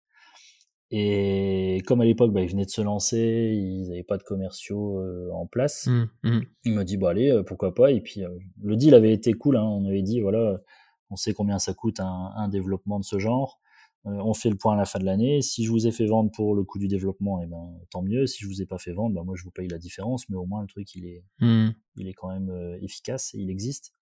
[0.91, 4.99] Et comme à l'époque, bah, ils venaient de se lancer, ils n'avaient pas de commerciaux
[4.99, 6.39] euh, en place, mmh, mmh.
[6.65, 7.91] il m'a dit, bah allez, euh, pourquoi pas.
[7.91, 8.21] Et puis
[8.61, 9.63] le deal avait été cool, hein.
[9.63, 10.61] on avait dit, voilà,
[11.09, 13.59] on sait combien ça coûte un, un développement de ce genre.
[14.07, 15.41] Euh, on fait le point à la fin de l'année.
[15.41, 18.27] Si je vous ai fait vendre pour le coût du développement, eh ben tant mieux.
[18.27, 20.35] Si je vous ai pas fait vendre, ben moi je vous paye la différence, mais
[20.35, 21.71] au moins le truc il est, hmm.
[21.97, 23.93] il est quand même euh, efficace et il existe.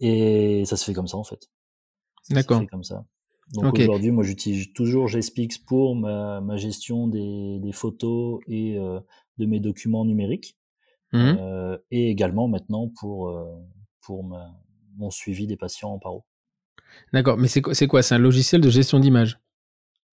[0.00, 1.50] Et ça se fait comme ça en fait.
[2.30, 2.62] D'accord.
[2.70, 3.04] Comme ça.
[3.54, 8.98] Donc aujourd'hui, moi j'utilise toujours GSPix pour ma, gestion des, photos et euh,
[9.38, 10.56] de mes documents numériques,
[11.12, 11.76] hmm.
[11.90, 13.32] et également maintenant pour
[14.00, 14.24] pour
[14.96, 16.24] mon suivi des patients en paro.
[17.12, 18.02] D'accord, mais c'est quoi C'est quoi?
[18.02, 19.38] C'est un logiciel de gestion d'image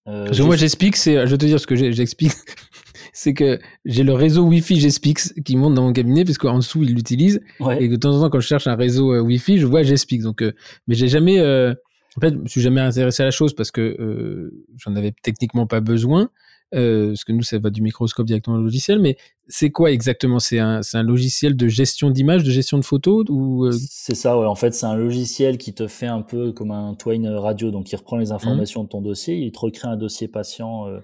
[0.08, 2.34] Euh, moi, j'explique, c'est, je vais te dire ce que j'explique,
[3.14, 6.84] c'est que j'ai le réseau Wi-Fi j'explique qui monte dans mon cabinet parce qu'en dessous
[6.84, 7.42] il l'utilise.
[7.80, 10.22] Et de temps en temps quand je cherche un réseau euh, Wi-Fi, je vois j'explique.
[10.22, 10.54] Donc, euh,
[10.88, 14.96] mais j'ai jamais, en fait, je suis jamais intéressé à la chose parce que j'en
[14.96, 16.30] avais techniquement pas besoin.
[16.76, 19.18] Euh, parce que nous, ça va du microscope directement au logiciel, mais
[19.48, 20.40] c'est quoi exactement?
[20.40, 23.72] C'est un, logiciel de gestion d'image, de gestion de photos ou euh?
[23.72, 24.46] C'est ça, ouais.
[24.46, 27.92] En fait, c'est un logiciel qui te fait un peu comme un Twain radio, donc
[27.92, 31.00] il reprend les informations de ton dossier, il te recrée un dossier patient euh,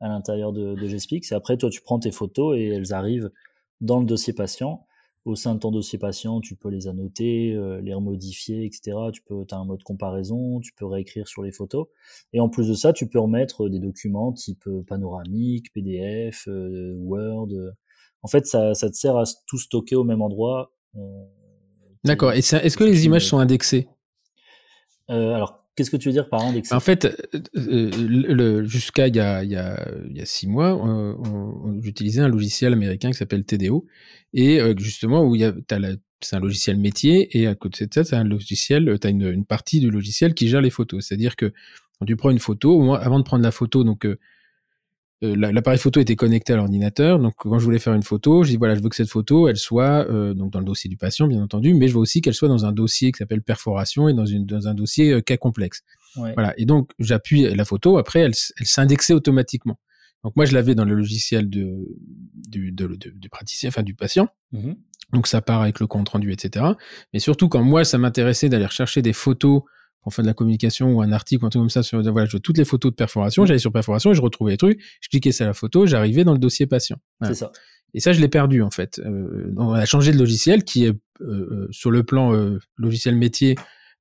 [0.00, 3.30] à l'intérieur de, de et après, toi, tu prends tes photos et elles arrivent
[3.82, 4.86] dans le dossier patient
[5.30, 8.96] au sein de ton dossier patient, tu peux les annoter, euh, les remodifier, etc.
[9.12, 11.86] Tu peux, as un mode comparaison, tu peux réécrire sur les photos.
[12.32, 16.94] Et en plus de ça, tu peux remettre des documents type euh, panoramique, PDF, euh,
[16.98, 17.48] Word.
[18.22, 20.72] En fait, ça, ça, te sert à tout stocker au même endroit.
[22.04, 22.32] D'accord.
[22.32, 23.88] Et est-ce que les images sont indexées?
[25.08, 27.08] Alors, Qu'est-ce que tu veux dire par indexé En fait,
[28.64, 30.78] jusqu'à il y a, six mois,
[31.80, 33.86] j'utilisais un logiciel américain qui s'appelle TDO
[34.34, 35.34] et euh, justement où
[36.20, 39.46] c'est un logiciel métier et à côté de ça, c'est un logiciel, tu as une,
[39.46, 41.06] partie du logiciel qui gère les photos.
[41.06, 41.54] C'est-à-dire que
[41.98, 44.16] quand tu prends une photo, avant de prendre la photo, donc euh, euh,
[45.20, 47.18] l'appareil photo était connecté à l'ordinateur.
[47.18, 49.48] Donc quand je voulais faire une photo, je dis voilà, je veux que cette photo,
[49.48, 50.04] elle soit
[50.34, 52.64] donc dans le dossier du patient, bien entendu, mais je veux aussi qu'elle soit dans
[52.64, 55.82] un dossier qui s'appelle perforation et dans, une, dans un dossier cas complexe.
[56.14, 56.54] Voilà.
[56.58, 59.78] Et donc j'appuie la photo, après elle, elle s'indexait automatiquement.
[60.24, 61.88] Donc moi, je l'avais dans le logiciel de,
[62.34, 64.28] du, de, du praticien, enfin du patient.
[64.52, 64.72] Mmh
[65.12, 66.66] Donc ça part avec le compte rendu, etc.
[67.12, 69.62] Mais surtout quand moi, ça m'intéressait d'aller rechercher des photos
[70.02, 72.26] pour faire de la communication ou un article ou un truc comme ça sur voilà,
[72.26, 74.80] je veux toutes les photos de perforation, j'allais sur perforation et je retrouvais les trucs,
[75.00, 76.96] je cliquais sur la photo, j'arrivais dans le dossier patient.
[77.22, 77.52] C'est ça.
[77.92, 79.00] Et ça, je l'ai perdu en fait.
[79.00, 83.16] Euh, on a changé de logiciel qui est euh, euh sur le plan euh, logiciel
[83.16, 83.56] métier,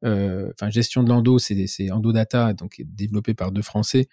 [0.06, 4.08] euh, enfin gestion de l'endo, c'est Endodata, donc développé par deux Français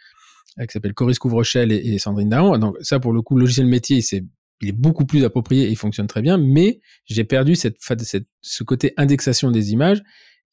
[0.59, 2.57] qui s'appelle Coris Couvrochel et, et, Sandrine Dahan.
[2.57, 4.24] Donc ça, pour le coup, le logiciel métier, c'est
[4.62, 8.26] il est beaucoup plus approprié et il fonctionne très bien, mais j'ai perdu cette, cette,
[8.41, 10.03] ce côté indexation des images.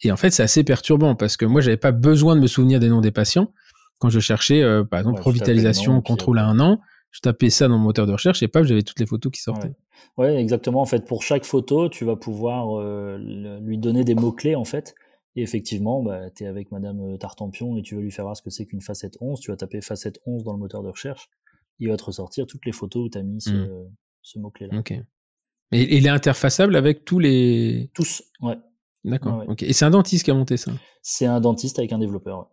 [0.03, 2.79] Et en fait, c'est assez perturbant parce que moi, j'avais pas besoin de me souvenir
[2.79, 3.53] des noms des patients
[3.99, 6.81] quand je cherchais, euh, par exemple, revitalisation, contrôle à un an.
[7.11, 9.39] Je tapais ça dans mon moteur de recherche et pas, j'avais toutes les photos qui
[9.39, 9.71] sortaient.
[10.17, 10.35] Ouais.
[10.35, 10.81] exactement.
[10.81, 13.17] En fait, pour chaque photo, tu vas pouvoir euh,
[13.61, 14.93] lui donner des mots clés en fait
[15.35, 18.37] et effectivement, bah, tu es avec Madame euh, Tartampion et tu veux lui faire voir
[18.37, 19.39] ce que c'est qu'une facette 11.
[19.39, 21.29] Tu vas taper facette 11 dans le moteur de recherche.
[21.79, 23.89] Il va te ressortir toutes les photos où tu as mis ce, mmh.
[24.21, 24.77] ce mot-clé-là.
[24.77, 24.91] Ok.
[25.71, 27.89] Et il est interfaçable avec tous les.
[27.95, 28.57] Tous, ouais.
[29.05, 29.43] D'accord.
[29.59, 30.71] Et c'est un dentiste qui a monté ça?
[31.01, 32.49] C'est un dentiste avec un développeur.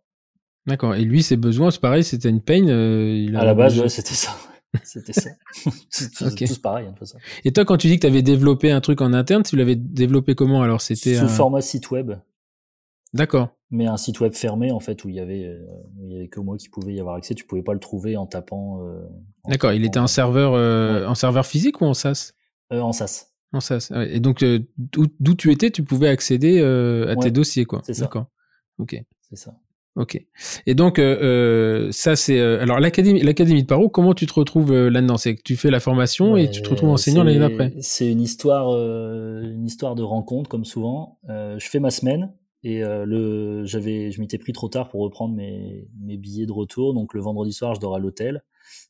[0.67, 0.95] D'accord.
[0.95, 2.67] Et lui, ses besoins, c'est pareil, c'était une pain.
[2.69, 4.31] Euh, il a à la base, ouais, c'était ça.
[4.85, 5.31] C'était ça.
[5.91, 7.19] c'est tous pareil, ça.
[7.45, 9.77] Et toi, quand tu dis que tu avais développé un truc en interne, tu l'avais
[9.77, 10.81] développé comment alors?
[10.81, 12.13] C'était sous format site web.
[13.13, 13.49] D'accord.
[13.71, 15.65] Mais un site web fermé, en fait, où il y avait, euh,
[16.03, 17.35] il y avait que moi qui pouvais y avoir accès.
[17.35, 18.85] Tu pouvais pas le trouver en tapant.
[18.85, 19.01] Euh,
[19.49, 19.73] D'accord.
[19.73, 20.53] Il était en serveur,
[21.09, 22.33] en serveur physique ou en SaaS?
[22.71, 23.30] En SaaS.
[23.53, 23.93] En SaaS.
[24.09, 24.45] Et donc,
[24.79, 27.83] d'où tu étais, tu pouvais accéder à tes dossiers, quoi.
[27.85, 28.03] C'est ça.
[28.03, 28.27] D'accord.
[28.79, 28.97] Ok.
[29.29, 29.55] C'est ça.
[29.97, 30.25] Ok.
[30.67, 31.01] Et donc
[31.91, 33.89] ça c'est alors l'académie l'académie de Paro.
[33.89, 35.17] Comment tu te retrouves là-dedans?
[35.17, 37.75] C'est que tu fais la formation et tu te retrouves enseignant l'année d'après.
[37.81, 41.19] C'est une histoire une histoire de rencontre comme souvent.
[41.29, 42.33] je fais ma semaine
[42.63, 46.53] et euh, le, j'avais, je m'étais pris trop tard pour reprendre mes, mes billets de
[46.53, 46.95] retour.
[46.95, 48.43] Donc le vendredi soir, je dors à l'hôtel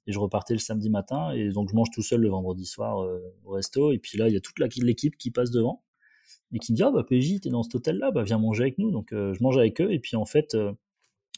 [0.07, 1.33] et je repartais le samedi matin.
[1.33, 3.93] Et donc je mange tout seul le vendredi soir euh, au resto.
[3.93, 5.83] Et puis là, il y a toute l'équipe qui passe devant
[6.53, 8.79] et qui me dit ah bah PJ, t'es dans cet hôtel-là, bah viens manger avec
[8.79, 8.91] nous.
[8.91, 9.93] Donc euh, je mange avec eux.
[9.93, 10.57] Et puis en fait,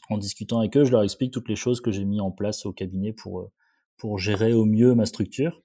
[0.09, 2.65] en discutant avec eux, je leur explique toutes les choses que j'ai mis en place
[2.65, 3.49] au cabinet pour
[3.97, 5.61] pour gérer au mieux ma structure.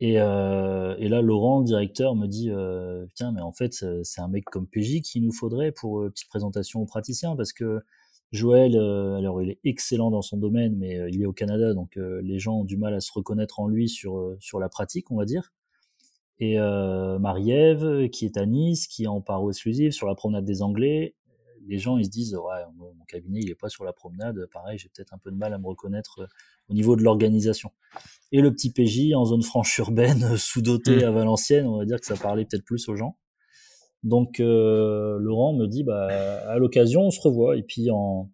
[0.00, 3.72] Et, euh, et, là, Laurent, le directeur, me dit euh, Tiens, mais en fait,
[4.02, 7.52] c'est un mec comme PJ qu'il nous faudrait pour euh, petite présentation aux praticiens, parce
[7.52, 7.80] que
[8.34, 11.72] Joël, euh, alors il est excellent dans son domaine, mais euh, il est au Canada,
[11.72, 15.10] donc les gens ont du mal à se reconnaître en lui sur, sur la pratique,
[15.10, 15.52] on va dire.
[16.40, 20.62] Et Marie-Ève, qui est à Nice, qui est en paro exclusive sur la promenade des
[20.62, 21.14] Anglais,
[21.66, 24.78] les gens ils se disent Ouais, mon cabinet, il est pas sur la promenade, pareil,
[24.78, 26.28] j'ai peut-être un peu de mal à me reconnaître
[26.68, 27.70] au niveau de l'organisation.
[28.32, 31.04] Et le petit PJ en zone franche urbaine, sous-doté mmh.
[31.04, 33.16] à Valenciennes, on va dire que ça parlait peut-être plus aux gens.
[34.04, 36.06] Donc euh, Laurent me dit, bah,
[36.46, 37.56] à l'occasion, on se revoit.
[37.56, 38.30] Et puis en,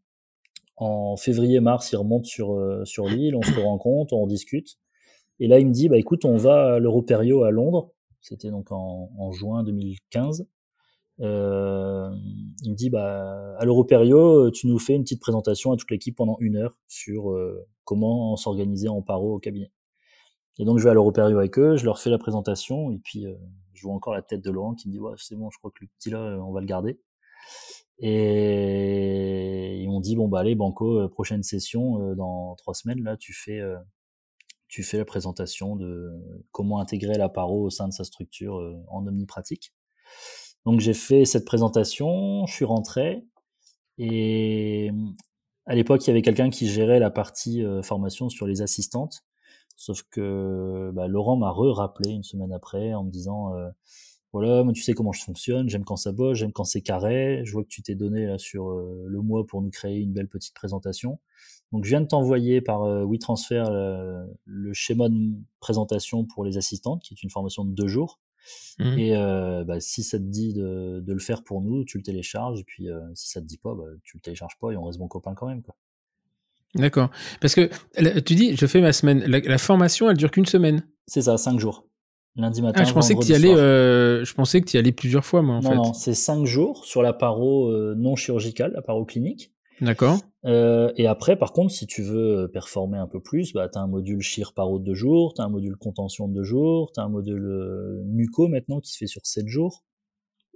[0.76, 4.78] en février-mars, il remonte sur, euh, sur l'île, on se rencontre, on discute.
[5.38, 7.92] Et là, il me dit, bah, écoute, on va à l'Europerio à Londres.
[8.20, 10.46] C'était donc en, en juin 2015.
[11.20, 12.10] Euh,
[12.62, 16.16] il me dit bah à l'Europerio, tu nous fais une petite présentation à toute l'équipe
[16.16, 19.70] pendant une heure sur euh, comment s'organiser en paro au cabinet.
[20.58, 23.26] Et donc je vais à l'Europerio avec eux, je leur fais la présentation et puis
[23.26, 23.34] euh,
[23.80, 25.78] je vois encore la tête de Laurent qui me dit c'est bon, je crois que
[25.82, 27.00] le petit là on va le garder.
[27.98, 33.32] Et ils m'ont dit bon bah allez Banco, prochaine session dans trois semaines là, tu
[33.32, 33.60] fais
[34.68, 36.10] tu fais la présentation de
[36.52, 38.54] comment intégrer la paro au sein de sa structure
[38.88, 39.72] en omnipratique.
[40.66, 43.24] Donc j'ai fait cette présentation, je suis rentré
[43.98, 44.90] et
[45.66, 49.24] à l'époque, il y avait quelqu'un qui gérait la partie euh, formation sur les assistantes.
[49.76, 53.68] Sauf que bah, Laurent m'a re-rappelé une semaine après en me disant euh,
[54.32, 57.42] voilà, tu sais comment je fonctionne, j'aime quand ça bosse, j'aime quand c'est carré.
[57.44, 60.12] Je vois que tu t'es donné là sur euh, le mois pour nous créer une
[60.12, 61.18] belle petite présentation.
[61.72, 63.64] Donc je viens de t'envoyer par WeTransfer
[64.44, 68.18] le schéma de présentation pour les assistantes, qui est une formation de deux jours.
[68.78, 68.98] Mmh.
[68.98, 72.02] Et euh, bah, si ça te dit de, de, le faire pour nous, tu le
[72.02, 72.60] télécharges.
[72.60, 74.84] Et puis euh, si ça te dit pas, bah, tu le télécharges pas et on
[74.84, 75.62] reste bon copain quand même.
[75.62, 75.76] Quoi.
[76.74, 77.10] D'accord.
[77.40, 77.70] Parce que
[78.20, 79.24] tu dis, je fais ma semaine.
[79.26, 80.82] La, formation, elle dure qu'une semaine.
[81.06, 81.86] C'est ça, cinq jours.
[82.36, 82.82] Lundi matin.
[82.82, 83.52] Ah, je pensais que tu allais.
[83.52, 85.76] Euh, je pensais que tu y allais plusieurs fois, moi, en non, fait.
[85.76, 89.52] Non, c'est cinq jours sur la paro non chirurgicale, la paro clinique.
[89.80, 90.18] D'accord.
[90.44, 93.78] Euh, et après, par contre, si tu veux euh, performer un peu plus, bah, tu
[93.78, 96.42] as un module chir paro de deux jours, tu as un module contention de deux
[96.42, 99.84] jours, tu as un module euh, muco maintenant qui se fait sur sept jours.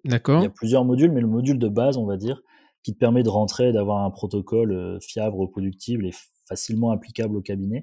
[0.05, 0.41] D'accord.
[0.41, 2.43] Il y a plusieurs modules, mais le module de base, on va dire,
[2.85, 6.13] qui te permet de rentrer, d'avoir un protocole euh, fiable, reproductible et
[6.47, 7.83] facilement applicable au cabinet,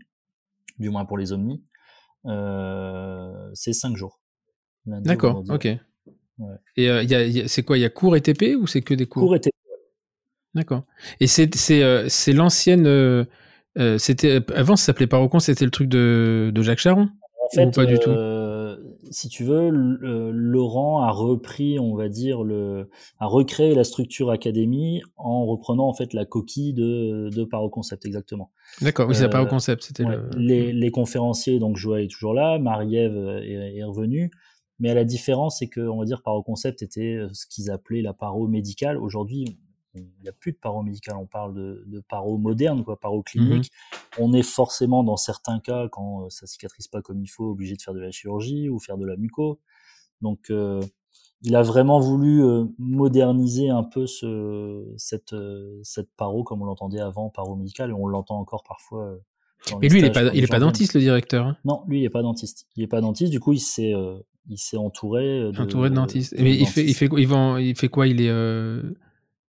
[0.79, 1.61] du moins pour les omnis,
[2.27, 4.21] euh, c'est cinq jours.
[4.85, 5.67] D'accord, ok.
[6.39, 6.55] Ouais.
[6.77, 9.23] Et c'est quoi Il y a cours et TP ou c'est que des cours?
[9.23, 9.51] Cours et TP,
[10.53, 10.83] D'accord.
[11.19, 12.85] Et c'est c'est euh, l'ancienne.
[12.85, 13.25] Euh,
[13.77, 17.09] euh, c'était avant ça s'appelait Parocon, c'était le truc de, de Jacques Charon?
[17.41, 18.09] En fait, pas du tout?
[19.09, 22.89] Si tu veux, Laurent a repris, on va dire le,
[23.19, 28.51] a recréé la structure académie en reprenant en fait la coquille de de Paroconcept exactement.
[28.81, 29.07] D'accord.
[29.09, 30.05] Oui, c'est Paroconcept, c'était
[30.37, 34.31] les, les conférenciers donc Joël est toujours là, Marie-Ève est, est revenue.
[34.81, 38.47] Mais la différence, c'est que, on va dire, Paroconcept était ce qu'ils appelaient la paro
[38.47, 38.97] médicale.
[38.97, 39.59] Aujourd'hui,
[39.95, 43.21] il n'y a plus de paro médical, on parle de, de paro moderne, quoi, paro
[43.23, 43.71] clinique.
[43.91, 44.23] Mhm.
[44.23, 47.75] On est forcément, dans certains cas, quand euh, ça cicatrise pas comme il faut, obligé
[47.75, 49.59] de faire de la chirurgie ou faire de la muco.
[50.21, 50.81] Donc, euh,
[51.41, 55.35] il a vraiment voulu euh, moderniser un peu ce, cette,
[55.83, 59.17] cette paro comme on l'entendait avant, paro médical, et on l'entend encore parfois.
[59.81, 61.45] Et lui, il n'est pas, il est pas dentiste, le directeur.
[61.45, 61.57] Hein?
[61.65, 62.67] Non, lui, il n'est pas dentiste.
[62.75, 63.31] Il n'est pas dentiste.
[63.31, 63.93] Du coup, il s'est,
[64.49, 65.51] il s'est entouré.
[65.51, 66.33] De, entouré de dentistes.
[66.39, 68.07] Mais il fait, il fait, il, vend, il fait quoi?
[68.07, 68.31] Il est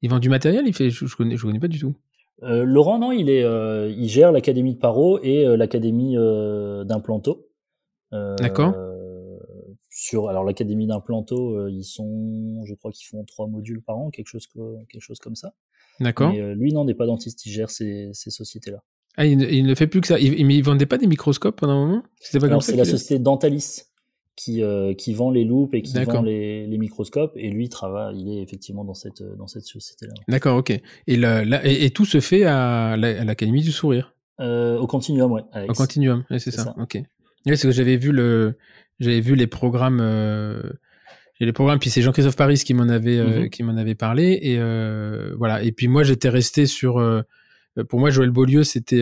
[0.03, 1.94] il vend du matériel Il fait, je, je connais, je connais pas du tout.
[2.42, 6.14] Euh, Laurent, non, il est, euh, il gère l'académie de Paro et euh, l'académie
[6.86, 7.48] d'Implanto.
[8.11, 8.74] D'accord.
[9.94, 14.28] Sur, alors l'académie d'Implanto, ils sont, je crois qu'ils font trois modules par an, quelque
[14.28, 14.48] chose,
[14.88, 15.55] quelque chose comme ça.
[16.00, 16.32] D'accord.
[16.32, 18.82] Lui, non, n'est pas dentiste, il gère ces, ces sociétés-là.
[19.16, 20.18] Ah, il, il, ne fait plus que ça.
[20.18, 22.03] Il, mais il vendait pas des microscopes pendant un moment?
[22.20, 23.82] C'était pas c'est la société Dentalis
[24.37, 27.33] qui, euh, qui vend les loupes et qui vend les, les, microscopes.
[27.37, 30.14] Et lui, travaille, il est effectivement dans cette, dans cette société-là.
[30.28, 30.70] D'accord, ok.
[31.07, 34.14] Et, la, et, tout se fait à l'Académie du Sourire?
[34.41, 35.43] Euh, Au Continuum, ouais.
[35.68, 36.64] Au Continuum, c'est ça.
[36.64, 36.74] ça.
[36.78, 37.03] ok.
[37.45, 38.57] C'est que j'avais vu, le,
[39.01, 40.01] j'avais vu les programmes.
[40.01, 40.62] Euh,
[41.41, 44.39] les programmes, puis c'est Jean-Christophe Paris qui m'en avait, qui m'en avait parlé.
[44.43, 44.59] Et
[45.37, 45.61] voilà.
[45.62, 47.03] Et puis moi, j'étais resté sur.
[47.89, 49.01] Pour moi, Joël Beaulieu, c'était,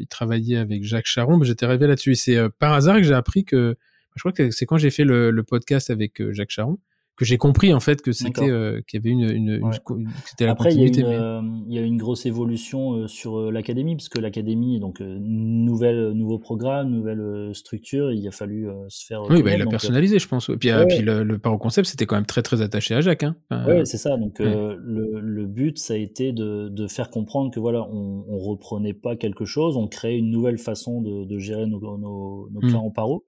[0.00, 2.12] il travaillait avec Jacques Charon, mais j'étais rêvé là-dessus.
[2.12, 3.76] Et c'est par hasard que j'ai appris que
[4.14, 6.78] je crois que c'est quand j'ai fait le, le, podcast avec euh, Jacques Charon
[7.16, 10.46] que j'ai compris en fait que c'était euh, qu'il y avait une, une, une, c'était
[10.46, 13.94] la Après, il y, a une, euh, il y a une grosse évolution sur l'académie
[13.94, 19.22] parce que l'académie donc nouvelle nouveau programme, nouvelle structure, il a fallu se faire.
[19.30, 20.48] Oui, bah, il a personnalisé, je pense.
[20.48, 23.22] Et puis, puis le, le Paro Concept, c'était quand même très très attaché à Jacques.
[23.22, 23.36] Hein.
[23.68, 24.16] oui, c'est ça.
[24.16, 28.38] Donc le, le, but, ça a été de, de faire comprendre que voilà, on, on
[28.38, 32.60] reprenait pas quelque chose, on créait une nouvelle façon de, de gérer nos, nos, nos
[32.60, 32.86] clients mmh.
[32.86, 33.24] en paro.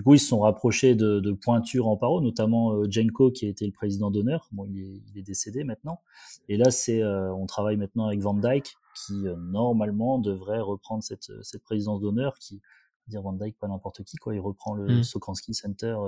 [0.00, 3.44] Du coup, ils se sont rapprochés de, de pointures en paro, notamment euh, Jenko qui
[3.44, 4.48] a été le président d'honneur.
[4.50, 6.00] Bon, il est, il est, décédé maintenant.
[6.48, 11.04] Et là, c'est, euh, on travaille maintenant avec Van Dyke qui euh, normalement devrait reprendre
[11.04, 12.38] cette, cette présidence d'honneur.
[12.38, 12.62] Qui,
[13.08, 14.34] dire Van Dyke, pas n'importe qui, quoi.
[14.34, 15.52] Il reprend le mmh.
[15.52, 15.98] Center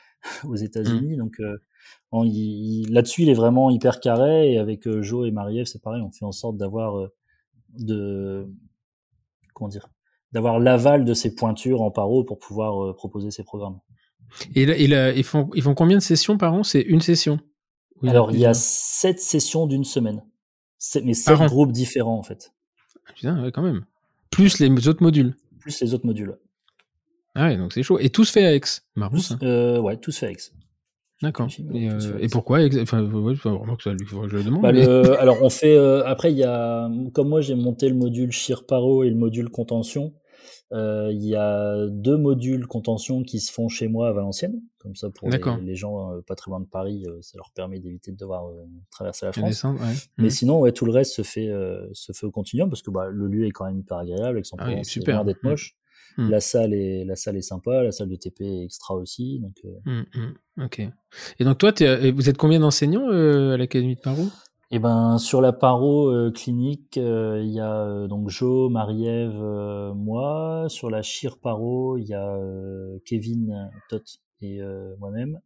[0.44, 1.14] aux États-Unis.
[1.14, 1.18] Mmh.
[1.18, 1.40] Donc
[2.90, 4.54] là-dessus, il est vraiment hyper carré.
[4.54, 6.02] Et avec Joe et Marie-Ève, c'est pareil.
[6.02, 7.10] On fait en sorte d'avoir
[7.78, 8.48] de
[9.54, 9.88] comment dire
[10.36, 13.78] d'avoir l'aval de ces pointures en paro pour pouvoir euh, proposer ces programmes.
[14.54, 16.62] Et, ils, font, ils font combien de sessions par an?
[16.62, 17.40] C'est une session?
[18.06, 20.22] Alors, il y a sept sessions d'une semaine.
[21.02, 22.52] mais sept groupes différents, en fait.
[23.08, 23.86] Ah, putain, quand même.
[24.30, 25.34] Plus les autres modules.
[25.58, 26.36] Plus les autres modules.
[27.34, 27.98] Ah ouais, donc c'est chaud.
[27.98, 28.60] Et tout se fait à Aix
[28.94, 29.38] Marrant, ça.
[29.42, 30.36] Euh, ouais, tout se fait à Aix.
[31.22, 31.48] D'accord.
[31.72, 34.60] Et, euh, et, pourquoi Enfin, ouais, vraiment que ça, je le demande.
[34.60, 35.74] Bah, le, alors, on fait.
[35.74, 36.90] Euh, après, il y a.
[37.14, 38.32] Comme moi, j'ai monté le module
[38.68, 40.12] Paro et le module contention.
[40.72, 44.96] Euh, il y a deux modules contention qui se font chez moi à Valenciennes, comme
[44.96, 47.78] ça pour les, les, gens euh, pas très loin de Paris, euh, ça leur permet
[47.78, 48.50] d'éviter de devoir
[48.90, 49.64] traverser la France.
[50.18, 50.30] Mais mmh.
[50.30, 51.50] sinon, ouais, tout le reste se fait
[51.92, 54.46] se fait au continuum parce que bah, le lieu est quand même hyper agréable, avec
[54.46, 55.48] son ah, super d'être mmh.
[55.48, 55.76] moche.
[56.18, 56.30] Mmh.
[56.30, 59.38] La salle est la salle est sympa, la salle de TP est extra aussi.
[59.38, 59.62] Donc,
[60.60, 60.80] Ok.
[61.38, 61.72] Et donc toi,
[62.12, 66.32] vous êtes combien d'enseignants à l'académie de Paro et eh ben sur la paro euh,
[66.32, 69.40] clinique, euh, il y a euh, donc Jo, Marie-Ève,
[69.94, 70.66] moi.
[70.68, 72.36] Sur la chir paro, il y a
[73.04, 74.02] Kevin Tot
[74.40, 74.60] et
[74.98, 75.40] moi-même.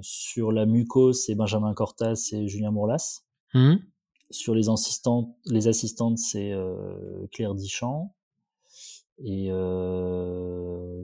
[0.00, 3.24] sur la muco, c'est Benjamin Cortas et Julien Mourlas.
[3.54, 3.76] Mmh.
[4.30, 6.54] Sur les assistantes, les assistantes, c'est
[7.32, 8.14] Claire Dichamp.
[9.18, 9.50] Et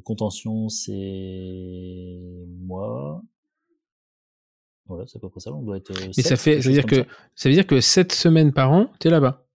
[0.04, 2.18] contention, c'est
[2.60, 3.22] moi.
[4.86, 5.52] Voilà, c'est à peu près ça.
[5.52, 5.90] On doit être.
[5.90, 7.04] Euh, ça fait, ça veut dire que
[7.34, 7.48] ça.
[7.48, 9.46] veut dire que 7 semaines par an, tu es là-bas.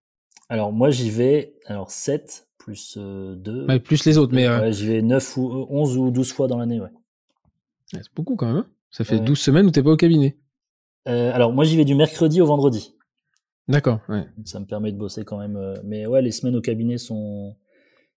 [0.49, 3.67] Alors moi j'y vais, alors 7 plus 2.
[3.69, 4.47] Euh, plus les autres, mais.
[4.47, 6.89] Euh, j'y vais 9 ou 11 ou 12 fois dans l'année, ouais.
[7.91, 8.57] c'est beaucoup quand même.
[8.57, 8.67] Hein.
[8.89, 10.37] ça fait 12 semaines où t'es pas au cabinet.
[11.05, 12.95] alors moi j'y vais du mercredi au vendredi.
[13.67, 14.25] D'accord, ouais.
[14.45, 15.59] Ça me permet de bosser quand même.
[15.83, 17.55] mais ouais, les semaines au cabinet sont,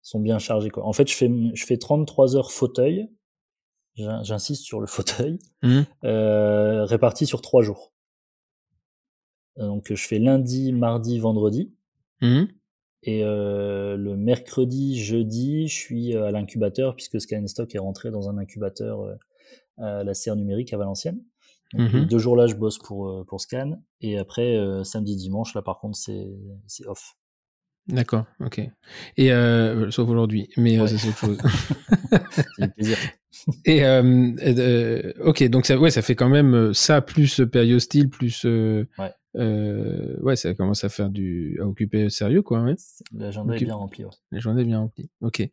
[0.03, 0.69] sont bien chargées.
[0.69, 0.85] Quoi.
[0.85, 3.09] En fait, je fais, je fais 33 heures fauteuil
[3.95, 5.81] j'insiste sur le fauteuil, mmh.
[6.05, 7.93] euh, réparti sur trois jours.
[9.57, 11.73] Donc je fais lundi, mardi, vendredi.
[12.21, 12.43] Mmh.
[13.03, 18.37] Et euh, le mercredi, jeudi, je suis à l'incubateur puisque Scanstock est rentré dans un
[18.37, 19.15] incubateur euh,
[19.77, 21.21] à la serre numérique à Valenciennes.
[21.73, 22.05] Donc, mmh.
[22.05, 23.79] Deux jours là, je bosse pour, pour Scan.
[24.01, 27.18] Et après, samedi, dimanche, là par contre, c'est off.
[27.89, 28.61] D'accord, ok.
[29.17, 31.37] Et euh, sauf aujourd'hui, mais euh, c'est autre chose.
[32.75, 32.97] plaisir.
[33.65, 38.45] Et euh, euh, ok, donc ça, ouais, ça fait quand même ça plus périostyle plus.
[38.45, 40.17] ouais.
[40.21, 42.61] ouais, ça commence à faire du à occuper sérieux quoi.
[42.61, 42.75] Ouais.
[43.15, 44.03] L'agenda est bien rempli.
[44.03, 44.11] Ouais.
[44.31, 45.09] L'agenda est bien rempli.
[45.21, 45.47] Ok.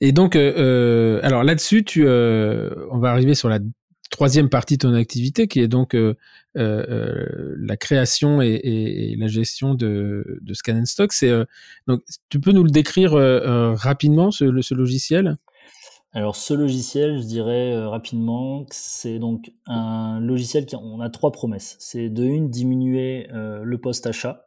[0.00, 3.58] Et donc, alors là-dessus, tu, on va arriver sur la
[4.12, 6.14] troisième partie de ton activité, qui est donc euh,
[6.56, 11.12] euh, euh, la création et, la gestion de, de Scan Stock.
[11.12, 11.32] C'est
[11.88, 14.44] donc tu peux nous le décrire rapidement ce,
[14.74, 15.36] logiciel?
[16.12, 21.76] Alors ce logiciel, je dirais rapidement, c'est donc un logiciel qui on a trois promesses.
[21.80, 24.46] C'est de une diminuer le poste achat,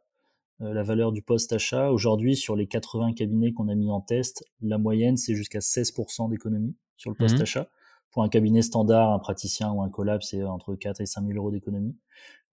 [0.59, 1.91] la valeur du poste achat.
[1.91, 6.30] Aujourd'hui, sur les 80 cabinets qu'on a mis en test, la moyenne c'est jusqu'à 16%
[6.30, 7.68] d'économie sur le poste mmh achat.
[8.16, 11.38] Pour un cabinet standard, un praticien ou un collab, c'est entre 4 et 5 000
[11.38, 11.97] euros d'économie.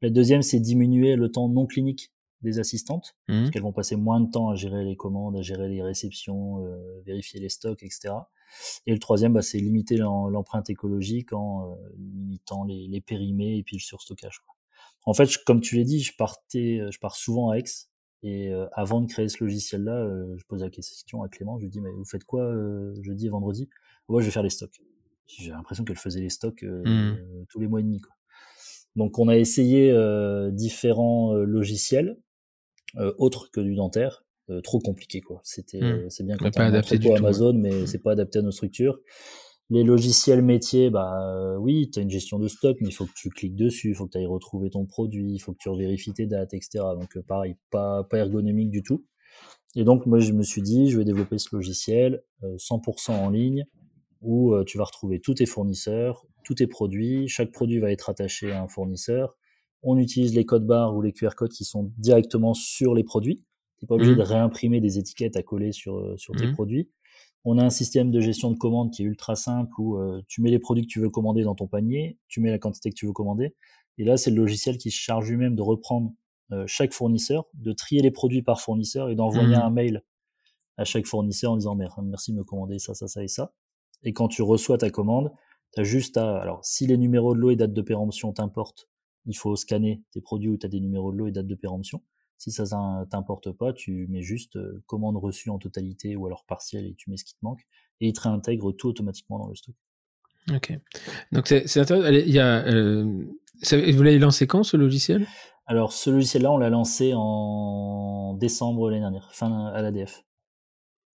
[0.01, 3.39] La deuxième, c'est diminuer le temps non clinique des assistantes, mmh.
[3.39, 6.67] parce qu'elles vont passer moins de temps à gérer les commandes, à gérer les réceptions,
[6.67, 8.13] euh, vérifier les stocks, etc.
[8.87, 13.63] Et le troisième, bah, c'est limiter l'empreinte écologique en euh, limitant les, les, périmés et
[13.63, 14.41] puis le surstockage.
[14.41, 14.57] Quoi.
[15.05, 17.63] En fait, comme tu l'as dit, je partais, je pars souvent à Aix.
[18.25, 21.57] Et euh, avant de créer ce logiciel-là, je pose la question à Clément.
[21.59, 22.53] Je lui dis, mais vous faites quoi
[23.01, 23.69] jeudi et vendredi?
[24.09, 24.81] Ouais, je vais faire les stocks
[25.27, 27.47] j'ai l'impression qu'elle faisait les stocks euh, mmh.
[27.49, 28.01] tous les mois et demi.
[28.01, 28.15] Quoi.
[28.97, 32.19] Donc on a essayé euh, différents euh, logiciels
[33.17, 34.23] autres que du dentaire.
[34.65, 35.41] trop compliqué quoi.
[35.45, 36.11] C'était mmh.
[36.11, 37.87] c'est bien quand pas adapté du Amazon, mais mmh.
[37.87, 38.99] c'est pas adapté à nos structures.
[39.71, 43.15] Les logiciels métiers, bah oui, tu as une gestion de stock, mais il faut que
[43.17, 45.75] tu cliques dessus, il faut que tu ailles retrouver ton produit, il faut que tu
[45.75, 46.85] vérifies tes dates, etc.
[47.01, 49.07] Donc pareil, pas, pas ergonomique du tout.
[49.75, 53.65] Et donc moi je me suis dit, je vais développer ce logiciel 100% en ligne,
[54.23, 57.29] où euh, tu vas retrouver tous tes fournisseurs, tous tes produits.
[57.29, 59.37] Chaque produit va être attaché à un fournisseur.
[59.83, 63.45] On utilise les codes barres ou les QR codes qui sont directement sur les produits.
[63.79, 64.17] Tu n'es pas obligé mmh.
[64.17, 66.53] de réimprimer des étiquettes à coller sur, euh, sur tes mmh.
[66.53, 66.91] produits.
[67.45, 70.41] On a un système de gestion de commande qui est ultra simple où euh, tu
[70.41, 72.95] mets les produits que tu veux commander dans ton panier, tu mets la quantité que
[72.95, 73.57] tu veux commander.
[73.99, 76.13] Et là, c'est le logiciel qui se charge lui-même de reprendre
[76.67, 79.63] chaque fournisseur, de trier les produits par fournisseur et d'envoyer mmh.
[79.63, 80.03] un mail
[80.77, 83.55] à chaque fournisseur en disant merci de me commander ça, ça, ça et ça.
[84.05, 85.33] Et quand tu reçois ta commande,
[85.75, 86.41] tu as juste à.
[86.41, 88.89] Alors, si les numéros de lot et date de péremption t'importent,
[89.27, 91.55] il faut scanner tes produits où tu as des numéros de lot et date de
[91.55, 92.03] péremption.
[92.39, 92.65] Si ça
[93.09, 97.09] t'importe pas, tu mets juste euh, commande reçue en totalité ou alors partielle et tu
[97.09, 97.61] mets ce qui te manque.
[98.01, 99.77] Et il te réintègre tout automatiquement dans le stock.
[100.53, 100.77] Ok.
[101.31, 102.09] Donc c'est intéressant.
[102.09, 103.05] Il y a, euh,
[103.63, 105.25] vous l'avez lancé quand ce logiciel?
[105.67, 110.25] Alors ce logiciel-là, on l'a lancé en décembre l'année dernière, fin à l'ADF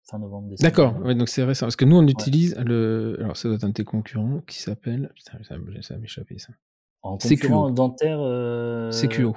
[0.09, 0.53] fin novembre.
[0.59, 1.65] D'accord, ouais, donc c'est récent.
[1.65, 3.17] Parce que nous, on utilise le.
[3.19, 5.11] Alors, ça doit être un de tes concurrents qui s'appelle.
[5.15, 5.37] Putain,
[5.81, 6.53] ça, m'échapper ça.
[7.01, 8.19] En concurrent dentaire.
[8.21, 8.91] Euh...
[8.91, 9.35] CQO.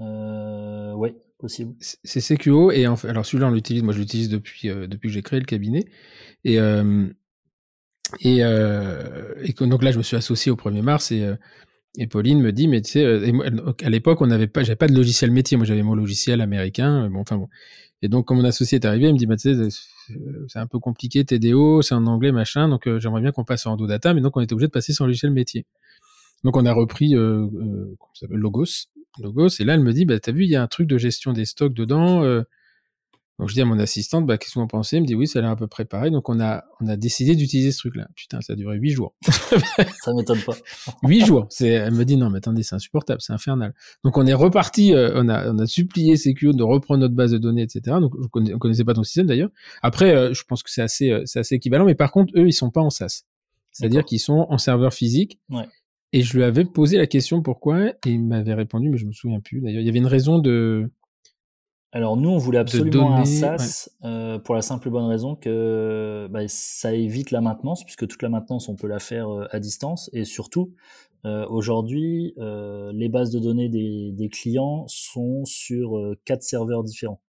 [0.00, 1.74] Euh, ouais, possible.
[1.80, 2.70] C'est CQO.
[2.72, 3.82] Et en fait, alors celui-là, on l'utilise.
[3.82, 5.86] Moi, je l'utilise depuis, euh, depuis que j'ai créé le cabinet.
[6.44, 6.58] Et.
[6.58, 7.08] Euh,
[8.20, 11.26] et, et donc là, je me suis associé au 1er mars et,
[11.98, 13.32] et Pauline me dit, mais tu sais,
[13.82, 15.56] à l'époque, on n'avait pas, j'avais pas de logiciel métier.
[15.56, 17.08] Moi, j'avais mon logiciel américain.
[17.08, 17.48] Bon, enfin bon.
[18.04, 21.24] Et donc, quand mon associé est arrivé, il me dit, bah, c'est un peu compliqué,
[21.24, 24.36] TDO, c'est en anglais, machin, donc euh, j'aimerais bien qu'on passe en Data, mais donc
[24.36, 25.64] on était obligé de passer sur le métier.
[26.42, 27.96] Donc on a repris euh, euh,
[28.28, 30.86] Logos, Logos, et là elle me dit, bah t'as vu, il y a un truc
[30.86, 32.22] de gestion des stocks dedans.
[33.38, 33.42] Euh.
[33.42, 34.96] Donc je dis à mon assistante, bah qu'est-ce que vous en pensez?
[34.96, 36.10] Elle me dit oui, ça a l'air à peu près pareil.
[36.10, 38.08] Donc on a on a décidé d'utiliser ce truc-là.
[38.14, 39.14] Putain, ça a duré huit jours.
[39.26, 40.54] ça m'étonne pas.
[41.02, 41.46] Huit jours.
[41.50, 43.74] C'est, elle me dit non, mais attendez, c'est insupportable, c'est infernal.
[44.04, 47.38] Donc on est reparti, on a on a supplié CQO de reprendre notre base de
[47.38, 47.96] données, etc.
[48.00, 49.50] Donc je connais, on connaissait pas ton système d'ailleurs.
[49.82, 52.70] Après, je pense que c'est assez c'est assez équivalent, mais par contre eux ils sont
[52.70, 53.24] pas en SaaS.
[53.72, 55.40] C'est-à-dire qu'ils sont en serveur physique.
[55.50, 55.66] Ouais.
[56.14, 59.10] Et je lui avais posé la question pourquoi, et il m'avait répondu, mais je me
[59.10, 59.60] souviens plus.
[59.60, 60.92] D'ailleurs, il y avait une raison de.
[61.94, 66.26] Alors nous, on voulait absolument un SaaS euh, pour la simple et bonne raison que
[66.28, 69.60] bah, ça évite la maintenance, puisque toute la maintenance, on peut la faire euh, à
[69.60, 70.10] distance.
[70.12, 70.74] Et surtout,
[71.24, 77.22] euh, aujourd'hui, les bases de données des, clients sont sur quatre serveurs différents.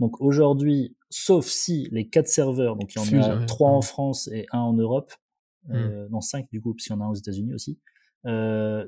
[0.00, 4.28] Donc aujourd'hui, sauf si les quatre serveurs, donc il y en a trois en France
[4.28, 5.14] et un en Europe,
[5.68, 6.08] mmh.
[6.10, 7.78] non cinq du coup, parce qu'il y en a un aux États-Unis aussi.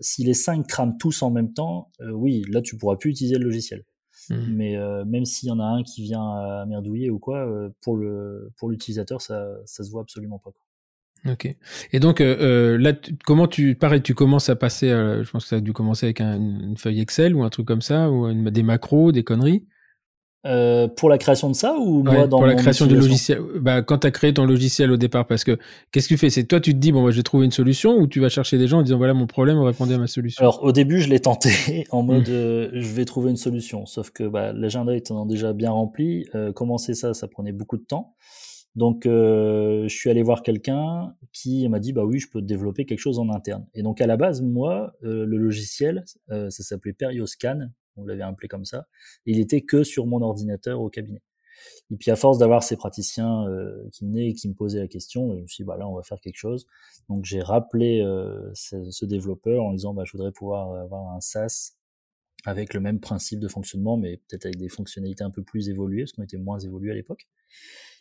[0.03, 3.45] Si les cinq crament tous en même temps, oui, là tu pourras plus utiliser le
[3.45, 3.83] logiciel.
[4.31, 4.45] Hmm.
[4.49, 7.49] Mais euh, même s'il y en a un qui vient à merdouiller ou quoi,
[7.83, 10.51] pour le pour l'utilisateur, ça ça se voit absolument pas.
[11.31, 11.55] Ok.
[11.93, 12.93] Et donc là,
[13.25, 16.21] comment tu, pareil, tu commences à passer, je pense que ça a dû commencer avec
[16.21, 19.67] une feuille Excel ou un truc comme ça, ou des macros, des conneries.
[20.47, 23.41] Euh, pour la création de ça ou moi dans pour la création du logiciel.
[23.61, 25.59] Bah, quand tu as créé ton logiciel au départ parce que
[25.91, 26.31] qu'est-ce que tu fais?
[26.31, 28.29] C'est toi tu te dis bon bah, je vais trouver une solution ou tu vas
[28.29, 30.41] chercher des gens en disant voilà mon problème répondez à ma solution?
[30.41, 32.33] Alors au début je l'ai tenté en mode hmm.
[32.33, 33.87] euh, je vais trouver une solution.
[33.87, 37.85] Sauf que bah, l'agenda étant déjà bien rempli euh, commencer ça ça prenait beaucoup de
[37.85, 38.15] temps.
[38.77, 43.01] Donc je suis allé voir quelqu'un qui m'a dit bah oui je peux développer quelque
[43.01, 43.67] chose en interne.
[43.75, 48.65] Et donc à la base moi le logiciel ça s'appelait Perioscan on l'avait appelé comme
[48.65, 48.87] ça.
[49.25, 51.23] il était que sur mon ordinateur au cabinet.
[51.91, 54.89] Et puis à force d'avoir ces praticiens euh, qui venaient et qui me posaient la
[54.89, 56.67] question, je me suis dit, bah là, on va faire quelque chose.
[57.09, 61.73] Donc j'ai rappelé euh, ce, développeur en disant, bah, je voudrais pouvoir avoir un SaaS
[62.45, 66.03] avec le même principe de fonctionnement, mais peut-être avec des fonctionnalités un peu plus évoluées,
[66.03, 67.27] parce qu'on était moins évolué à l'époque.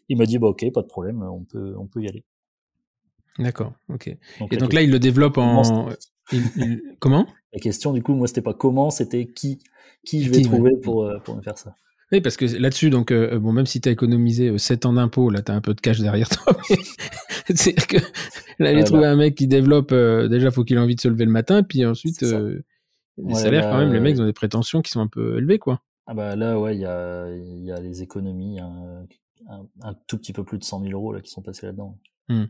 [0.10, 2.24] Il m'a dit, bah ok, pas de problème, on peut, on peut y aller.
[3.38, 4.08] D'accord, ok.
[4.52, 5.90] et donc là, il le développe en...
[7.00, 9.60] Comment La question, du coup, moi, c'était pas comment, c'était qui
[10.06, 11.76] qui je vais trouver pour, euh, pour me faire ça.
[12.12, 14.94] Oui, parce que là-dessus, donc, euh, bon, même si tu as économisé 7 euh, ans
[14.94, 16.56] d'impôts, là, tu as un peu de cash derrière toi.
[17.48, 17.98] C'est-à-dire que
[18.60, 19.12] là, aller trouver bah.
[19.12, 21.86] un mec qui développe, déjà, faut qu'il ait envie de se lever le matin, puis
[21.86, 25.60] ensuite, les salaires, quand même, les mecs ont des prétentions qui sont un peu élevées,
[25.60, 25.82] quoi.
[26.08, 29.08] Ah bah là, ouais, il y a, y a les économies, un,
[29.82, 31.98] un, tout petit peu plus de 100 000 euros là, qui sont passés là-dedans.
[32.30, 32.46] Mmh.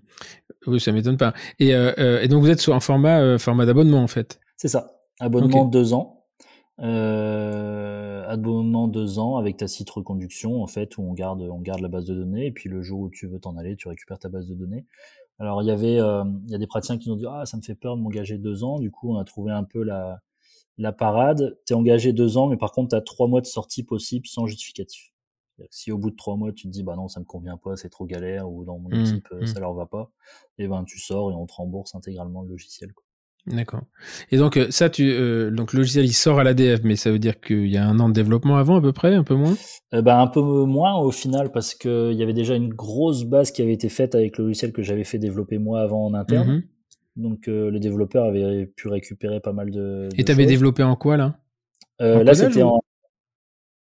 [0.68, 1.34] Oui, ça m'étonne pas.
[1.60, 4.40] Et, et, donc, vous êtes sur un format, format d'abonnement, en fait?
[4.58, 4.96] C'est ça.
[5.20, 6.16] Abonnement de deux ans.
[6.82, 11.80] Euh, abonnement deux ans avec ta site reconduction en fait où on garde on garde
[11.80, 14.20] la base de données et puis le jour où tu veux t'en aller tu récupères
[14.20, 14.86] ta base de données
[15.40, 17.46] alors il y avait euh, il y a des praticiens qui nous ont dit ah
[17.46, 19.84] ça me fait peur de m'engager deux ans du coup on a trouvé un peu
[19.84, 20.20] la
[20.78, 24.28] la parade t'es engagé deux ans mais par contre t'as trois mois de sortie possible
[24.28, 25.14] sans justificatif
[25.70, 27.76] si au bout de trois mois tu te dis bah non ça me convient pas
[27.76, 29.48] c'est trop galère ou dans mon mmh, équipe euh, mmh.
[29.48, 30.12] ça leur va pas
[30.58, 32.92] et ben tu sors et on te rembourse intégralement le logiciel.
[33.48, 33.84] D'accord.
[34.32, 37.12] Et donc euh, ça, tu, euh, donc le logiciel il sort à l'ADF, mais ça
[37.12, 39.36] veut dire qu'il y a un an de développement avant à peu près, un peu
[39.36, 39.56] moins?
[39.94, 43.24] Euh, bah, un peu moins au final parce que il y avait déjà une grosse
[43.24, 46.14] base qui avait été faite avec le logiciel que j'avais fait développer moi avant en
[46.16, 46.48] interne.
[46.48, 46.64] Mhm.
[47.18, 50.10] Donc les développeurs avaient pu récupérer pas mal de.
[50.18, 51.40] Et t'avais développé en quoi là?
[52.00, 52.82] Là c'était en...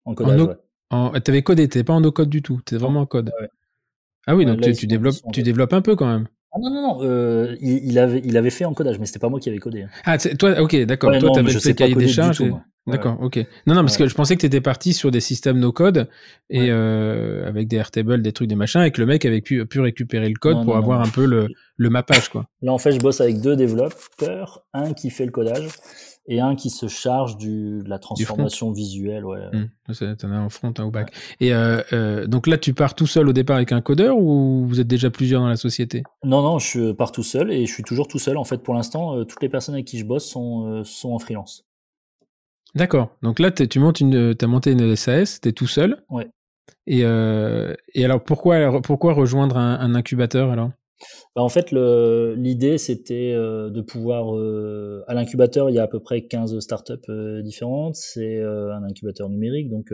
[0.06, 0.40] en codage.
[0.40, 0.54] En
[0.90, 3.32] T'avais codé, t'étais pas en no code du tout, t'étais vraiment en code.
[4.26, 6.26] Ah oui, donc tu, développes, tu développes un peu quand même.
[6.52, 9.20] Ah non, non, non, euh, il, il, avait, il avait fait en codage, mais c'était
[9.20, 9.82] pas moi qui avais codé.
[9.82, 9.88] Hein.
[10.04, 11.16] Ah, toi, ok, d'accord.
[11.18, 12.42] toi, t'avais fait le cahier des charges.
[12.86, 13.36] D'accord, ok.
[13.66, 16.08] Non, non, parce que je pensais que tu étais parti sur des systèmes no code
[16.48, 19.64] et euh, avec des Airtable, des trucs, des machins, et que le mec avait pu,
[19.66, 22.48] pu récupérer le code pour avoir un peu le, le mappage, quoi.
[22.62, 25.68] Là, en fait, je bosse avec deux développeurs, un qui fait le codage
[26.31, 29.24] et un qui se charge du, de la transformation visuelle.
[29.24, 29.40] Ouais.
[29.52, 30.15] Mmh.
[30.16, 31.12] T'en as en front, un au back.
[31.40, 34.65] Et euh, euh, donc là, tu pars tout seul au départ avec un codeur ou
[34.65, 36.05] vous êtes déjà plusieurs dans la société?
[36.24, 38.36] Non, non, je pars tout seul et je suis toujours tout seul.
[38.36, 41.11] En fait, pour l'instant, euh, toutes les personnes avec qui je bosse sont, euh, sont
[41.12, 41.66] en freelance.
[42.77, 43.09] D'accord.
[43.23, 46.05] Donc là, tu montes une, as monté une SAS, tu es tout seul.
[46.09, 46.28] Ouais.
[46.86, 50.70] Et, et alors, pourquoi, pourquoi rejoindre un, un incubateur alors?
[51.35, 54.36] Bah, en fait, l'idée, c'était euh, de pouvoir...
[54.36, 57.97] Euh, à l'incubateur, il y a à peu près 15 startups euh, différentes.
[57.97, 59.93] C'est un incubateur numérique, donc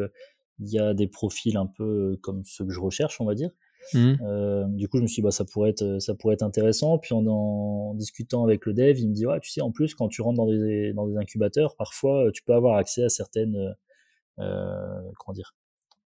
[0.58, 3.50] il y a des profils un peu comme ceux que je recherche, on va dire.
[3.94, 4.76] Mmh.
[4.76, 6.98] du coup, je me suis dit, bah, ça pourrait être, ça pourrait être intéressant.
[6.98, 9.94] Puis en, en discutant avec le dev, il me dit, ouais, tu sais, en plus,
[9.94, 13.74] quand tu rentres dans des, dans des incubateurs, parfois, tu peux avoir accès à certaines,
[14.36, 15.54] comment dire,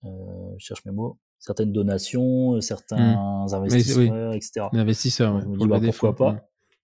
[0.05, 0.09] je
[0.59, 3.55] cherche mes mots, certaines donations, certains mmh.
[3.55, 4.67] investisseurs, etc.
[4.73, 6.33] Investisseurs, me dis, bah, pourquoi pas.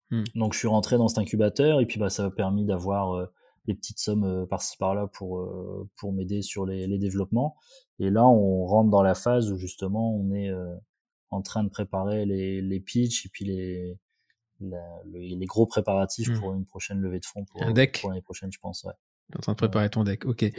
[0.10, 0.20] Mmh.
[0.20, 0.24] Mmh.
[0.36, 3.30] Donc je suis rentré dans cet incubateur et puis bah, ça m'a permis d'avoir
[3.66, 5.48] des petites sommes par-ci par-là pour,
[5.98, 7.56] pour m'aider sur les, les, développements.
[8.00, 10.52] Et là, on rentre dans la phase où justement on est
[11.30, 14.00] en train de préparer les, les pitchs et puis les,
[15.06, 18.86] les gros préparatifs pour une prochaine levée de fonds pour, pour l'année prochaine, je pense.
[18.86, 18.94] Ouais
[19.36, 20.44] en train de préparer ton deck, ok.
[20.44, 20.54] Et,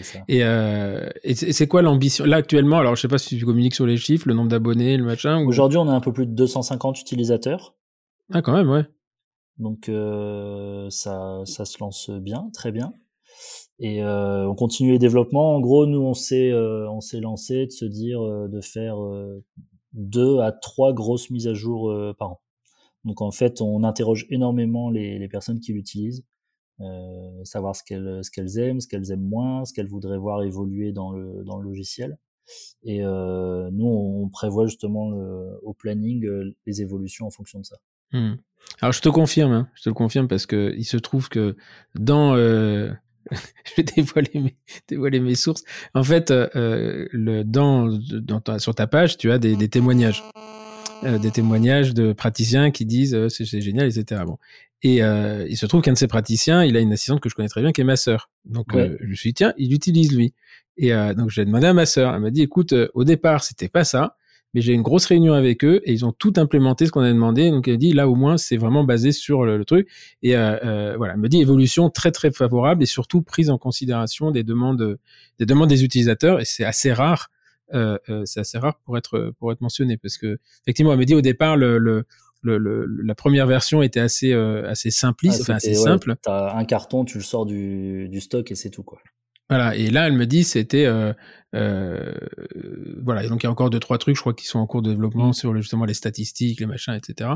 [0.45, 2.25] euh, et c'est quoi l'ambition?
[2.27, 4.97] Là actuellement, alors je sais pas si tu communiques sur les chiffres, le nombre d'abonnés,
[4.97, 5.43] le machin.
[5.45, 7.75] Aujourd'hui, on a un peu plus de 250 utilisateurs.
[8.33, 8.85] Ah quand même, ouais.
[9.57, 12.93] Donc euh, ça, ça se lance bien, très bien.
[13.79, 15.57] Et euh, on continue les développements.
[15.57, 18.97] En gros, nous on s'est on s'est lancé de se dire de faire
[19.95, 22.41] deux à trois grosses mises à jour par an.
[23.05, 26.25] Donc en fait, on interroge énormément les, les personnes qui l'utilisent
[26.81, 30.43] euh, savoir ce qu'elles ce qu'elles aiment, ce qu'elles aiment moins, ce qu'elles voudraient voir
[30.45, 32.19] évoluer dans le dans le logiciel.
[32.85, 35.09] Et euh, nous, on prévoit justement
[35.63, 37.77] au planning euh, les évolutions en fonction de ça.
[38.13, 38.37] Hmm.
[38.81, 41.57] Alors je te confirme, hein, je te le confirme parce que il se trouve que
[41.97, 44.57] dans je vais dévoiler mes,
[44.87, 45.65] dévoiler mes sources.
[45.95, 50.23] En fait, le, dans, dans sur ta page, tu as des, des témoignages.
[51.03, 54.23] Des témoignages de praticiens qui disent c'est génial, etc.
[54.27, 54.37] Bon.
[54.83, 57.35] Et euh, il se trouve qu'un de ces praticiens, il a une assistante que je
[57.35, 58.31] connais très bien, qui est ma sœur.
[58.45, 60.35] Donc euh, je me suis dit, tiens, il utilise lui.
[60.77, 62.15] Et euh, donc je l'ai demandé à ma sœur.
[62.15, 64.17] Elle m'a dit, écoute, au départ, c'était pas ça,
[64.55, 67.13] mais j'ai une grosse réunion avec eux et ils ont tout implémenté ce qu'on a
[67.13, 67.51] demandé.
[67.51, 69.89] Donc elle dit, là au moins, c'est vraiment basé sur le, truc.
[70.23, 74.45] Et voilà, elle me dit évolution très très favorable et surtout prise en considération des
[74.45, 74.99] demandes
[75.41, 76.41] des demandes des utilisateurs.
[76.41, 77.31] Et c'est assez rare.
[77.73, 81.21] c'est assez rare pour être pour être mentionné parce que effectivement, elle me dit au
[81.21, 82.07] départ le, le
[82.43, 86.17] le, la première version était assez euh, assez simpliste, enfin assez simple.
[86.23, 88.99] T'as un carton, tu le sors du, du stock et c'est tout quoi.
[89.49, 89.75] Voilà.
[89.77, 91.13] Et là, elle me dit c'était euh,
[91.55, 92.13] euh,
[93.03, 93.25] voilà.
[93.25, 94.83] Et donc il y a encore deux trois trucs, je crois, qui sont en cours
[94.83, 95.35] de développement mm.
[95.35, 97.31] sur justement les statistiques, les machins, etc.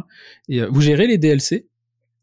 [0.49, 1.69] Et euh, vous gérez les DLC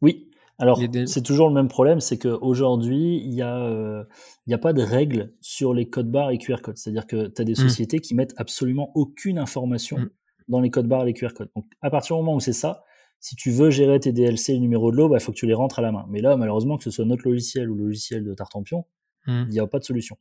[0.02, 0.26] Oui.
[0.62, 4.06] Alors c'est toujours le même problème, c'est qu'aujourd'hui il y a
[4.46, 6.78] il y a pas de règles sur les codes barres et QR codes.
[6.78, 7.56] C'est-à-dire que tu as des mm.
[7.56, 10.00] sociétés qui mettent absolument aucune information.
[10.00, 10.10] Mm
[10.50, 11.50] dans les codes barres, les QR codes.
[11.56, 12.84] Donc, à partir du moment où c'est ça,
[13.20, 15.46] si tu veux gérer tes DLC et numéro de lot, il bah, faut que tu
[15.46, 16.06] les rentres à la main.
[16.10, 18.86] Mais là, malheureusement, que ce soit notre logiciel ou le logiciel de Tartampion,
[19.28, 19.46] hmm.
[19.48, 20.18] il n'y a pas de solution.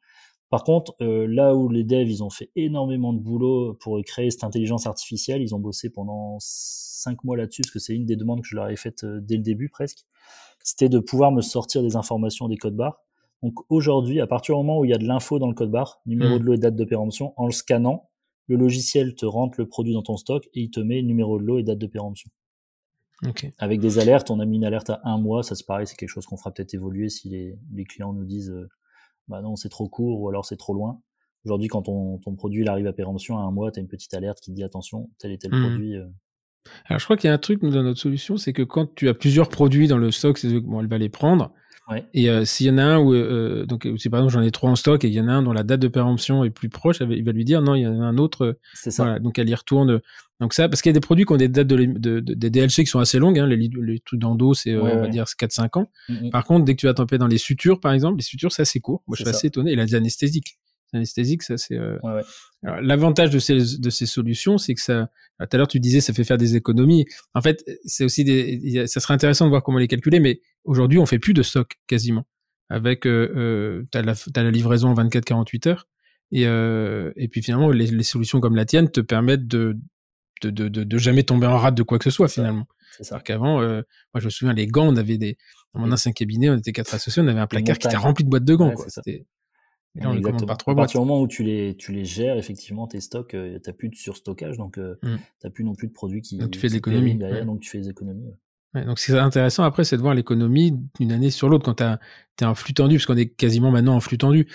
[0.51, 4.31] Par contre, euh, là où les devs, ils ont fait énormément de boulot pour créer
[4.31, 8.17] cette intelligence artificielle, ils ont bossé pendant cinq mois là-dessus, parce que c'est une des
[8.17, 10.05] demandes que je leur ai faites euh, dès le début presque,
[10.65, 13.01] c'était de pouvoir me sortir des informations des codes barres.
[13.43, 15.71] Donc aujourd'hui, à partir du moment où il y a de l'info dans le code
[15.71, 16.39] barre, numéro hmm.
[16.39, 18.09] de lot et date de péremption, en le scannant,
[18.49, 21.45] le logiciel te rentre le produit dans ton stock et il te met numéro de
[21.45, 22.31] lot et date de péremption.
[23.59, 25.97] Avec des alertes, on a mis une alerte à un mois, ça c'est pareil, c'est
[25.97, 28.69] quelque chose qu'on fera peut-être évoluer si les, clients nous disent euh,
[29.27, 31.01] bah non c'est trop court ou alors c'est trop loin.
[31.45, 34.15] Aujourd'hui quand ton, produit il arrive à péremption à un mois, tu as une petite
[34.15, 35.61] alerte qui te dit attention, tel et tel mmh.
[35.61, 35.97] produit.
[35.97, 36.07] Euh.
[36.85, 39.09] Alors je crois qu'il y a un truc dans notre solution, c'est que quand tu
[39.09, 41.53] as plusieurs produits dans le stock, c'est bon, elle va les prendre,
[42.13, 44.43] et euh, s'il y en a un où, euh, donc euh, si par exemple j'en
[44.43, 46.45] ai trois en stock et il y en a un dont la date de péremption
[46.45, 48.59] est plus proche, il va lui dire non, il y en a un autre.
[48.75, 49.05] C'est ça.
[49.05, 50.01] Voilà, donc elle y retourne.
[50.41, 52.51] Donc ça, parce qu'il y a des produits qui ont des dates de, de, des
[52.51, 53.39] DLC qui sont assez longues.
[53.39, 55.91] Hein, les, les trucs d'endo, c'est on va dire 4-5 ans.
[56.09, 56.31] Mm, mm.
[56.31, 58.63] Par contre, dès que tu vas taper dans les sutures, par exemple, les sutures c'est
[58.63, 59.03] assez court.
[59.07, 59.73] Moi, je suis assez étonné.
[59.73, 60.59] Et la anesthésique
[60.95, 61.77] anesthésique, ça c'est.
[61.77, 61.99] Euh...
[62.03, 62.83] Ouais, ouais.
[62.83, 65.11] L'avantage de ces de ces solutions, c'est que ça.
[65.41, 67.07] Tout à l'heure, tu disais, ça fait faire des économies.
[67.35, 68.87] En fait, c'est aussi des.
[68.87, 71.79] Ça serait intéressant de voir comment les calculer, mais aujourd'hui, on fait plus de stock
[71.87, 72.27] quasiment.
[72.71, 75.89] Avec, euh, euh, t'as la as la livraison en 24-48 heures,
[76.33, 79.79] et euh, et puis finalement, les, les, solutions comme la tienne te permettent de
[80.43, 82.67] de, de, de, de jamais tomber en rate de quoi que ce soit finalement.
[82.97, 83.21] C'est ça.
[83.21, 83.83] qu'avant, euh,
[84.13, 85.37] moi je me souviens, les gants, on avait des.
[85.75, 88.25] Dans mon ancien cabinet, on était quatre associés, on avait un placard qui était rempli
[88.25, 88.73] de boîtes de gants.
[88.73, 88.87] quoi.
[89.95, 90.53] C'était Exactement.
[90.53, 93.69] à partir du moment où tu les, tu les gères, effectivement, tes stocks, euh, tu
[93.69, 95.17] n'as plus de surstockage, donc euh, mmh.
[95.17, 96.39] tu n'as plus non plus de produits qui.
[96.39, 97.17] Donc tu fais des économies.
[97.17, 98.27] Derrière, Donc tu fais des économies.
[98.27, 98.37] Ouais,
[98.75, 101.83] donc ce qui est intéressant après, c'est de voir l'économie d'une année sur l'autre quand
[102.37, 104.49] tu es en flux tendu, parce qu'on est quasiment maintenant en flux tendu.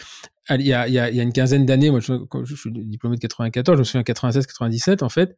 [0.50, 2.44] Il y a, il y a, il y a une quinzaine d'années, moi je, quand
[2.44, 5.38] je, suis diplômé de 94, je me souviens 96-97 en fait,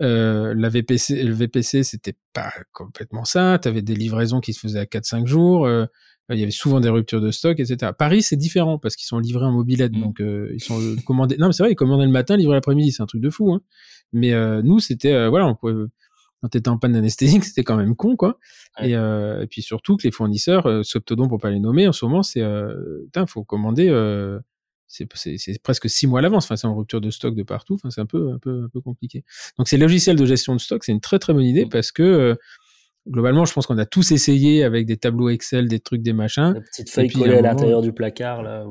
[0.00, 4.60] euh, la VPC, le VPC c'était pas complètement ça, tu avais des livraisons qui se
[4.60, 5.84] faisaient à 4-5 jours, euh,
[6.34, 7.92] il y avait souvent des ruptures de stock, etc.
[7.96, 10.00] Paris, c'est différent parce qu'ils sont livrés en mobilette, mmh.
[10.00, 11.36] donc euh, ils sont commandés.
[11.38, 13.52] Non, mais c'est vrai, ils commandaient le matin, livrés l'après-midi, c'est un truc de fou.
[13.52, 13.60] Hein.
[14.12, 15.74] Mais euh, nous, c'était euh, voilà, on pouvait,
[16.40, 18.38] quand t'étais en panne d'anesthésique, c'était quand même con, quoi.
[18.82, 22.04] Et, et, puis surtout que les fournisseurs, euh, Soptodon pour pas les nommer, en ce
[22.04, 22.44] moment, c'est,
[23.04, 23.88] putain, faut commander.
[24.86, 26.44] c'est presque six mois à l'avance.
[26.44, 27.74] Enfin, c'est en rupture de stock de partout.
[27.74, 29.24] Enfin, c'est un peu, un peu, un peu compliqué.
[29.58, 31.70] Donc, ces logiciels de gestion de stock, c'est une très très bonne idée mmh.
[31.70, 32.36] parce que
[33.08, 36.54] globalement, je pense qu'on a tous essayé avec des tableaux Excel, des trucs, des machins.
[36.54, 38.64] La petite feuille collée à, l'intérieur du placard, là.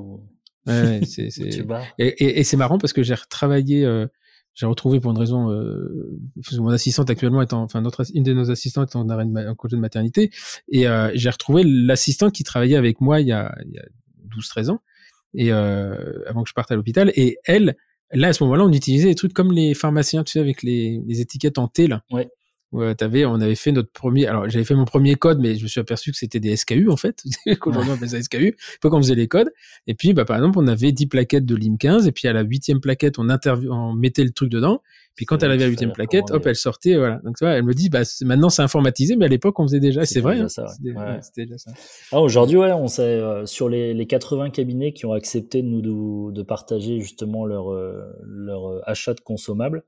[0.68, 1.30] Ouais, c'est,
[2.00, 4.08] et, et, c'est marrant parce que j'ai retravaillé, euh,
[4.56, 6.18] j'ai retrouvé pour une raison, euh,
[6.54, 9.76] mon assistante actuellement étant, enfin notre, une de nos assistantes est en arrêt de congé
[9.76, 10.32] de maternité,
[10.70, 13.84] et euh, j'ai retrouvé l'assistant qui travaillait avec moi il y a, il y a
[14.36, 14.82] 12-13 ans,
[15.34, 17.76] et euh, avant que je parte à l'hôpital, et elle,
[18.12, 21.02] là à ce moment-là, on utilisait des trucs comme les pharmaciens, tu sais, avec les,
[21.06, 22.04] les étiquettes en T là.
[22.10, 22.30] Ouais.
[22.76, 24.28] Ouais, t'avais, on avait fait notre premier.
[24.28, 26.90] Alors, j'avais fait mon premier code, mais je me suis aperçu que c'était des SKU
[26.90, 27.24] en fait.
[27.60, 28.58] Qu'aujourd'hui on faisait SKU.
[28.82, 29.50] Pas qu'on faisait les codes.
[29.88, 32.34] Et puis, bah, par exemple, on avait 10 plaquettes de LIM 15, et puis à
[32.34, 34.82] la huitième plaquette, on mettait le truc dedans.
[35.16, 36.98] Puis quand elle avait la huitième plaquette, hop, elle sortait.
[36.98, 37.22] Voilà.
[37.24, 39.80] Donc, tu vois, elle me dit, bah, maintenant c'est informatisé, mais à l'époque, on faisait
[39.80, 40.06] déjà.
[40.06, 40.40] C'est vrai.
[40.40, 40.48] Hein.
[41.38, 41.72] Déjà ça.
[42.12, 45.68] Ah, aujourd'hui, ouais, on sait euh, sur les, les 80 cabinets qui ont accepté de
[45.68, 49.84] nous de, de partager justement leur euh, leur euh, achat de consommables.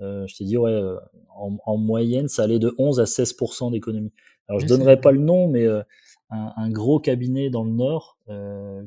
[0.00, 0.98] Euh, je t'ai dit, ouais, euh,
[1.34, 4.12] en, en, moyenne, ça allait de 11 à 16% d'économie.
[4.48, 5.82] Alors, je donnerai pas le nom, mais euh,
[6.30, 8.82] un, un, gros cabinet dans le Nord euh,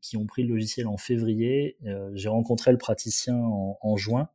[0.00, 1.76] qui ont pris le logiciel en février.
[2.14, 4.28] J'ai rencontré le praticien en, en, juin.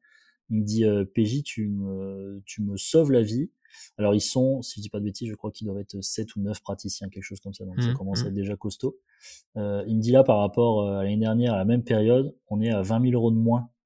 [0.49, 3.49] Il me dit, PJ, tu me, tu me sauves la vie.
[3.97, 6.35] Alors, ils sont, si je dis pas de bêtises, je crois qu'ils doivent être 7
[6.35, 7.65] ou 9 praticiens, quelque chose comme ça.
[7.65, 8.27] Donc, ça mmh, commence à mmh.
[8.27, 8.97] être déjà costaud.
[9.55, 9.61] il
[9.95, 12.81] me dit là, par rapport à l'année dernière, à la même période, on est à
[12.81, 13.76] 20 000 euros de moins euh,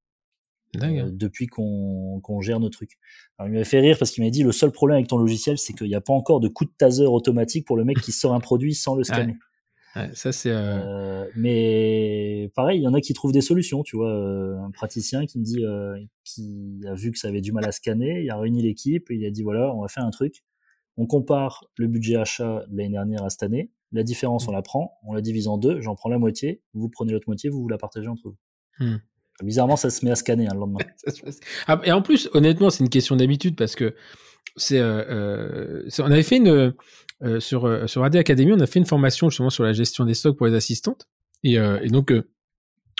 [0.73, 2.97] depuis qu'on gère nos trucs.
[3.37, 5.57] Alors il m'avait fait rire parce qu'il m'a dit le seul problème avec ton logiciel,
[5.57, 8.11] c'est qu'il n'y a pas encore de coup de taser automatique pour le mec qui
[8.11, 9.37] sort un produit sans le scanner.
[9.95, 10.09] Ouais.
[10.13, 10.51] ça c'est.
[10.51, 11.23] Euh...
[11.23, 13.83] Euh, mais pareil, il y en a qui trouvent des solutions.
[13.83, 15.63] Tu vois, euh, un praticien qui me dit,
[16.23, 19.25] qui a vu que ça avait du mal à scanner, il a réuni l'équipe, il
[19.25, 20.43] a dit voilà, on va faire un truc.
[20.97, 23.71] On compare le budget achat de l'année dernière à cette année.
[23.91, 25.81] La différence, on la prend, on la divise en deux.
[25.81, 28.37] J'en prends la moitié, vous prenez l'autre moitié, vous vous la partagez entre vous.
[28.79, 28.97] Hmm.
[29.43, 30.79] Bizarrement, ça se met à scanner hein, le lendemain.
[31.67, 33.95] Ah, et en plus, honnêtement, c'est une question d'habitude parce que
[34.55, 36.73] c'est, euh, euh on avait fait une
[37.23, 40.13] euh, sur sur AD Academy, on a fait une formation justement sur la gestion des
[40.13, 41.07] stocks pour les assistantes
[41.43, 41.57] et,
[41.89, 42.13] donc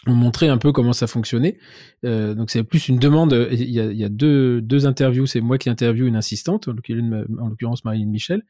[0.08, 1.58] on montrait un peu comment ça fonctionnait.
[2.04, 3.48] donc c'est plus une demande.
[3.52, 5.26] Il y a, deux, deux interviews.
[5.26, 6.74] C'est moi qui interview une assistante, en
[7.50, 8.44] l'occurrence Marine Michel,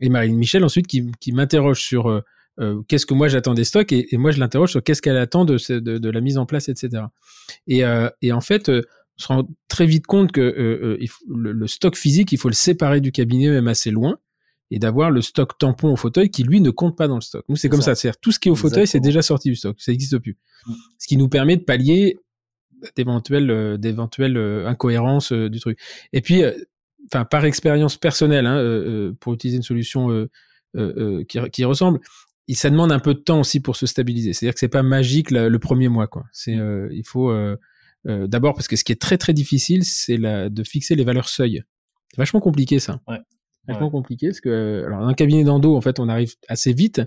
[0.00, 2.22] et Marine Michel ensuite qui, qui m'interroge sur
[2.58, 5.44] euh, qu'est-ce que moi j'attends des stocks et, moi je l'interroge sur qu'est-ce qu'elle attend
[5.44, 7.04] de, de, de, la mise en place, etc.
[7.66, 8.82] Et, euh, et en fait, euh,
[9.18, 12.48] on se rend très vite compte que euh, il faut, le, stock physique, il faut
[12.48, 14.18] le séparer du cabinet même assez loin
[14.70, 17.44] et d'avoir le stock tampon au fauteuil qui lui ne compte pas dans le stock.
[17.48, 19.56] Nous c'est comme ça, c'est-à-dire tout ce qui est au fauteuil c'est déjà sorti du
[19.56, 20.36] stock, ça n'existe plus.
[20.66, 20.72] Mm.
[20.98, 22.18] Ce qui nous permet de pallier
[22.94, 25.78] d'éventuelles d'éventuelles incohérences du truc.
[26.12, 26.42] Et puis,
[27.06, 30.28] enfin par expérience personnelle, hein, pour utiliser une solution
[30.74, 32.00] qui, qui ressemble,
[32.54, 34.32] ça demande un peu de temps aussi pour se stabiliser.
[34.32, 36.24] C'est-à-dire que c'est pas magique le premier mois, quoi.
[36.32, 37.56] C'est, euh, il faut euh,
[38.06, 41.28] euh, d'abord parce que ce qui est très très difficile, c'est de fixer les valeurs
[41.28, 41.64] seuil.
[42.10, 43.00] C'est vachement compliqué ça.
[43.08, 43.18] Ouais
[43.66, 47.00] vachement compliqué parce que alors un cabinet d'endo en fait on arrive assez vite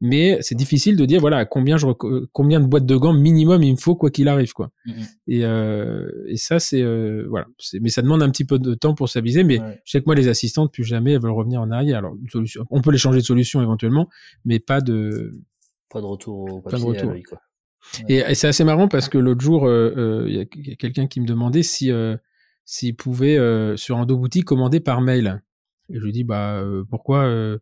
[0.00, 1.86] mais c'est difficile de dire voilà combien je
[2.32, 4.70] combien de boîtes de gants minimum il me faut quoi qu'il arrive quoi.
[4.86, 5.06] Mm-hmm.
[5.28, 7.46] et, euh, et ça c'est euh, voilà
[7.80, 10.14] mais ça demande un petit peu de temps pour stabiliser mais je sais que moi
[10.14, 11.98] les assistantes plus jamais elles veulent revenir en arrière.
[11.98, 14.08] Alors solution, on peut les changer de solution éventuellement
[14.44, 15.32] mais pas de
[15.90, 17.14] pas de retour au papier pas de retour.
[17.28, 17.40] quoi.
[18.08, 21.06] et, c'est assez marrant parce que l'autre jour euh, euh, il euh, y a, quelqu'un
[21.06, 22.16] qui me demandait si euh,
[22.64, 23.38] s'il pouvait
[23.76, 25.42] sur Endo Boutique commander par mail
[25.92, 27.58] et je lui dis, bah, euh, pourquoi, euh,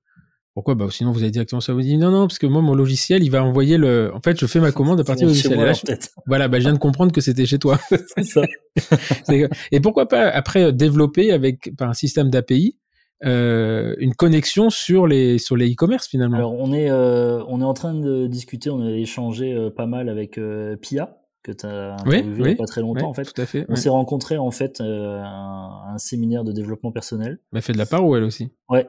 [0.54, 1.72] pourquoi, bah, sinon vous allez directement ça.
[1.72, 4.38] Vous dit, non, non, parce que moi, mon logiciel, il va envoyer le, en fait,
[4.40, 5.98] je fais ma commande à partir du logiciel.
[6.26, 7.78] voilà, bah, je viens de comprendre que c'était chez toi.
[8.22, 8.42] ça.
[9.72, 12.76] et pourquoi pas, après, euh, développer avec, par un système d'API,
[13.24, 16.36] euh, une connexion sur les sur les e-commerce finalement.
[16.36, 20.08] Alors on est euh, on est en train de discuter, on a échangé pas mal
[20.08, 20.38] avec
[20.80, 21.18] Pia
[21.52, 23.24] que tu as interviewé il n'y a pas très longtemps en fait.
[23.24, 23.64] Tout à fait.
[23.68, 27.38] On s'est rencontrés en fait euh, un, un, séminaire de développement personnel.
[27.52, 28.50] Elle fait de la part ou elle aussi?
[28.68, 28.88] Ouais.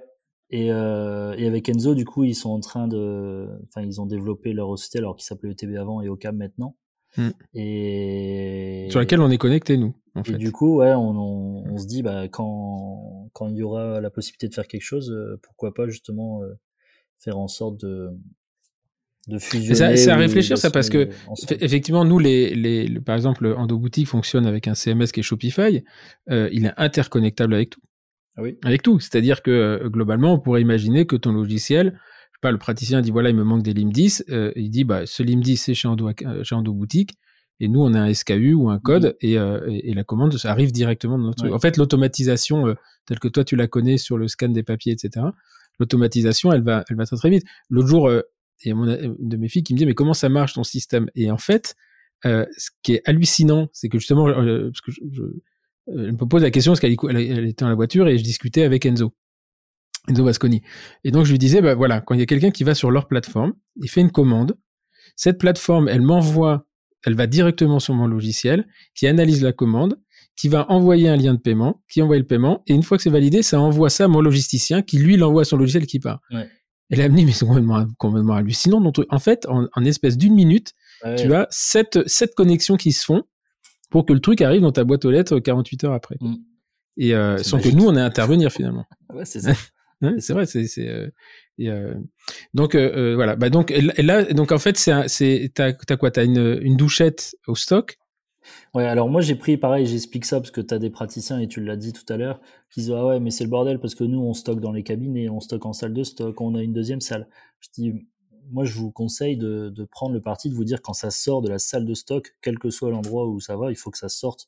[0.52, 4.08] Et, euh, et, avec Enzo, du coup, ils sont en train de, enfin, ils ont
[4.08, 6.76] développé leur société alors qui s'appelait ETB avant et OCAM maintenant.
[7.18, 7.30] Hmm.
[7.54, 9.96] Et sur laquelle on est connecté nous.
[10.16, 13.64] En et du coup, ouais, on, on, on, se dit, bah, quand quand il y
[13.64, 16.54] aura la possibilité de faire quelque chose, euh, pourquoi pas justement euh,
[17.20, 18.10] faire en sorte de
[19.38, 21.10] c'est à réfléchir ça parce que
[21.60, 25.84] effectivement nous les, les, par exemple Endo Boutique fonctionne avec un CMS qui est Shopify,
[26.30, 27.82] euh, il est interconnectable avec tout.
[28.38, 28.58] Ah oui.
[28.64, 32.52] Avec tout, c'est-à-dire que euh, globalement on pourrait imaginer que ton logiciel, je sais pas,
[32.52, 35.24] le praticien dit voilà il me manque des LIM 10, euh, il dit bah ce
[35.24, 36.10] LIM 10 c'est chez Endo,
[36.44, 37.14] chez Endo Boutique
[37.60, 40.72] et nous on a un SKU ou un code et, et, la commande ça arrive
[40.72, 41.54] directement dans notre truc.
[41.54, 42.74] En fait l'automatisation
[43.06, 45.26] telle que toi tu la connais sur le scan des papiers etc.
[45.78, 47.44] L'automatisation elle va elle va très très vite.
[47.70, 48.10] L'autre jour
[48.64, 51.10] et mon, de mes filles qui me dit mais comment ça marche ton système?
[51.16, 51.76] Et en fait,
[52.26, 55.42] euh, ce qui est hallucinant, c'est que justement, euh, parce que je, euh,
[55.88, 58.64] elle me pose la question parce qu'elle elle était dans la voiture et je discutais
[58.64, 59.14] avec Enzo.
[60.08, 60.62] Enzo Vasconi.
[61.04, 62.92] Et donc je lui disais, bah voilà, quand il y a quelqu'un qui va sur
[62.92, 64.58] leur plateforme, il fait une commande,
[65.16, 66.68] Cette plateforme, elle m'envoie,
[67.06, 70.00] elle va directement sur mon logiciel, qui analyse la commande,
[70.36, 73.04] qui va envoyer un lien de paiement, qui envoie le paiement, et une fois que
[73.04, 76.00] c'est validé, ça envoie ça à mon logisticien, qui lui l'envoie à son logiciel qui
[76.00, 76.22] part.
[76.92, 78.82] Et là, elle me dit, mais c'est complètement, complètement hallucinant.
[78.82, 80.74] Donc, en fait, en, en espèce d'une minute,
[81.18, 83.24] tu as sept, sept connexions qui se font
[83.90, 86.18] pour que le truc arrive dans ta boîte aux lettres 48 heures après.
[86.20, 86.36] Mm.
[86.98, 88.86] Et euh, sans que nous, on ait à intervenir finalement.
[89.14, 89.54] ouais, c'est ça.
[90.20, 91.10] c'est vrai, c'est euh,
[91.62, 91.94] euh,
[92.54, 93.36] donc euh, voilà.
[93.36, 96.12] Bah donc là, donc en fait, c'est c'est t'as quoi?
[96.12, 97.98] T'as une, une douchette au stock
[98.74, 101.48] Ouais, alors moi j'ai pris pareil, j'explique ça parce que tu as des praticiens et
[101.48, 102.40] tu l'as dit tout à l'heure
[102.70, 104.84] qui disent ah ouais mais c'est le bordel parce que nous on stocke dans les
[104.84, 107.28] cabinets, on stocke en salle de stock, on a une deuxième salle.
[107.60, 107.94] Je dis
[108.52, 111.42] moi je vous conseille de, de, prendre le parti de vous dire quand ça sort
[111.42, 113.98] de la salle de stock, quel que soit l'endroit où ça va, il faut que
[113.98, 114.48] ça sorte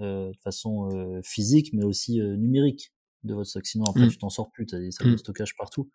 [0.00, 2.92] euh, de façon euh, physique mais aussi euh, numérique
[3.24, 3.66] de votre stock.
[3.66, 4.10] Sinon après mmh.
[4.10, 5.18] tu t'en sors plus, tu as des salles de mmh.
[5.18, 5.90] stockage partout.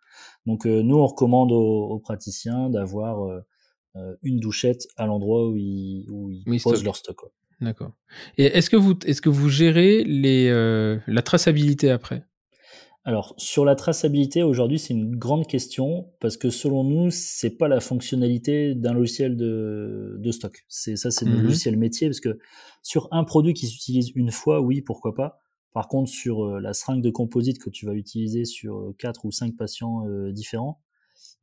[0.46, 3.42] Donc nous on recommande aux, aux praticiens d'avoir
[4.24, 7.22] une douchette à l'endroit où ils, où ils posent leur stock.
[7.62, 7.94] D'accord.
[8.38, 12.26] Et est-ce que vous est-ce que vous gérez les euh, la traçabilité après?
[13.06, 17.68] Alors sur la traçabilité aujourd'hui c'est une grande question parce que selon nous c'est pas
[17.68, 20.66] la fonctionnalité d'un logiciel de, de stock.
[20.68, 22.40] C'est ça c'est le mmh logiciel métier parce que
[22.82, 25.40] sur un produit qui s'utilise une fois oui pourquoi pas.
[25.72, 29.24] Par contre sur euh, la seringue de composite que tu vas utiliser sur euh, quatre
[29.26, 30.82] ou cinq patients différents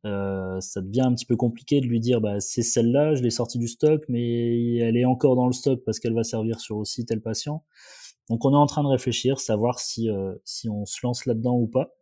[0.04, 3.30] euh, ça devient un petit peu compliqué de lui dire bah, c'est celle-là, je l'ai
[3.30, 6.76] sortie du stock, mais elle est encore dans le stock parce qu'elle va servir sur
[6.76, 7.64] aussi tel patient.
[8.28, 11.56] Donc on est en train de réfléchir, savoir si, euh, si on se lance là-dedans
[11.56, 11.94] ou pas.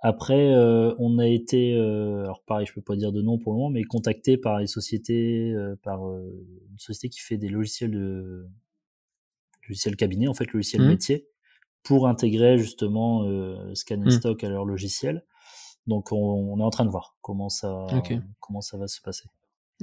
[0.00, 3.58] Après, euh, on a été, alors pareil, je peux pas dire de nom pour le
[3.58, 8.46] moment, mais contacté par les sociétés, par une société qui fait des logiciels de
[9.68, 10.88] logiciels cabinet, en fait, logiciel mmh.
[10.88, 11.28] métier,
[11.84, 13.24] pour intégrer justement
[13.74, 14.10] Scan mmh.
[14.10, 15.22] Stock à leur logiciel.
[15.86, 17.86] Donc on, est en train de voir comment ça,
[18.40, 19.24] comment ça va se passer.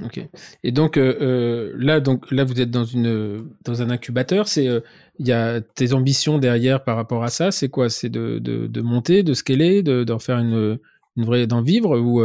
[0.04, 0.26] Ok.
[0.64, 4.48] Et donc euh, euh, là, donc là, vous êtes dans une dans un incubateur.
[4.48, 4.68] C'est
[5.20, 7.52] il y a tes ambitions derrière par rapport à ça.
[7.52, 7.90] C'est quoi?
[7.90, 10.80] C'est de, de, de, monter, de scaler, d'en faire une
[11.18, 12.24] une vraie d'en vivre ou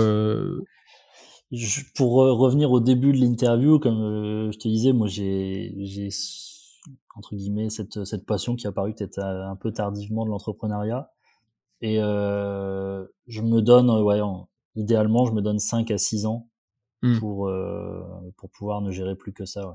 [1.97, 6.11] Pour revenir au début de l'interview, comme je te disais, moi j'ai j'ai
[7.17, 11.11] entre guillemets cette cette passion qui a apparu peut-être un peu tardivement de l'entrepreneuriat.
[11.85, 14.19] Et euh, je me donne, ouais,
[14.75, 16.49] idéalement, je me donne 5 à 6 ans
[17.03, 17.19] mmh.
[17.19, 18.03] pour, euh,
[18.39, 19.69] pour pouvoir ne gérer plus que ça.
[19.69, 19.75] Ouais.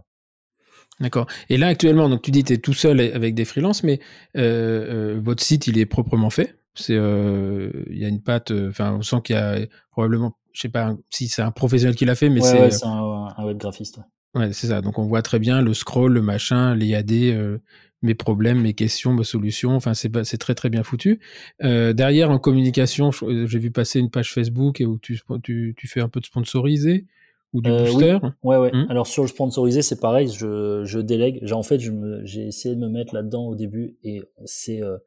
[1.00, 1.28] D'accord.
[1.50, 4.00] Et là, actuellement, donc tu dis que tu es tout seul avec des freelances, mais
[4.36, 6.58] euh, euh, votre site, il est proprement fait?
[6.74, 8.52] C'est, euh, il y a une patte.
[8.52, 9.60] Enfin, on sent qu'il y a
[9.92, 12.60] probablement, je sais pas si c'est un professionnel qui l'a fait, mais c'est.
[12.60, 14.00] Ouais, c'est un, un, web graphiste.
[14.34, 14.82] Ouais, ouais c'est ça.
[14.82, 17.60] Donc on voit très bien le scroll, le machin, les AD
[18.02, 19.76] mes problèmes, mes questions, mes solutions.
[19.76, 21.20] Enfin, c'est c'est très très bien foutu.
[21.64, 25.88] Euh, derrière, en communication, euh, j'ai vu passer une page Facebook où tu, tu, tu
[25.88, 27.06] fais un peu de sponsorisé
[27.54, 28.18] ou du euh, booster.
[28.44, 28.72] Ouais, ouais.
[28.72, 28.88] Mmh.
[28.90, 30.30] Alors sur le sponsorisé, c'est pareil.
[30.30, 31.40] Je, je délègue.
[31.42, 31.80] J'ai en fait,
[32.24, 34.98] j'ai essayé de me mettre là-dedans au début et c'est euh,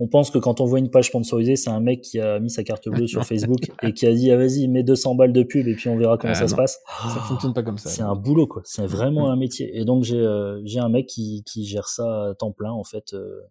[0.00, 2.48] on pense que quand on voit une page sponsorisée, c'est un mec qui a mis
[2.48, 5.42] sa carte bleue sur Facebook et qui a dit ah vas-y mets 200 balles de
[5.42, 6.80] pub et puis on verra comment ah, ça se passe.
[7.02, 7.90] Ça fonctionne pas comme ça.
[7.90, 8.62] C'est un boulot quoi.
[8.64, 9.32] C'est vraiment mm.
[9.32, 9.78] un métier.
[9.78, 12.82] Et donc j'ai euh, j'ai un mec qui qui gère ça à temps plein en
[12.82, 13.12] fait.
[13.12, 13.42] Euh,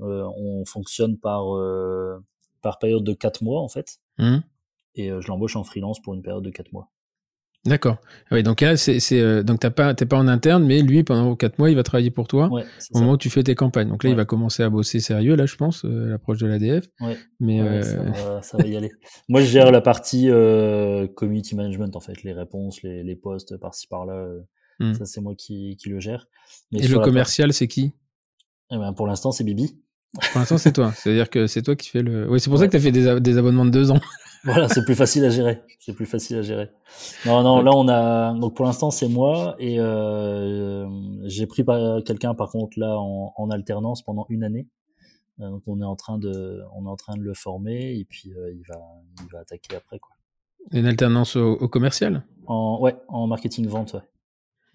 [0.00, 2.18] euh on fonctionne par euh,
[2.62, 3.98] par période de 4 mois en fait.
[4.18, 4.38] Mm.
[4.94, 6.88] Et je l'embauche en freelance pour une période de 4 mois.
[7.66, 7.98] D'accord.
[8.30, 11.04] Oui, donc là, c'est, c'est euh, donc t'as pas, t'es pas en interne, mais lui,
[11.04, 12.48] pendant quatre mois, il va travailler pour toi
[12.94, 13.88] au moment où tu fais tes campagnes.
[13.88, 16.86] Donc là, il va commencer à bosser sérieux, là, je pense, euh, l'approche de l'ADF.
[17.00, 17.18] Ouais.
[17.38, 17.82] Mais euh...
[17.82, 18.90] ça, va, ça, va, y aller.
[19.28, 23.58] Moi, je gère la partie euh, community management, en fait, les réponses, les, les posts
[23.58, 24.26] par-ci par-là.
[24.78, 24.94] Hmm.
[24.94, 26.26] Ça, c'est moi qui, qui le gère.
[26.72, 27.92] Et le commercial, c'est qui?
[28.70, 29.78] Eh ben, Pour l'instant, c'est Bibi.
[30.14, 30.92] Pour l'instant, c'est toi.
[30.92, 32.28] C'est-à-dire que c'est toi qui fais le.
[32.28, 34.00] Oui, c'est pour ça que tu as fait des, des abonnements de deux ans.
[34.44, 35.62] voilà, c'est plus facile à gérer.
[35.78, 36.70] C'est plus facile à gérer.
[37.26, 40.86] Non, non, là on a donc pour l'instant c'est moi et euh,
[41.24, 41.64] j'ai pris
[42.06, 44.66] quelqu'un par contre là en, en, alternance pendant une année.
[45.40, 48.04] Euh, donc on est en train de, on est en train de le former et
[48.04, 48.80] puis euh, il va,
[49.22, 50.12] il va attaquer après quoi.
[50.72, 52.22] Une alternance au, au, commercial?
[52.46, 54.00] En ouais, en marketing vente ouais.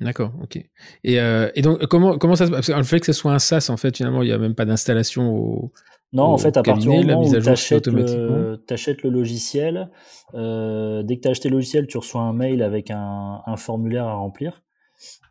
[0.01, 0.57] D'accord, ok.
[1.03, 2.69] Et, euh, et donc comment comment ça se passe?
[2.69, 4.65] Le fait que ce soit un SaaS en fait finalement il n'y a même pas
[4.65, 5.71] d'installation au
[6.13, 7.87] non, en fait, à partir du moment où tu achètes,
[9.03, 9.89] le logiciel,
[10.33, 13.57] euh, dès que tu as acheté le logiciel, tu reçois un mail avec un, un
[13.57, 14.63] formulaire à remplir,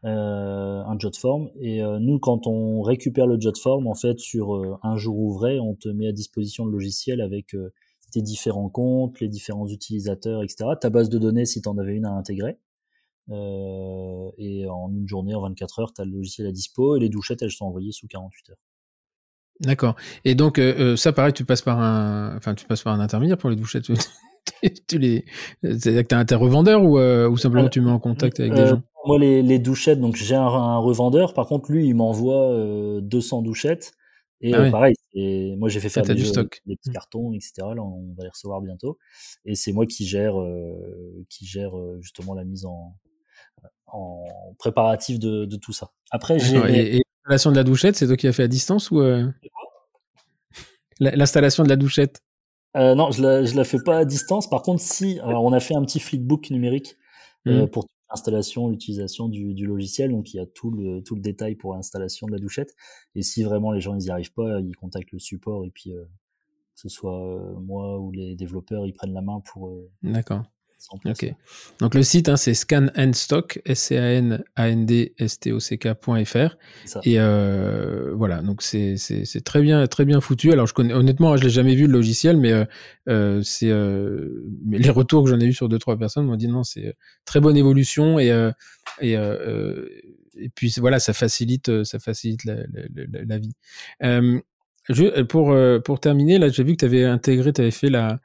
[0.05, 1.49] euh, un jot form.
[1.59, 5.75] Et nous, quand on récupère le jot form, en fait, sur un jour ouvré, on
[5.75, 7.57] te met à disposition le logiciel avec
[8.13, 10.71] tes différents comptes, les différents utilisateurs, etc.
[10.79, 12.59] Ta base de données, si tu en avais une à intégrer.
[13.31, 17.09] Et en une journée, en 24 heures, tu as le logiciel à dispo et les
[17.09, 18.57] douchettes, elles sont envoyées sous 48 heures.
[19.61, 19.95] D'accord.
[20.25, 23.01] Et donc euh, euh, ça, pareil, tu passes par un, enfin, tu passes par un
[23.01, 23.87] intermédiaire pour les douchettes.
[24.89, 25.25] tu les,
[25.63, 28.83] c'est-à-dire que t'as un revendeur ou, ou simplement tu mets en contact avec des gens?
[29.07, 31.35] Moi, les, les, douchettes, donc j'ai un, revendeur.
[31.35, 33.93] Par contre, lui, il m'envoie 200 douchettes.
[34.41, 34.95] Et ah pareil,
[35.57, 36.61] moi j'ai fait faire des, stock.
[36.67, 36.93] des, petits mmh.
[36.93, 37.53] cartons, etc.
[37.59, 38.99] Là, on va les recevoir bientôt.
[39.47, 40.35] Et c'est moi qui gère,
[41.31, 42.95] qui gère justement la mise en,
[43.87, 44.25] en
[44.59, 45.91] préparatif de, de tout ça.
[46.11, 46.97] Après, j'ai.
[46.97, 49.01] Et, l'installation de la douchette, c'est toi qui as fait à distance ou
[51.01, 52.21] L'installation de la douchette
[52.77, 54.49] euh, Non, je la, je la fais pas à distance.
[54.49, 56.97] Par contre, si, alors on a fait un petit flipbook numérique
[57.47, 57.69] euh, mmh.
[57.71, 60.13] pour l'installation, l'utilisation du, du, logiciel.
[60.13, 62.75] Donc il y a tout le, tout le détail pour l'installation de la douchette.
[63.15, 65.93] Et si vraiment les gens ils y arrivent pas, ils contactent le support et puis
[65.93, 66.05] euh,
[66.75, 69.69] que ce soit euh, moi ou les développeurs, ils prennent la main pour.
[69.69, 70.43] Euh, D'accord.
[71.81, 75.53] Donc le site, hein, c'est scanandstock, s c a n a n d s t
[75.53, 76.57] o c kfr
[77.05, 78.97] Et euh, voilà, donc c'est
[79.45, 80.53] très bien, très bien foutu.
[80.53, 82.65] Alors je connais, honnêtement, je l'ai jamais vu le logiciel, mais euh,
[83.09, 86.49] euh c'est euh, les retours que j'en ai eu sur deux trois personnes m'ont dit
[86.49, 88.29] non, c'est très bonne évolution et
[89.01, 89.15] et
[90.37, 93.55] et puis voilà, ça facilite, ça facilite la, la, la, vie.
[94.91, 98.21] Je, pour pour terminer, là, j'ai vu que tu avais intégré, tu avais fait la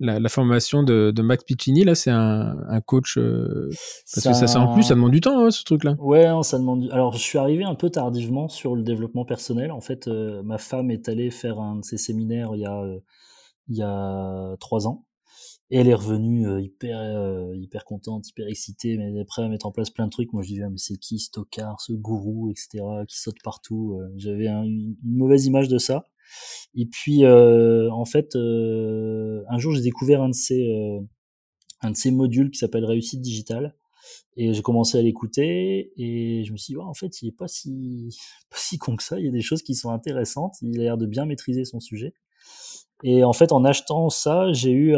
[0.00, 3.18] la, formation de, de, Max Piccini, là, c'est un, un, coach.
[3.18, 3.70] Euh,
[4.14, 5.94] parce que ça, ça, en plus, ça demande du temps, hein, ce truc-là.
[5.98, 6.88] Ouais, ça demande.
[6.92, 9.70] Alors, je suis arrivé un peu tardivement sur le développement personnel.
[9.70, 12.80] En fait, euh, ma femme est allée faire un de ses séminaires il y a,
[12.80, 12.98] euh,
[13.68, 15.06] il y a trois ans.
[15.70, 17.00] Et elle est revenue hyper,
[17.54, 20.30] hyper contente, hyper excitée, mais prête à mettre en place plein de trucs.
[20.34, 23.98] Moi, je disais, ah, mais c'est qui ce tocard, ce gourou, etc., qui saute partout.
[24.16, 26.04] J'avais une mauvaise image de ça.
[26.74, 31.00] Et puis, euh, en fait, euh, un jour, j'ai découvert un de ces, euh,
[31.82, 33.74] un de ces modules qui s'appelle Réussite Digitale.
[34.36, 37.48] Et j'ai commencé à l'écouter et je me suis dit, en fait, il est pas
[37.48, 38.16] si,
[38.50, 39.18] pas si con que ça.
[39.18, 40.54] Il y a des choses qui sont intéressantes.
[40.62, 42.14] Il a l'air de bien maîtriser son sujet.
[43.04, 44.94] Et en fait, en achetant ça, j'ai eu,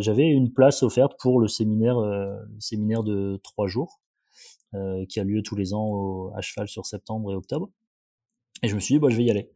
[0.00, 1.96] j'avais une place offerte pour le séminaire,
[2.58, 4.00] séminaire de trois jours,
[5.08, 7.70] qui a lieu tous les ans à cheval sur septembre et octobre.
[8.62, 9.52] Et je me suis dit, bah, je vais y aller.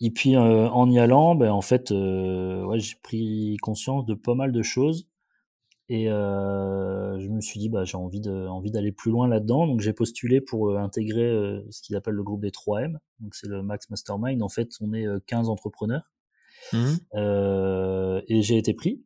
[0.00, 4.14] Et puis euh, en y allant, ben, en fait, euh, ouais, j'ai pris conscience de
[4.14, 5.08] pas mal de choses.
[5.90, 9.66] Et euh, je me suis dit, bah, j'ai envie de, envie d'aller plus loin là-dedans.
[9.66, 12.96] Donc j'ai postulé pour intégrer ce qu'ils appellent le groupe des 3M.
[13.20, 14.42] Donc c'est le Max Mastermind.
[14.42, 16.10] En fait, on est 15 entrepreneurs.
[16.72, 16.94] Mmh.
[18.28, 19.04] et j'ai été pris.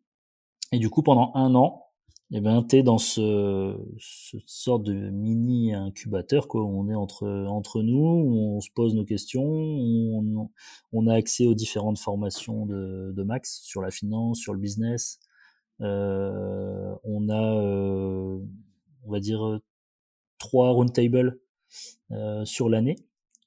[0.70, 1.87] Et du coup, pendant un an,
[2.30, 6.62] eh ben, tu es dans ce, ce sorte de mini incubateur, quoi.
[6.62, 10.50] On est entre, entre nous, on se pose nos questions, on,
[10.92, 15.20] on a accès aux différentes formations de, de, Max sur la finance, sur le business.
[15.80, 18.38] Euh, on a, euh,
[19.04, 19.60] on va dire,
[20.38, 21.38] trois roundtables
[22.12, 22.96] euh, sur l'année.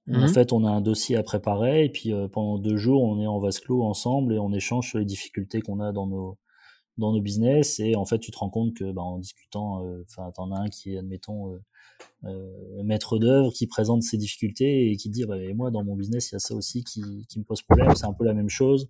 [0.09, 3.03] En mmh fait, on a un dossier à préparer et puis euh, pendant deux jours,
[3.03, 6.07] on est en vase clos ensemble et on échange sur les difficultés qu'on a dans
[6.07, 6.37] nos,
[6.97, 10.03] dans nos business et en fait tu te rends compte que bah, en discutant euh,
[10.09, 11.59] enfin t'en as un qui est admettons euh,
[12.25, 16.31] euh, maître d'œuvre qui présente ses difficultés et qui dit bah, moi dans mon business
[16.31, 17.93] il y a ça aussi qui, qui me pose problème.
[17.95, 18.89] C'est un peu la même chose.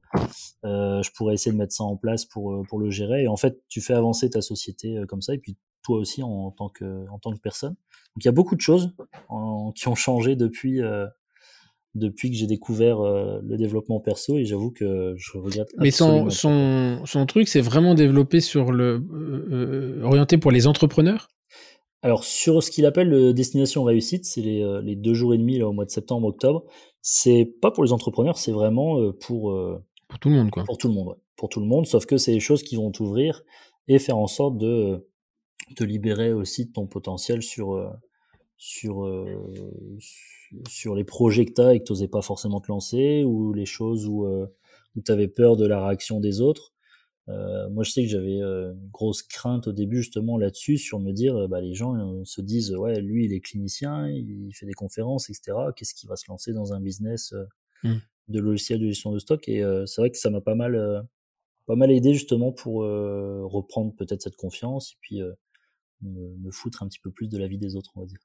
[0.65, 3.23] Euh, je pourrais essayer de mettre ça en place pour pour le gérer.
[3.23, 6.51] Et en fait tu fais avancer ta société comme ça et puis toi aussi en,
[6.51, 7.75] tant que en tant que personne.
[8.15, 8.91] Donc il y a beaucoup de choses
[9.29, 10.81] en, qui ont changé depuis
[11.95, 15.69] depuis que j'ai découvert euh, le développement perso et j'avoue que je regrette.
[15.77, 20.67] Mais son, son, son truc, c'est vraiment développé sur le euh, euh, orienté pour les
[20.67, 21.27] entrepreneurs?
[22.01, 25.59] Alors sur ce qu'il appelle le destination réussite, c'est les, les, deux jours et demi
[25.59, 26.63] là, au mois de septembre, octobre.
[27.01, 29.55] C'est pas pour les entrepreneurs, c'est vraiment pour
[30.07, 30.63] pour tout le monde quoi.
[30.63, 31.15] Pour tout le monde, ouais.
[31.35, 31.85] pour tout le monde.
[31.85, 33.43] Sauf que c'est des choses qui vont t'ouvrir
[33.87, 35.07] et faire en sorte de
[35.75, 37.77] te libérer aussi de ton potentiel sur
[38.61, 39.25] sur, euh,
[40.69, 43.53] sur les projets que tu as et que tu n'osais pas forcément te lancer, ou
[43.53, 44.45] les choses où, euh,
[44.95, 46.71] où tu avais peur de la réaction des autres.
[47.27, 51.11] Euh, moi, je sais que j'avais une grosse crainte au début justement là-dessus, sur me
[51.11, 55.31] dire, bah, les gens se disent, ouais, lui, il est clinicien, il fait des conférences,
[55.31, 55.57] etc.
[55.75, 57.33] Qu'est-ce qu'il va se lancer dans un business
[57.83, 57.95] mmh.
[58.27, 59.49] de logiciel de gestion de stock?
[59.49, 61.07] Et c'est vrai que ça m'a pas mal,
[61.65, 65.19] pas mal aidé justement pour reprendre peut-être cette confiance et puis
[66.03, 68.19] me, me, foutre un petit peu plus de la vie des autres, on va dire.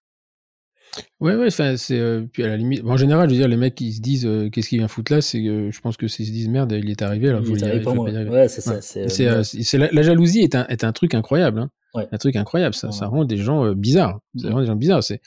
[1.20, 3.74] Ouais, ouais, c'est, euh, puis à la limite, en général, je veux dire, les mecs
[3.74, 6.26] qui se disent euh, qu'est-ce qu'il vient foutre là, c'est que je pense que s'ils
[6.26, 8.80] se disent merde, il est arrivé, alors il est arrivé Ouais, c'est ça.
[8.80, 11.70] C'est, euh, la, jalousie est un, est un truc incroyable, hein.
[12.12, 14.20] Un truc incroyable, ça, ça rend des gens bizarres.
[14.36, 15.02] Ça rend des gens bizarres.
[15.02, 15.22] C'est,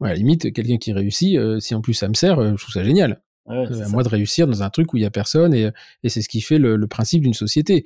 [0.00, 2.82] à la limite, quelqu'un qui réussit, si en plus ça me sert, je trouve ça
[2.82, 3.20] génial.
[3.46, 5.68] à moi de réussir dans un truc où il y a personne et,
[6.02, 7.84] et c'est ce qui fait le, le principe d'une société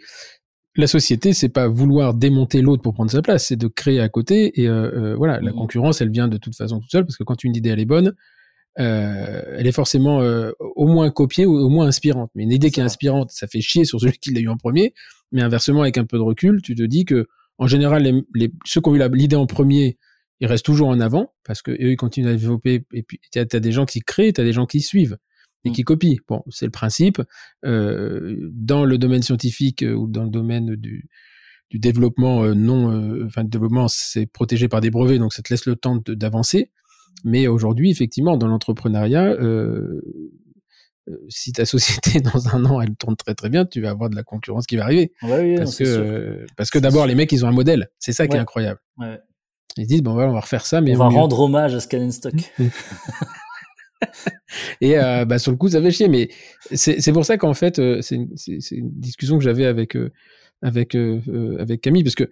[0.77, 4.09] la société, c'est pas vouloir démonter l'autre pour prendre sa place, c'est de créer à
[4.09, 4.61] côté.
[4.61, 7.17] Et euh, euh, voilà, la mmh concurrence, elle vient de toute façon toute seule, parce
[7.17, 8.15] que quand une idée elle est bonne,
[8.79, 10.21] euh, elle est forcément
[10.61, 12.31] au moins copiée ou au moins inspirante.
[12.35, 14.57] Mais une idée qui est inspirante, ça fait chier sur celui qui l'a eu en
[14.57, 14.95] premier.
[15.31, 17.27] Mais inversement, avec un peu de recul, tu te dis que
[17.59, 18.03] en général,
[18.35, 19.99] les, ceux qui ont eu l'idée en premier,
[20.41, 22.85] ils restent toujours en avant parce que eux, ils continuent à développer.
[22.95, 25.19] Et puis, tu as, des gens qui créent, tu as des gens qui suivent
[25.65, 25.73] et mm.
[25.73, 26.17] qui copient.
[26.29, 27.23] Bon, c'est le principe.
[27.65, 31.09] Euh, dans le domaine scientifique euh, ou dans le domaine du,
[31.73, 35.43] du développement euh, non, euh, enfin, le développement, c'est protégé par des brevets, donc ça
[35.43, 36.71] te laisse le temps d'avancer.
[37.25, 40.03] Mais aujourd'hui, effectivement, dans l'entrepreneuriat, euh,
[41.29, 44.17] si ta société dans un an elle tourne très très bien, tu vas avoir de
[44.17, 45.13] la concurrence qui va arriver.
[45.23, 48.37] Ouais, parce, que, parce que d'abord les mecs ils ont un modèle, c'est ça qui
[48.37, 48.79] est incroyable.
[48.99, 49.19] Ouais.
[49.79, 52.11] Ils disent bon voilà on va refaire ça, mais on va rendre hommage à Scan
[52.11, 52.35] Stock.
[54.81, 56.29] et euh, bah, sur le coup ça fait chier, mais
[56.73, 58.35] c'est pour ça qu'en fait euh, c'est une,
[58.71, 60.11] une, discussion que j'avais avec euh,
[60.63, 60.97] avec
[61.59, 62.31] avec Camille parce que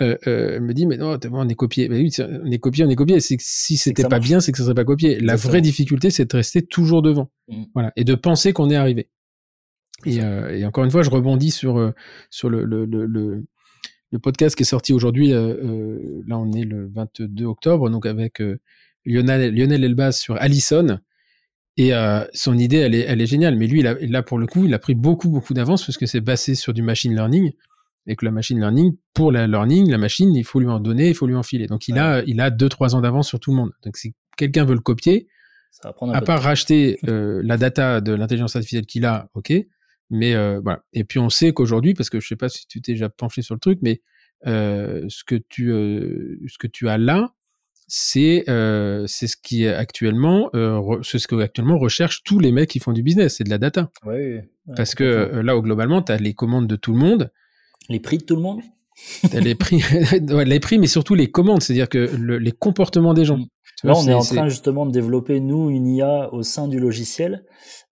[0.00, 1.88] elle me dit mais non on est copié.
[1.90, 3.20] Oui, on est copié on est copié.
[3.20, 5.18] C'est si c'était pas bien c'est que ça serait pas copié.
[5.20, 7.30] La vraie difficulté c'est de rester toujours devant.
[7.48, 7.64] Mmh.
[7.74, 7.92] voilà.
[7.96, 9.08] Et de penser qu'on est arrivé.
[10.06, 11.92] Et, et, encore une fois je rebondis sur
[12.30, 16.88] sur le le, le, le, podcast qui est sorti aujourd'hui euh, là on est le
[16.88, 18.40] 22 octobre donc avec
[19.04, 21.00] Lionel Lionel Elbaz sur Allison
[21.78, 21.92] et
[22.34, 24.66] son idée elle est elle est géniale mais lui il a, là pour le coup
[24.66, 27.52] il a pris beaucoup beaucoup d'avance parce que c'est basé sur du machine learning
[28.08, 31.08] et que la machine learning, pour la learning, la machine, il faut lui en donner,
[31.08, 31.66] il faut lui en filer.
[31.66, 33.70] Donc il a, il a deux trois ans d'avance sur tout le monde.
[33.84, 35.28] Donc si quelqu'un veut le copier,
[35.70, 39.52] Ça va à part racheter euh, la data de l'intelligence artificielle qu'il a, ok.
[40.10, 40.82] Mais euh, voilà.
[40.94, 43.42] Et puis on sait qu'aujourd'hui, parce que je sais pas si tu t'es déjà penché
[43.42, 44.00] sur le truc, mais
[44.46, 47.34] euh, ce que tu, euh, ce que tu as là,
[47.88, 52.68] c'est euh, c'est ce qui est actuellement euh, ce que actuellement recherchent tous les mecs
[52.68, 53.90] qui font du business, c'est de la data.
[54.04, 54.40] Oui,
[54.76, 57.32] Parce que euh, là, au globalement, tu as les commandes de tout le monde.
[57.88, 58.60] Les prix de tout le monde
[59.32, 59.80] les prix,
[60.44, 63.38] les prix, mais surtout les commandes, c'est-à-dire que les comportements des gens.
[63.84, 67.44] Là, on est, en train justement de développer, nous, une IA au sein du logiciel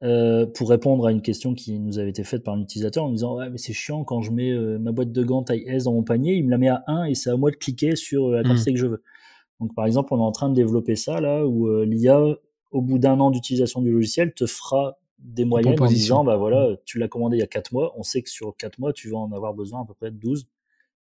[0.02, 3.10] euh, pour répondre à une question qui nous avait été faite par un utilisateur en
[3.10, 5.84] disant Ouais, mais c'est chiant quand je mets euh, ma boîte de gants taille S
[5.84, 7.94] dans mon panier, il me la met à 1 et c'est à moi de cliquer
[7.94, 8.74] sur la quantité mm.
[8.74, 9.02] que je veux.
[9.60, 12.36] Donc, par exemple, on est en train de développer ça là où euh, l'IA,
[12.70, 16.76] au bout d'un an d'utilisation du logiciel, te fera des moyennes en disant bah voilà,
[16.84, 19.08] tu l'as commandé il y a 4 mois, on sait que sur 4 mois, tu
[19.08, 20.46] vas en avoir besoin à peu près de 12.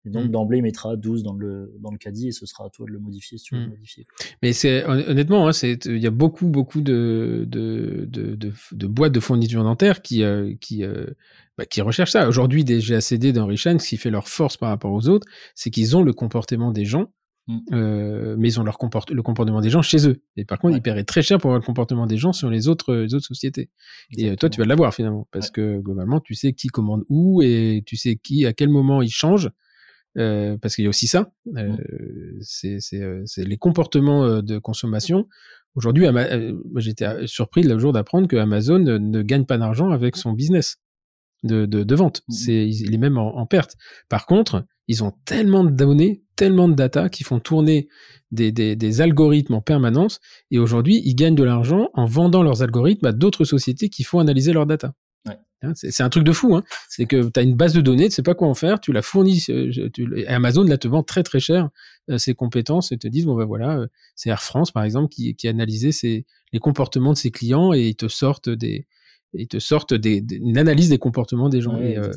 [0.04, 0.30] Et donc, mm.
[0.30, 2.90] d'emblée, il mettra 12 dans le, dans le caddie et ce sera à toi de
[2.92, 3.70] le modifier si tu veux le mm.
[3.70, 4.04] modifier.
[4.42, 8.36] Mais c'est, honnêtement, hein, c'est, il y a beaucoup, beaucoup de, de, de,
[8.72, 11.06] de, boîtes de fourniture dentaire qui, euh, qui, euh,
[11.56, 12.28] bah, qui recherchent ça.
[12.28, 15.70] Aujourd'hui, des GACD dans Richan, ce qui fait leur force par rapport aux autres, c'est
[15.70, 17.12] qu'ils ont le comportement des gens.
[17.72, 18.78] Euh, mais ils ont leur
[19.10, 20.22] le comportement des gens chez eux.
[20.36, 22.68] Et par contre, ils paieraient très cher pour avoir le comportement des gens sur les
[22.68, 23.70] autres, les autres sociétés.
[24.16, 27.42] Et euh, toi, tu vas l'avoir finalement, parce que globalement, tu sais qui commande où
[27.42, 29.50] et tu sais qui, à quel moment il change.
[30.18, 33.24] Euh, parce qu'il y a aussi ça, euh, mm.
[33.24, 35.26] c'est les comportements de consommation.
[35.74, 36.06] Aujourd'hui,
[36.76, 40.76] j'étais surpris le jour d'apprendre que Amazon ne gagne pas d'argent avec son business
[41.44, 42.22] de, de, de vente.
[42.28, 42.32] Mm.
[42.32, 43.76] C'est, il est même en, en, perte.
[44.08, 47.86] Par contre, ils ont tellement de données, tellement de data qui font tourner
[48.32, 50.18] des, des, des algorithmes en permanence.
[50.50, 54.18] Et aujourd'hui, ils gagnent de l'argent en vendant leurs algorithmes à d'autres sociétés qui font
[54.18, 54.92] analyser leurs data.
[55.24, 55.38] Ouais.
[55.62, 56.56] Hein, c'est un truc de fou.
[56.56, 56.64] Hein.
[56.88, 58.92] C'est que tu as une base de données, tu sais pas quoi en faire, tu
[58.92, 59.44] la fournis.
[59.50, 61.68] Euh, tu, Amazon là te vend très très cher
[62.10, 63.86] euh, ses compétences et te disent bon ben voilà, euh,
[64.16, 67.72] c'est Air France par exemple qui, qui a analysé ses, les comportements de ses clients
[67.72, 68.88] et ils te sortent des,
[69.32, 71.80] ils te sortent des, une analyse des comportements des gens.
[71.80, 72.10] et, euh,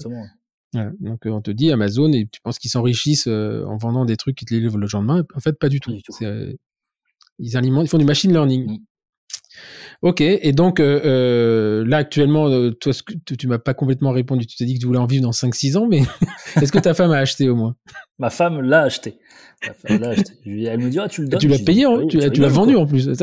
[1.00, 4.36] donc on te dit Amazon et tu penses qu'ils s'enrichissent euh, en vendant des trucs
[4.36, 5.24] qui te les livrent le lendemain?
[5.36, 5.94] En fait, pas du tout.
[6.22, 6.54] Euh,
[7.40, 8.70] ils alimentent, ils font du machine learning.
[8.70, 8.78] Mm.
[10.02, 14.46] Ok, et donc là actuellement, toi, que, tu, m'as pas complètement répondu.
[14.46, 16.02] Tu t'es dit que tu voulais en vivre dans 5-6 ans, mais
[16.62, 17.76] est-ce que ta femme a acheté au moins?
[18.20, 19.18] Ma femme l'a acheté.
[19.86, 20.00] Elle
[20.80, 21.40] me dit ah, tu le donnes?
[21.40, 23.10] tu l'as payé, hein, tu, l'as vendu en plus.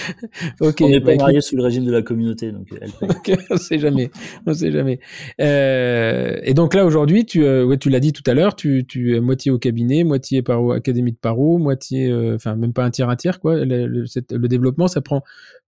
[0.60, 0.76] ok.
[0.80, 2.90] On n'est pas bah, marié sous le régime de la communauté, donc elle
[3.24, 3.36] paye.
[3.50, 4.10] on sait jamais,
[4.46, 5.00] on sait jamais.
[5.40, 8.84] Euh, et donc là aujourd'hui, tu, euh, ouais, tu l'as dit tout à l'heure, tu,
[8.86, 12.84] tu es moitié au cabinet, moitié par académie de paro, moitié, euh, enfin même pas
[12.84, 13.56] un tiers un tiers quoi.
[13.64, 15.22] Le, le, développement, ça prend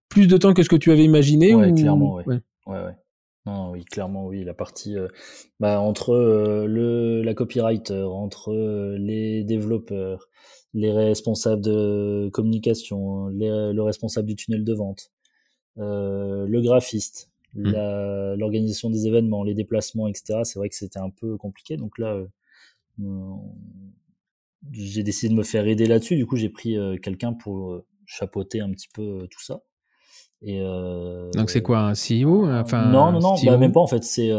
[0.09, 1.55] plus de temps que ce que tu avais imaginé.
[1.55, 2.23] Ouais, clairement, ouais.
[2.25, 2.39] ouais.
[2.67, 2.95] ouais, ouais.
[3.45, 4.43] Non, oui, clairement, oui.
[4.43, 5.07] La partie euh,
[5.59, 8.51] bah, entre euh, le la copywriter, entre
[8.97, 10.29] les développeurs,
[10.75, 15.09] les responsables de communication, le responsable du tunnel de vente,
[15.77, 17.71] euh, le graphiste, mmh.
[18.37, 20.41] l'organisation des événements, les déplacements, etc.
[20.43, 21.77] C'est vrai que c'était un peu compliqué.
[21.77, 22.17] Donc là,
[23.01, 23.35] euh,
[24.73, 26.17] j'ai décidé de me faire aider là-dessus.
[26.17, 29.61] Du coup, j'ai pris euh, quelqu'un pour chapeauter un petit peu tout ça.
[30.41, 30.59] Et
[31.33, 34.03] Donc c'est quoi un CEO enfin, Non, non, non, bah, même pas en fait.
[34.03, 34.29] C'est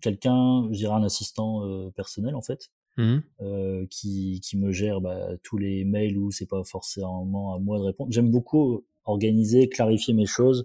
[0.00, 3.18] quelqu'un, je dirais un assistant personnel en fait, Mmh.
[3.42, 7.78] Euh, qui, qui me gère bah, tous les mails où c'est pas forcément à moi
[7.78, 8.10] de répondre.
[8.10, 10.64] J'aime beaucoup organiser, clarifier mes choses.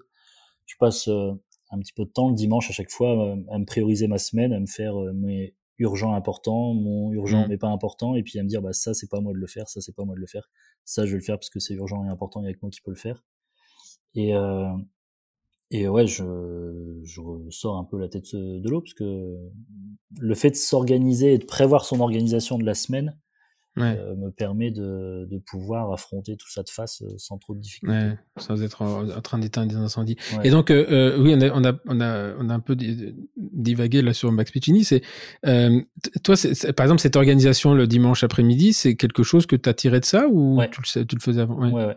[0.65, 1.33] Je passe euh,
[1.71, 4.53] un petit peu de temps le dimanche à chaque fois à me prioriser ma semaine,
[4.53, 7.49] à me faire mes urgents importants, mon urgent mmh.
[7.49, 9.47] mais pas important, et puis à me dire bah ça c'est pas moi de le
[9.47, 10.49] faire, ça c'est pas moi de le faire,
[10.85, 12.59] ça je vais le faire parce que c'est urgent et important, il y a que
[12.61, 13.25] moi qui peux le faire.
[14.13, 14.33] Et
[15.71, 16.23] et ouais, je,
[17.03, 19.37] je sors un peu la tête de l'eau parce que
[20.19, 23.17] le fait de s'organiser et de prévoir son organisation de la semaine,
[23.77, 27.61] euh, me permet de, de, pouvoir affronter tout ça de face euh, sans trop de
[27.61, 27.95] difficultés.
[27.95, 30.17] Ouais, sans être en, train d'éteindre des incendies.
[30.43, 32.75] Et donc, euh, euh, oui, on a, on, a, on, a, on a un peu
[32.75, 34.83] divagué là sur Max Piccini.
[34.83, 35.01] C'est,
[35.45, 35.79] euh,
[36.21, 36.35] toi,
[36.75, 40.05] par exemple, cette organisation le dimanche après-midi, c'est quelque chose que tu as tiré de
[40.05, 41.71] ça ou tu, le, tu le faisais avant?
[41.71, 41.95] Ouais.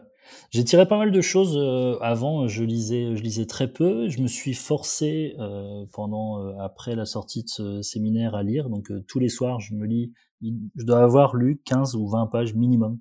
[0.51, 1.59] J'ai tiré pas mal de choses
[2.01, 2.47] avant.
[2.49, 4.09] Je lisais, je lisais très peu.
[4.09, 8.71] Je me suis forcé euh, pendant après la sortie de ce séminaire à lire.
[8.71, 12.55] Donc tous les soirs, je me lis je dois avoir lu 15 ou 20 pages
[12.55, 12.99] minimum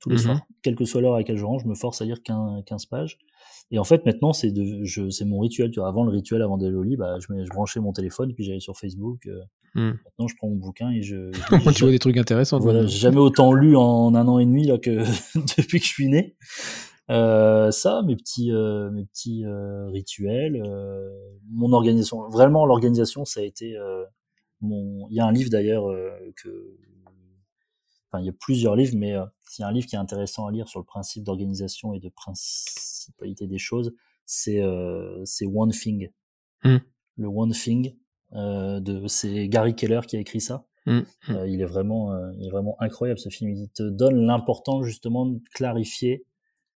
[0.00, 0.22] tous les mhm.
[0.22, 2.64] soirs, quelle que soit l'heure à laquelle je rentre, je me force à lire 15,
[2.66, 3.18] 15 pages.
[3.70, 5.70] Et en fait, maintenant, c'est de, je, c'est mon rituel.
[5.70, 8.34] Tu vois, avant le rituel, avant d'aller au lit, bah, je, je branchais mon téléphone,
[8.34, 9.28] puis j'allais sur Facebook.
[9.76, 9.98] Euh, hmm.
[10.04, 11.30] Maintenant, je prends mon bouquin et je.
[11.74, 12.58] tu vois des trucs intéressants.
[12.58, 14.90] Voilà, j'ai jamais autant lu en un an et demi là que
[15.56, 16.36] depuis que je suis né.
[17.10, 21.10] Euh, ça, mes petits, euh, mes petits euh, rituels, euh,
[21.50, 22.28] mon organisation.
[22.28, 23.76] Vraiment, l'organisation, ça a été
[24.62, 26.78] il y a un livre d'ailleurs euh, que,
[28.08, 29.24] enfin, il y a plusieurs livres, mais euh,
[29.58, 32.00] il y a un livre qui est intéressant à lire sur le principe d'organisation et
[32.00, 33.92] de principalité des choses,
[34.24, 36.10] c'est euh, c'est One Thing.
[36.64, 36.78] Hmm.
[37.16, 37.96] Le One Thing
[38.32, 40.66] de c'est Gary Keller qui a écrit ça.
[40.84, 41.02] Hmm.
[41.28, 41.46] Hmm.
[41.46, 43.50] il est vraiment il est vraiment incroyable ce film.
[43.50, 46.24] Il te donne l'importance justement de clarifier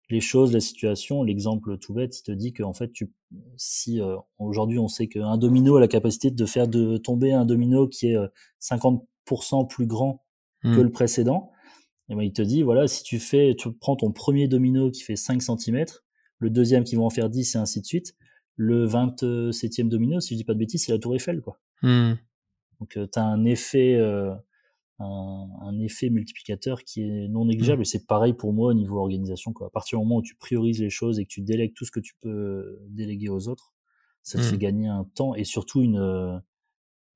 [0.09, 1.23] les choses, la situation.
[1.23, 3.11] L'exemple tout bête, il te dit qu'en fait, tu,
[3.57, 7.45] si euh, aujourd'hui on sait qu'un domino a la capacité de faire de tomber un
[7.45, 8.17] domino qui est
[8.61, 8.99] 50%
[9.63, 10.23] euh, plus grand
[10.61, 10.81] que mmh.
[10.81, 11.51] le précédent,
[12.09, 15.01] et ben il te dit voilà, si tu fais, tu prends ton premier domino qui
[15.01, 15.85] fait 5 cm,
[16.39, 18.15] le deuxième qui va en faire 10 et ainsi de suite,
[18.55, 21.59] le 27e domino, si je dis pas de bêtises, c'est la tour Eiffel quoi.
[21.81, 22.13] Mmh.
[22.79, 23.99] Donc euh, tu as un effet
[24.99, 27.79] un, effet multiplicateur qui est non négligeable.
[27.79, 27.81] Mmh.
[27.81, 29.51] Et c'est pareil pour moi au niveau organisation.
[29.51, 29.67] Quoi.
[29.67, 31.91] À partir du moment où tu priorises les choses et que tu délègues tout ce
[31.91, 33.73] que tu peux déléguer aux autres,
[34.21, 34.59] ça te fait mmh.
[34.59, 36.41] gagner un temps et surtout une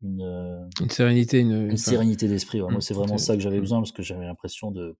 [0.04, 2.62] une, une sérénité, une, sérénité d'esprit.
[2.62, 4.96] Moi, c'est vraiment ça que j'avais besoin parce que j'avais l'impression de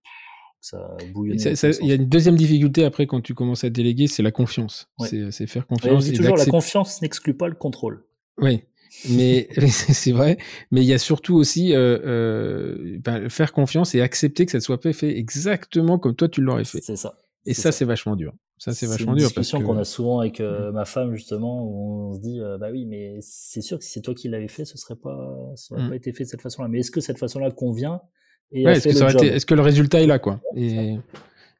[0.60, 0.96] ça.
[1.02, 4.88] Il y a une deuxième difficulté après quand tu commences à déléguer, c'est la confiance.
[5.00, 6.04] C'est faire confiance.
[6.04, 8.04] dis toujours la confiance n'exclut pas le contrôle.
[8.40, 8.62] Oui,
[9.08, 10.38] mais c'est vrai.
[10.70, 14.60] Mais il y a surtout aussi euh, euh, ben, faire confiance et accepter que ça
[14.60, 16.80] soit pas fait exactement comme toi tu l'aurais fait.
[16.82, 17.14] C'est ça.
[17.46, 18.34] Et ça, c'est vachement dur.
[18.58, 19.28] Ça, c'est vachement dur.
[19.28, 20.74] C'est une discussion qu'on a souvent avec euh, mmh.
[20.74, 24.00] ma femme justement, où on se dit, bah oui, mais c'est sûr que si c'est
[24.02, 25.16] toi qui l'avais fait, ce serait pas,
[25.54, 25.88] ça aurait mmh.
[25.88, 26.68] pas été fait de cette façon-là.
[26.68, 28.02] Mais est-ce que cette façon-là convient?
[28.52, 30.40] Est-ce, que est-ce que le résultat est là, quoi?
[30.56, 30.96] Et,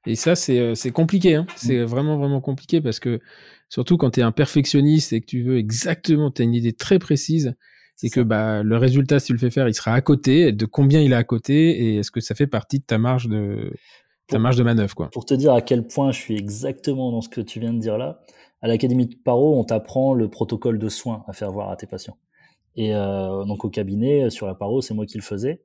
[0.07, 1.35] et ça, c'est, c'est compliqué.
[1.35, 1.47] Hein.
[1.57, 1.85] C'est mmh.
[1.85, 3.21] vraiment, vraiment compliqué parce que
[3.69, 6.73] Surtout quand tu es un perfectionniste et que tu veux exactement, tu as une idée
[6.73, 7.55] très précise
[8.03, 10.65] et que bah, le résultat, si tu le fais faire, il sera à côté, de
[10.65, 13.73] combien il est à côté et est-ce que ça fait partie de ta marge de,
[14.29, 14.95] ta marge de manœuvre.
[14.95, 15.11] Quoi?
[15.11, 17.81] Pour te dire à quel point je suis exactement dans ce que tu viens de
[17.81, 18.21] dire là,
[18.63, 21.87] à l'Académie de Paro, on t'apprend le protocole de soins à faire voir à tes
[21.87, 22.17] patients.
[22.77, 25.63] Et euh, donc au cabinet, sur la Paro, c'est moi qui le faisais.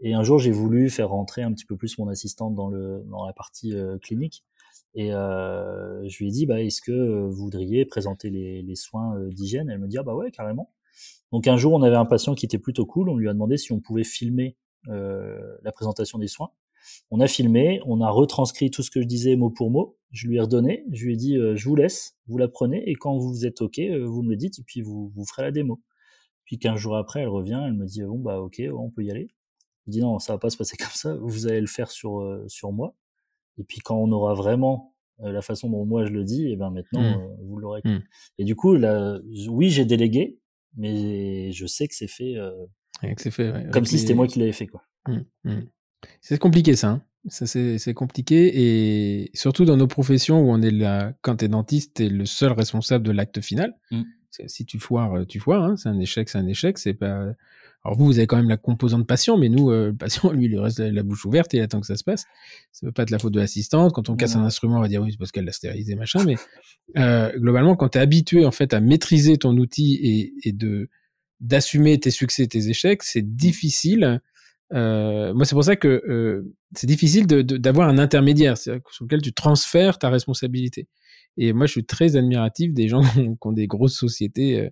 [0.00, 3.02] Et un jour, j'ai voulu faire rentrer un petit peu plus mon assistante dans, le,
[3.06, 4.44] dans la partie euh, clinique.
[4.94, 9.16] Et euh, je lui ai dit, bah, est-ce que vous voudriez présenter les, les soins
[9.16, 9.70] euh, d'hygiène?
[9.70, 10.72] Elle me dit, ah bah ouais, carrément.
[11.32, 13.08] Donc un jour, on avait un patient qui était plutôt cool.
[13.08, 14.56] On lui a demandé si on pouvait filmer
[14.88, 16.50] euh, la présentation des soins.
[17.10, 19.96] On a filmé, on a retranscrit tout ce que je disais mot pour mot.
[20.10, 20.84] Je lui ai redonné.
[20.92, 23.62] Je lui ai dit, euh, je vous laisse, vous la prenez et quand vous êtes
[23.62, 25.80] ok, euh, vous me le dites et puis vous vous ferez la démo.
[26.44, 29.10] Puis 15 jours après, elle revient, elle me dit, bon bah ok, on peut y
[29.10, 29.30] aller.
[29.86, 31.14] Je dis non, ça va pas se passer comme ça.
[31.20, 32.94] Vous allez le faire sur sur moi.
[33.58, 36.52] Et puis quand on aura vraiment euh, la façon dont moi je le dis, et
[36.52, 37.20] eh ben maintenant mmh.
[37.20, 37.80] euh, vous l'aurez.
[37.84, 37.98] Mmh.
[38.38, 40.40] Et du coup, là, oui, j'ai délégué,
[40.76, 42.50] mais je sais que c'est fait, euh,
[43.16, 44.82] c'est fait comme si c'était moi qui l'avais fait quoi.
[45.06, 45.60] Mmh,
[46.20, 46.88] c'est compliqué ça.
[46.88, 47.02] Hein.
[47.28, 51.94] Ça c'est compliqué et surtout dans nos professions où on est là, quand t'es dentiste,
[51.94, 53.74] t'es le seul responsable de l'acte final.
[54.48, 55.62] Si tu foires, tu foires.
[55.62, 55.76] Hein.
[55.76, 56.76] C'est un échec, c'est un échec.
[56.76, 57.32] C'est pas
[57.84, 60.46] alors vous, vous avez quand même la composante patient, mais nous, euh, le patient, lui,
[60.46, 62.24] il reste la, bouche ouverte et il attend que ça se passe.
[62.72, 63.92] Ça peut pas être la faute de l'assistante.
[63.92, 66.24] Quand on casse un instrument, on va dire oui, c'est parce qu'elle l'a stérilisé, machin.
[66.24, 66.36] Mais
[66.96, 70.88] euh, globalement, quand tu es habitué en fait à maîtriser ton outil et, et de
[71.40, 74.20] d'assumer tes succès, et tes échecs, c'est difficile.
[74.72, 79.20] Euh, moi, c'est pour ça que euh, c'est difficile d'avoir de, un intermédiaire sur lequel
[79.20, 80.88] tu transfères ta responsabilité.
[81.36, 84.60] Et moi, je suis très admiratif des gens qui ont, qui ont des grosses sociétés
[84.60, 84.70] euh,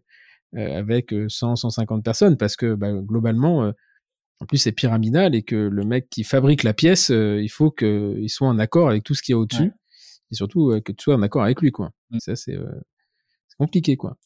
[0.56, 3.72] avec 100, euh, 150 personnes parce que bah, globalement, euh,
[4.40, 8.28] en plus c'est pyramidal et que le mec qui fabrique la pièce, il faut qu'il
[8.28, 9.72] soit en accord avec tout ce qui est au-dessus
[10.30, 11.70] et surtout que tu sois en accord avec lui.
[11.70, 11.90] Quoi.
[12.10, 12.18] Mmh.
[12.18, 12.58] Ça, c'est
[13.58, 14.16] compliqué quoi.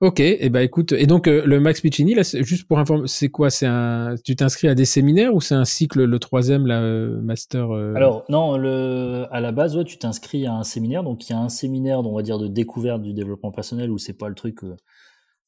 [0.00, 3.30] Ok, et eh ben écoute, et donc le Max Piccini, là, juste pour informer, c'est
[3.30, 3.50] quoi?
[3.50, 7.72] C'est un, tu t'inscris à des séminaires ou c'est un cycle, le troisième, la master
[7.72, 11.34] Alors non, le, à la base, ouais, tu t'inscris à un séminaire, donc il y
[11.34, 14.34] a un séminaire, on va dire, de découverte du développement personnel où c'est pas le
[14.34, 14.62] truc,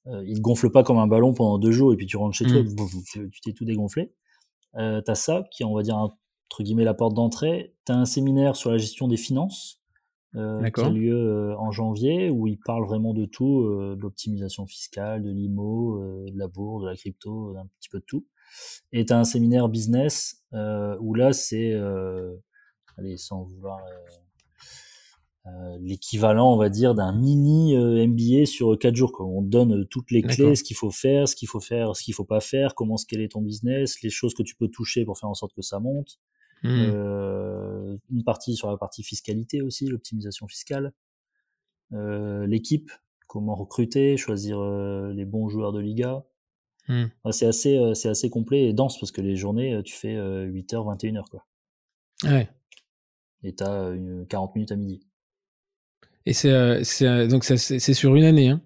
[0.06, 2.62] il gonfle pas comme un ballon pendant deux jours et puis tu rentres chez toi,
[2.62, 3.31] mmh.
[3.32, 4.12] tu t'es tout dégonflé.
[4.76, 7.74] Euh, t'as ça qui est, on va dire, entre guillemets, la porte d'entrée.
[7.85, 9.81] T'as un séminaire sur la gestion des finances
[10.36, 14.01] euh, qui a lieu euh, en janvier où il parle vraiment de tout, euh, de
[14.01, 18.26] l'optimisation fiscale, de l'IMO, de la bourse, de la crypto, d'un petit peu de tout.
[18.93, 21.74] Et t'as un séminaire business où là, c'est,
[22.98, 24.23] allez, sans vouloir euh,
[25.80, 29.12] l'équivalent, on va dire, d'un mini euh, MBA sur quatre jours.
[29.12, 29.26] Quoi.
[29.26, 32.02] On donne euh, toutes les clés, ce qu'il faut faire, ce qu'il faut faire, ce
[32.02, 35.18] qu'il faut pas faire, comment scaler ton business, les choses que tu peux toucher pour
[35.18, 36.18] faire en sorte que ça monte.
[36.62, 36.68] Mmh.
[36.70, 40.92] Euh, une partie sur la partie fiscalité aussi, l'optimisation fiscale.
[41.92, 42.90] Euh, L'équipe,
[43.26, 46.24] comment recruter, choisir les bons joueurs de Liga.
[46.88, 47.04] Mmh.
[47.30, 51.24] c'est assez, c'est assez complet et dense parce que les journées, tu fais 8h, 21h.
[51.30, 51.46] Quoi.
[52.24, 52.48] Ouais.
[53.42, 53.92] Et tu as
[54.28, 55.06] 40 minutes à midi.
[56.26, 58.60] Et c'est euh, euh, donc c'est sur une année, hein.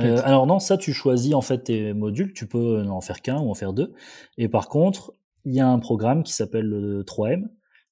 [0.00, 2.32] Euh, alors non, ça tu choisis en fait tes modules.
[2.34, 3.94] Tu peux en faire qu'un ou en faire deux.
[4.36, 7.44] Et par contre, il y a un programme qui s'appelle le 3M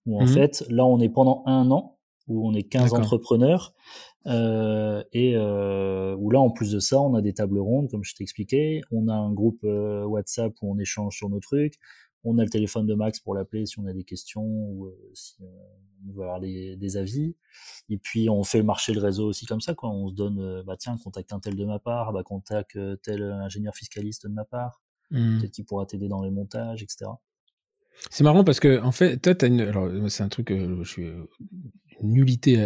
[0.05, 3.73] où en mmh fait là on est pendant un an où on est 15 entrepreneurs
[4.27, 8.03] euh, et euh, où là en plus de ça on a des tables rondes comme
[8.03, 11.75] je t'ai expliqué, on a un groupe WhatsApp où on échange sur nos trucs,
[12.27, 15.11] on a le téléphone de Max pour l'appeler si on a des questions ou euh,
[15.15, 17.37] si on veut avoir des, avis.
[17.89, 19.91] Et puis on fait marcher le réseau aussi comme ça, quoi.
[19.91, 22.97] On se donne, euh, bah tiens, contacte un tel de ma part, bah contacte euh,
[22.97, 24.83] tel ingénieur fiscaliste de ma part,
[25.13, 25.39] mmh.
[25.39, 27.07] peut-être qu'il pourra t'aider dans les montages, etc.
[28.11, 31.11] C'est marrant parce que en fait, toi, t'as une, alors c'est un truc, je suis
[32.03, 32.59] nullité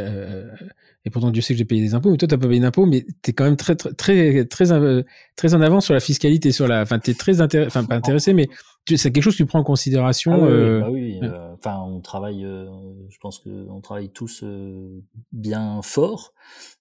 [1.05, 2.85] et pourtant Dieu sait que j'ai payé des impôts, mais toi t'as pas payé d'impôts,
[2.85, 5.05] mais t'es quand même très très très très,
[5.37, 8.35] très en avance sur la fiscalité, sur la, enfin t'es très intéressé, enfin pas intéressé,
[8.35, 8.49] mais
[8.87, 10.33] c'est quelque chose que tu prends en considération.
[10.33, 10.81] Ah oui, euh...
[10.81, 11.21] bah oui.
[11.23, 12.67] Euh, enfin on travaille, euh,
[13.09, 15.03] je pense que on travaille tous euh,
[15.33, 16.35] bien fort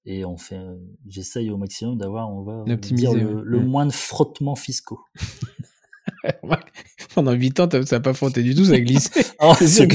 [0.06, 0.60] et on fait,
[1.08, 5.00] j'essaye au maximum d'avoir, on va dire le, le moins de frottements fiscaux.
[7.16, 9.10] Pendant 8 ans, ça n'a pas frotté du tout, ça a glissé.
[9.42, 9.88] oh, c'est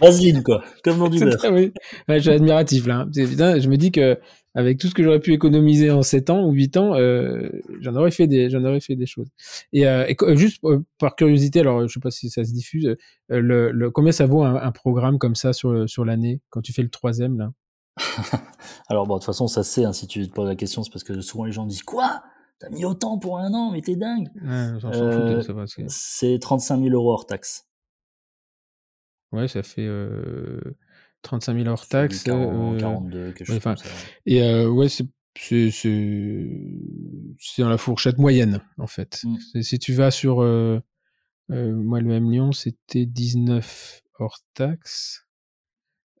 [0.00, 0.62] Vaseline, quoi.
[0.82, 1.52] Comme dans du beurre.
[1.52, 1.72] ouais,
[2.08, 3.06] je suis admiratif, là.
[3.12, 4.18] je me dis que,
[4.54, 7.48] avec tout ce que j'aurais pu économiser en 7 ans ou 8 ans, euh,
[7.80, 9.28] j'en aurais fait des, j'en aurais fait des choses.
[9.72, 10.06] Et, euh,
[10.36, 12.96] juste euh, par curiosité, alors, je sais pas si ça se diffuse,
[13.28, 16.72] le, le, combien ça vaut un, un, programme comme ça sur, sur l'année, quand tu
[16.72, 17.52] fais le troisième, là?
[18.88, 20.90] alors, bon, de toute façon, ça c'est, hein, si tu te poses la question, c'est
[20.90, 22.22] parce que souvent les gens disent, quoi?
[22.60, 24.28] T'as mis autant pour un an, mais t'es dingue.
[24.44, 24.78] Euh,
[25.88, 27.66] c'est 35 000 euros hors taxe.
[29.32, 30.60] Ouais, ça fait euh,
[31.22, 32.22] 35 000 hors taxe.
[32.22, 33.88] 42, euh, quelque chose comme ça.
[34.26, 35.06] Et euh, ouais, c'est
[37.58, 39.22] dans la fourchette moyenne en fait.
[39.24, 39.62] Mm.
[39.62, 40.80] Si tu vas sur euh,
[41.48, 45.26] moi le même Lyon, c'était 19 hors taxe,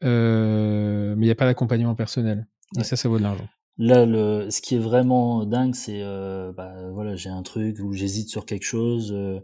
[0.00, 2.46] mais il n'y a pas d'accompagnement personnel.
[2.78, 3.48] Et ça, ça vaut de l'argent.
[3.82, 7.94] Là, le, ce qui est vraiment dingue, c'est euh, bah, voilà, j'ai un truc où
[7.94, 9.40] j'hésite sur quelque chose, euh,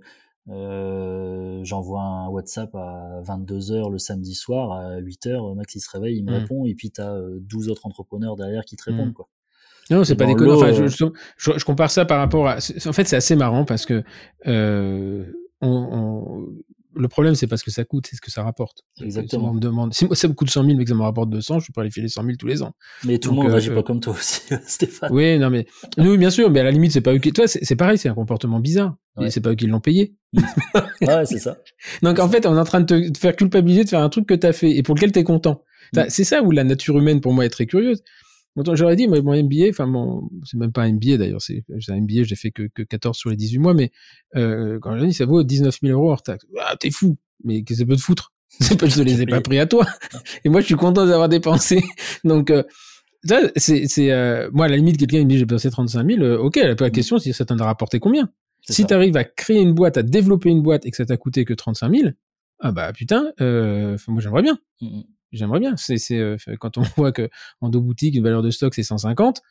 [0.50, 6.18] euh j'envoie un WhatsApp à 22h le samedi soir, à 8h, Max il se réveille,
[6.18, 6.34] il me mmh.
[6.34, 9.08] répond, et puis tu as 12 autres entrepreneurs derrière qui te répondent.
[9.08, 9.14] Mmh.
[9.14, 9.28] Quoi.
[9.88, 10.56] Non, c'est pas déconnant.
[10.56, 11.06] Enfin, je, je,
[11.38, 12.56] je, compare ça par rapport à.
[12.56, 14.04] En fait, c'est assez marrant parce que
[14.44, 15.24] on,
[15.62, 16.48] on,
[16.96, 18.82] le problème, c'est pas ce que ça coûte, c'est ce que ça rapporte.
[19.00, 19.44] Exactement.
[19.44, 21.02] Si, on me demande, si moi ça me coûte 100 000, mais que ça me
[21.02, 22.72] rapporte 200, je suis pas aller filer 100 000 tous les ans.
[23.04, 25.10] Mais tout le monde n'agit euh, pas comme toi aussi, Stéphane.
[25.12, 25.66] Oui, non, mais,
[25.98, 28.08] oui, bien sûr, mais à la limite, c'est pas eux qui, toi, c'est pareil, c'est
[28.08, 28.96] un comportement bizarre.
[29.18, 30.14] Et c'est pas eux qui l'ont payé.
[30.34, 31.56] ouais, c'est ça.
[32.02, 34.26] Donc, en fait, on est en train de te faire culpabiliser de faire un truc
[34.26, 35.62] que t'as fait et pour lequel t'es content.
[35.94, 36.02] Mm.
[36.08, 38.02] C'est ça où la nature humaine, pour moi, est très curieuse.
[38.74, 42.00] J'aurais dit, moi, mon MBA, enfin, mon, c'est même pas un MBA d'ailleurs, c'est un
[42.00, 43.90] MBA, j'ai fait que, que 14 sur les 18 mois, mais
[44.34, 46.46] euh, quand j'ai dit, ça vaut 19 000 euros hors taxe.
[46.58, 48.32] Ah, t'es fou mais que ça peut te foutre?
[48.48, 49.86] C'est pas, je ne les ai pas pris à toi.
[50.44, 51.82] Et moi, je suis content d'avoir dépensé.
[52.24, 52.62] Donc, euh,
[53.56, 56.38] c'est, c'est, euh, moi, à la limite, quelqu'un me dit, j'ai dépensé 35 000, euh,
[56.38, 56.92] ok, elle a pas la mm.
[56.92, 58.30] question si ça t'en a rapporté combien?
[58.68, 61.16] Si tu arrives à créer une boîte, à développer une boîte et que ça t'a
[61.16, 62.10] coûté que 35 000,
[62.60, 64.58] ah bah putain, euh, moi j'aimerais bien.
[64.80, 65.02] Mm, mm.
[65.32, 65.76] J'aimerais bien.
[65.76, 67.28] C'est, c'est euh, quand on voit que
[67.60, 69.42] en deux boutiques, une valeur de stock c'est 150.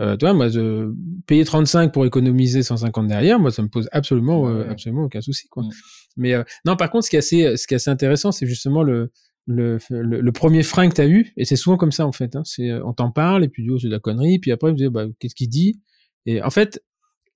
[0.00, 0.94] Euh, tu vois, moi, de
[1.26, 5.48] payer 35 pour économiser 150 derrière, moi, ça me pose absolument, euh, absolument aucun souci,
[5.48, 5.64] quoi.
[5.64, 5.70] Mm.
[6.16, 8.46] Mais euh, non, par contre, ce qui est assez, ce qui est assez intéressant, c'est
[8.46, 9.12] justement le,
[9.46, 12.36] le, le, premier frein que tu as eu, et c'est souvent comme ça en fait.
[12.36, 14.90] Hein, c'est, on t'en parle, et puis oh, c'est de la connerie, puis après, vous
[14.90, 15.80] bah, qu'est-ce qu'il dit?
[16.24, 16.82] Et en fait,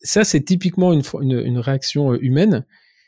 [0.00, 2.64] ça, c'est typiquement une, une, une réaction humaine.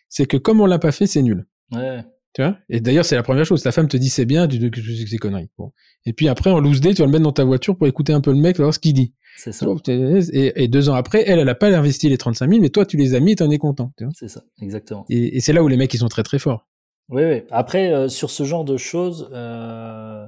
[0.09, 1.47] C'est que comme on l'a pas fait, c'est nul.
[1.73, 2.03] Ouais.
[2.39, 2.57] Tu vois?
[2.69, 3.65] Et d'ailleurs, c'est la première chose.
[3.65, 5.51] Ta femme te dit c'est bien, tu dis que c'est conneries.
[5.59, 5.73] Bon.
[6.07, 8.13] Et puis après, en loose day, tu vas le mettre dans ta voiture pour écouter
[8.13, 9.13] un peu le mec, voir ce qu'il dit.
[9.37, 9.67] C'est ça.
[9.89, 12.87] Et, et, deux ans après, elle, elle n'a pas investi les 35 000, mais toi,
[12.87, 13.93] tu les as mis et t'en es content.
[14.15, 15.05] C'est ça, exactement.
[15.11, 16.69] Et, et c'est là où les mecs, ils sont très très forts.
[17.09, 17.43] Oui, oui.
[17.51, 20.25] Après, euh, sur ce genre de choses, euh,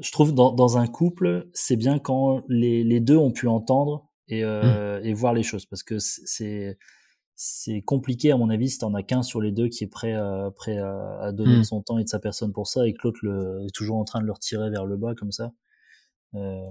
[0.00, 4.08] je trouve dans, dans un couple, c'est bien quand les, les, deux ont pu entendre
[4.28, 5.06] et, euh, mmh.
[5.06, 6.78] et voir les choses, parce que c'est
[7.42, 10.12] c'est compliqué à mon avis si t'en as qu'un sur les deux qui est prêt
[10.12, 11.64] à, prêt à, donner de mmh.
[11.64, 13.20] son temps et de sa personne pour ça et que l'autre
[13.66, 15.50] est toujours en train de le retirer vers le bas comme ça.
[16.34, 16.70] Euh,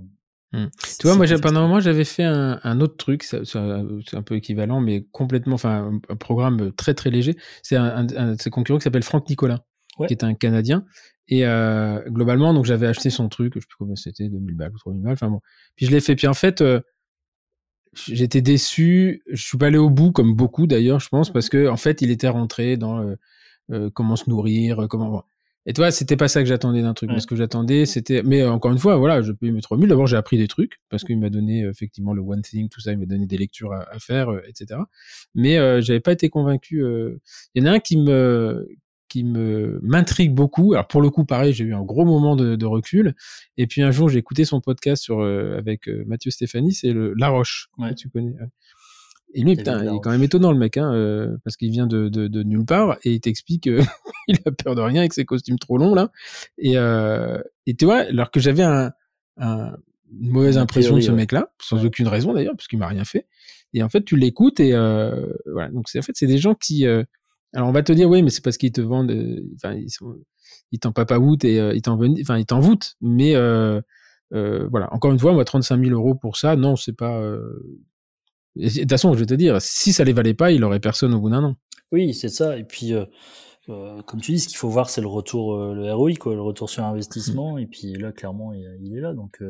[0.54, 0.68] mmh.
[1.00, 4.36] Tu vois, moi, pendant un moment, j'avais fait un, un, autre truc, c'est un peu
[4.36, 7.36] équivalent, mais complètement, enfin, un, programme très très léger.
[7.64, 9.66] C'est un, un, un concurrent qui s'appelle Franck Nicolas,
[10.06, 10.86] qui est un Canadien.
[11.30, 14.72] Et euh, globalement, donc j'avais acheté son truc, je sais plus combien c'était, 2000 balles
[14.76, 15.42] ou 3000 balles, enfin bon.
[15.76, 16.16] Puis je l'ai fait.
[16.16, 16.80] Puis en fait, euh,
[18.08, 19.24] j'étais déçu.
[19.30, 22.02] Je suis pas allé au bout, comme beaucoup d'ailleurs, je pense, parce que en fait,
[22.02, 23.16] il était rentré dans euh,
[23.72, 25.24] euh comment se nourrir, comment.
[25.66, 27.12] Et toi, c'était pas ça que j'attendais d'un truc.
[27.20, 28.24] Ce que j'attendais, c'était.
[28.24, 30.80] Mais encore une fois, voilà, je peux y mettre au D'abord, j'ai appris des trucs
[30.90, 32.92] parce qu'il m'a donné effectivement le one thing, tout ça.
[32.92, 34.80] Il m'a donné des lectures à, à faire, etc.
[35.36, 36.84] Mais euh, j'avais pas été convaincu.
[37.56, 38.68] Il y en a un qui me
[39.10, 40.74] qui me m'intrigue beaucoup.
[40.74, 43.16] Alors pour le coup, pareil, j'ai eu un gros moment de, de, recul.
[43.58, 46.94] Et puis un jour, j'ai écouté son podcast sur euh, avec euh, Mathieu Stéphanie, c'est
[46.94, 48.36] le La Roche, que tu connais.
[49.34, 51.86] Et lui, putain, il est quand même étonnant le mec, hein, euh, parce qu'il vient
[51.86, 53.78] de, de, de, nulle part et il t'explique qu'il
[54.46, 56.12] a peur de rien avec ses costumes trop longs là.
[56.58, 56.76] Et,
[57.66, 58.92] et tu vois, alors que j'avais un,
[59.38, 59.76] un,
[60.20, 63.28] une mauvaise impression de ce mec-là, sans aucune raison d'ailleurs, parce qu'il m'a rien fait.
[63.74, 65.70] Et en fait, tu l'écoutes et voilà.
[65.72, 66.86] Donc c'est en fait, c'est des gens qui
[67.54, 69.90] alors on va te dire oui, mais c'est parce qu'ils te vendent, euh, enfin ils
[69.90, 70.16] sont,
[70.72, 72.96] ils t'en papaoutent et euh, ils t'en enfin ils t'en voûtent.
[73.02, 73.82] Mais euh,
[74.34, 77.20] euh, voilà, encore une fois, moi 35 000 euros pour ça, non, c'est pas.
[78.56, 81.14] De toute façon, je vais te dire, si ça les valait pas, il aurait personne
[81.14, 81.56] au bout d'un an.
[81.92, 82.58] Oui, c'est ça.
[82.58, 82.94] Et puis,
[83.68, 86.70] comme tu dis, ce qu'il faut voir, c'est le retour, le ROI, quoi, le retour
[86.70, 87.58] sur investissement.
[87.58, 89.14] Et puis là, clairement, il, il est là.
[89.14, 89.42] Donc,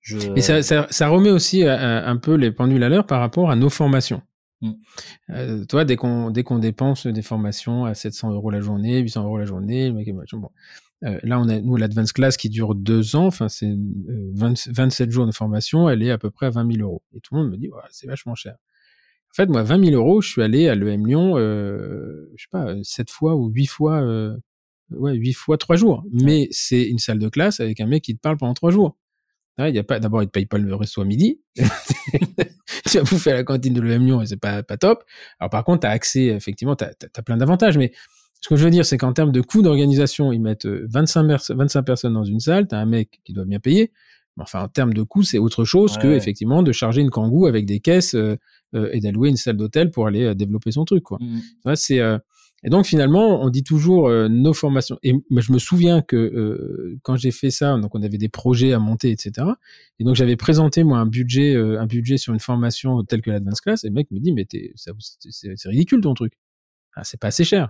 [0.00, 0.18] je.
[0.36, 3.56] Et ça, ça, ça remet aussi un peu les pendules à l'heure par rapport à
[3.56, 4.22] nos formations.
[4.64, 4.72] Mm.
[5.30, 9.24] Euh, toi, dès qu'on dès qu'on dépense des formations à 700 euros la journée, 800
[9.24, 10.50] euros la journée, bon.
[11.04, 13.74] Euh, là, on a nous l'advance class qui dure deux ans, enfin c'est
[14.34, 17.02] 27 euh, jours de formation, elle est à peu près à 20 000 euros.
[17.14, 18.54] Et tout le monde me dit, c'est vachement cher.
[19.32, 22.48] En fait, moi, 20 000 euros, je suis allé à l'EM Lyon, euh, je sais
[22.50, 24.36] pas, 7 fois ou 8 fois, euh,
[24.90, 26.04] ouais, 8 fois 3 jours.
[26.12, 28.96] Mais c'est une salle de classe avec un mec qui te parle pendant 3 jours.
[29.58, 31.40] Il y a pas, d'abord, il te paye pas le resto à midi.
[31.56, 35.04] tu vas bouffer à la cantine de l'EM Lyon et c'est pas, pas top.
[35.38, 37.92] Alors par contre, tu as accès, effectivement, tu as, plein d'avantages, mais
[38.40, 41.54] ce que je veux dire, c'est qu'en termes de coût d'organisation, ils mettent 25, euh,
[41.54, 43.92] 25 personnes dans une salle, tu as un mec qui doit bien payer.
[44.36, 47.46] Mais enfin, en termes de coût, c'est autre chose que, effectivement, de charger une kangou
[47.46, 48.36] avec des caisses euh,
[48.74, 51.18] euh, et d'allouer une salle d'hôtel pour aller développer son truc, quoi.
[51.20, 51.74] Mmh.
[51.76, 52.00] c'est,
[52.64, 54.98] et donc finalement, on dit toujours euh, nos formations.
[55.02, 58.72] Et je me souviens que euh, quand j'ai fait ça, donc on avait des projets
[58.72, 59.46] à monter, etc.
[59.98, 63.30] Et donc j'avais présenté moi un budget, euh, un budget sur une formation telle que
[63.30, 63.84] l'Advance Class.
[63.84, 66.32] Et le mec me dit mais c'est ridicule ton truc.
[66.96, 67.68] Ah, c'est pas assez cher.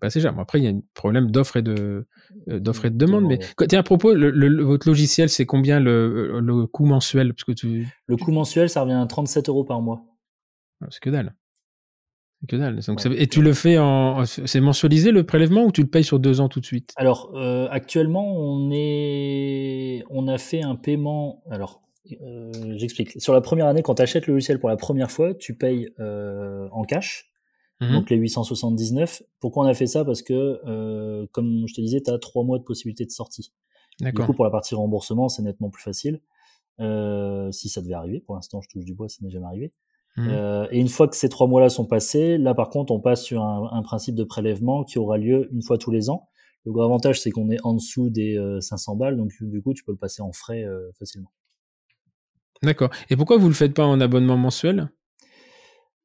[0.00, 0.34] Pas assez cher.
[0.34, 2.06] Bon, après il y a un problème d'offre et de
[2.46, 3.24] d'offre et de demande.
[3.26, 3.38] Mais
[3.74, 7.32] à propos, le, votre logiciel, c'est combien le, le coût mensuel?
[7.32, 7.88] Parce que tu...
[8.06, 10.04] Le coût mensuel, ça revient à 37 euros par mois.
[10.82, 11.34] Ah, c'est que dalle.
[12.48, 12.80] Que dalle.
[13.16, 16.40] et tu le fais en, c'est mensualisé le prélèvement ou tu le payes sur deux
[16.40, 16.92] ans tout de suite?
[16.96, 21.42] Alors euh, actuellement, on est, on a fait un paiement.
[21.50, 21.82] Alors,
[22.20, 23.20] euh, j'explique.
[23.20, 25.88] Sur la première année, quand tu achètes le logiciel pour la première fois, tu payes
[25.98, 27.30] euh, en cash,
[27.80, 29.22] mmh donc les 879.
[29.40, 30.04] Pourquoi on a fait ça?
[30.04, 33.52] Parce que, comme je te disais, tu as trois mois de possibilité de sortie.
[33.98, 36.20] Du coup, pour la partie remboursement, c'est nettement plus facile.
[36.78, 39.72] si ça devait arriver, pour l'instant, je touche du bois, ça n'est jamais arrivé.
[40.16, 40.28] Mmh.
[40.30, 43.22] Euh, et une fois que ces trois mois-là sont passés, là par contre, on passe
[43.22, 46.28] sur un, un, principe de prélèvement qui aura lieu une fois tous les ans.
[46.64, 49.74] Le gros avantage, c'est qu'on est en dessous des 500 euh, balles, donc du coup,
[49.74, 51.30] tu peux le passer en frais euh, facilement.
[52.62, 52.90] D'accord.
[53.10, 54.90] Et pourquoi vous le faites pas en abonnement mensuel?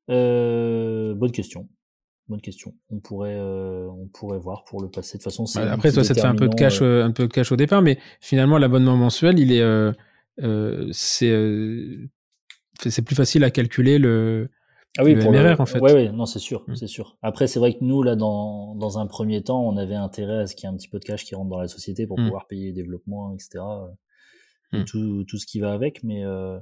[0.08, 1.70] Bonne question.
[2.28, 2.76] Bonne question.
[2.90, 5.18] On pourrait, on pourrait voir pour le passer.
[5.18, 7.28] De toute façon, bah, après, toi, ça te fait un peu de cash, un peu
[7.28, 9.64] de cash au départ, mais finalement, l'abonnement mensuel, il est,
[10.92, 11.32] c'est
[12.90, 14.50] c'est plus facile à calculer le,
[14.98, 15.80] ah oui, pour MRR, en fait.
[15.80, 16.76] Oui, ouais, non, c'est sûr, mm.
[16.76, 17.18] c'est sûr.
[17.22, 20.48] Après, c'est vrai que nous, là, dans, dans un premier temps, on avait intérêt à
[20.48, 22.20] ce qu'il y ait un petit peu de cash qui rentre dans la société pour
[22.20, 22.26] mm.
[22.26, 23.64] pouvoir payer les développements, etc.
[24.74, 24.84] Mm.
[24.84, 26.04] tout, tout ce qui va avec.
[26.04, 26.60] Mais, euh,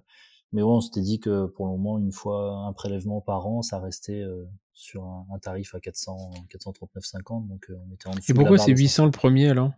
[0.51, 3.63] mais ouais, on s'était dit que pour le moment, une fois un prélèvement par an,
[3.63, 7.47] ça restait euh, sur un, tarif à 400, 439,50.
[7.47, 8.31] Donc, euh, on était en dessous.
[8.31, 9.71] Et pourquoi c'est 800 le premier alors?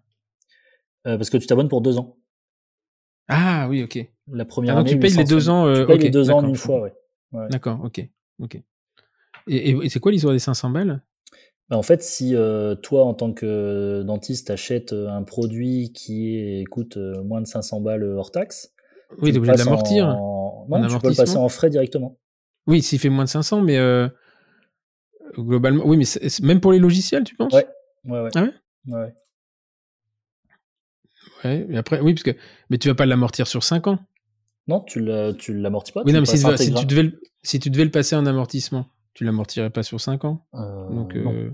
[1.04, 2.18] Parce que tu t'abonnes pour deux ans.
[3.28, 4.06] Ah oui, ok.
[4.32, 4.92] La première ah, année.
[4.92, 5.74] Tu payes les deux ans.
[5.74, 7.48] tu payes les deux ans une fois, ouais.
[7.50, 8.08] D'accord, ok,
[8.42, 8.62] ok.
[9.48, 11.02] Et, c'est quoi l'histoire des 500 balles?
[11.70, 16.66] Bah, en fait, si euh, toi, en tant que dentiste, achètes euh, un produit qui
[16.70, 18.74] coûte euh, moins de 500 balles hors taxe,
[19.22, 20.08] Oui, t'es obligé de l'amortir.
[20.08, 20.68] En...
[20.70, 22.18] Non, tu peux le passer en frais directement.
[22.68, 24.08] Oui, s'il fait moins de 500, mais euh,
[25.38, 26.06] globalement, oui, mais
[26.44, 27.54] même pour les logiciels, tu penses?
[27.54, 27.68] Ouais,
[28.06, 28.30] ouais, ouais.
[28.36, 28.54] Ah ouais
[28.88, 29.14] Ouais.
[31.44, 32.32] Ouais, mais après, oui, parce que,
[32.70, 34.00] mais tu vas pas l'amortir sur 5 ans.
[34.68, 36.04] Non, tu l'amortis pas.
[36.06, 39.26] Oui, non, mais si, tu devais le, si tu devais le passer en amortissement, tu
[39.26, 41.34] l'amortirais pas sur 5 ans euh, Donc, non.
[41.34, 41.52] euh,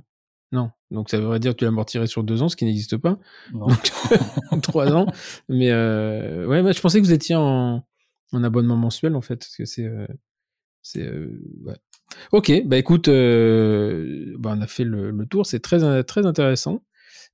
[0.51, 0.71] non.
[0.91, 3.17] Donc ça voudrait dire que tu l'amortirais sur 2 ans, ce qui n'existe pas.
[3.53, 3.67] Non.
[3.67, 5.07] Donc 3 ans.
[5.49, 7.83] Mais euh, ouais, bah, je pensais que vous étiez en,
[8.33, 10.07] en abonnement mensuel en fait, parce que c'est euh,
[10.81, 11.75] c'est ouais.
[12.31, 16.83] Ok, bah écoute, bah, on a fait le, le tour, c'est très très intéressant.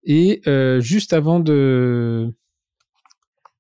[0.04, 0.42] Et
[0.80, 2.34] juste avant de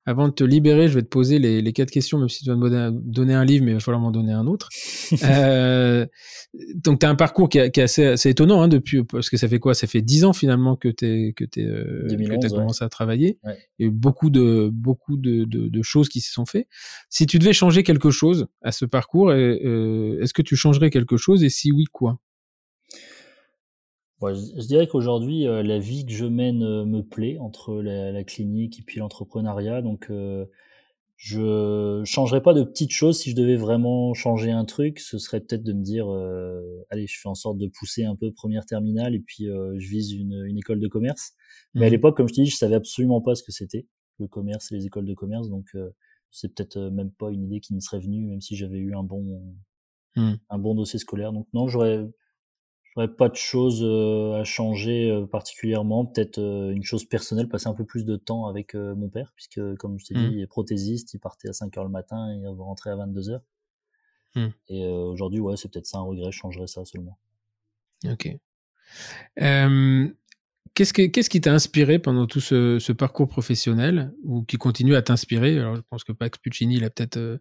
[0.05, 2.49] avant de te libérer, je vais te poser les, les quatre questions, même si tu
[2.49, 4.69] vas me donner un livre, mais il va falloir m'en donner un autre.
[5.23, 6.05] euh,
[6.75, 9.29] donc, tu as un parcours qui, est, qui est assez, assez, étonnant, hein, depuis, parce
[9.29, 9.73] que ça fait quoi?
[9.73, 12.07] Ça fait dix ans finalement que tu que t'es, euh,
[12.43, 13.39] as commencé à travailler.
[13.43, 13.57] Ouais.
[13.79, 16.67] Il y a eu beaucoup de, beaucoup de, de, de choses qui se sont faites.
[17.09, 21.15] Si tu devais changer quelque chose à ce parcours, euh, est-ce que tu changerais quelque
[21.15, 21.43] chose?
[21.43, 22.19] Et si oui, quoi?
[24.23, 27.81] Ouais, je, je dirais qu'aujourd'hui, euh, la vie que je mène euh, me plaît entre
[27.81, 29.81] la, la clinique et puis l'entrepreneuriat.
[29.81, 30.45] Donc, euh,
[31.17, 33.19] je changerais pas de petites choses.
[33.19, 37.05] Si je devais vraiment changer un truc, ce serait peut-être de me dire, euh, allez,
[37.05, 40.45] je fais en sorte de pousser un peu première terminale et puis je vise une,
[40.47, 41.33] une, école de commerce.
[41.73, 41.83] Mais mmh.
[41.83, 43.87] à l'époque, comme je te dis, je savais absolument pas ce que c'était
[44.19, 45.49] le commerce et les écoles de commerce.
[45.49, 45.75] Donc,
[46.31, 49.03] c'est peut-être même pas une idée qui me serait venue, même si j'avais eu un
[49.03, 49.41] bon,
[50.15, 50.33] mmh.
[50.49, 51.33] un bon dossier scolaire.
[51.33, 52.05] Donc, non, j'aurais
[52.95, 56.05] pas de choses euh, à changer euh, particulièrement.
[56.05, 59.75] Peut-être euh, une chose personnelle, passer un peu plus de temps avec mon père, puisque
[59.75, 60.29] comme je t'ai Mmh.
[60.29, 62.95] dit, il est prothésiste, il partait à 5 heures le matin et il rentrer à
[62.95, 63.43] 22 heures.
[64.35, 64.47] Mmh.
[64.69, 67.17] Et aujourd'hui, ouais, c'est peut-être ça un regret, je changerais ça seulement.
[68.05, 68.29] Ok.
[69.35, 74.95] qu'est-ce, que, qu'est-ce qui t'a inspiré pendant tout ce, ce, parcours professionnel ou qui continue
[74.95, 75.57] à t'inspirer?
[75.57, 77.39] Alors, je pense que Pax Puccini, il a peut-être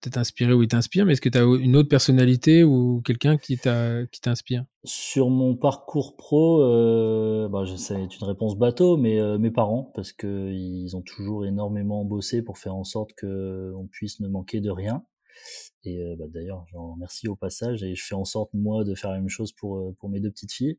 [0.00, 3.36] peut-être inspiré ou il t'inspire, mais est-ce que tu as une autre personnalité ou quelqu'un
[3.36, 4.64] qui t'inspire?
[4.84, 10.12] Sur mon parcours pro, euh, bah, c'est une réponse bateau, mais euh, mes parents, parce
[10.12, 14.60] que ils ont toujours énormément bossé pour faire en sorte que on puisse ne manquer
[14.60, 15.04] de rien.
[15.84, 18.84] Et euh, bah, d'ailleurs, je leur remercie au passage et je fais en sorte moi
[18.84, 20.78] de faire la même chose pour mes deux petites filles.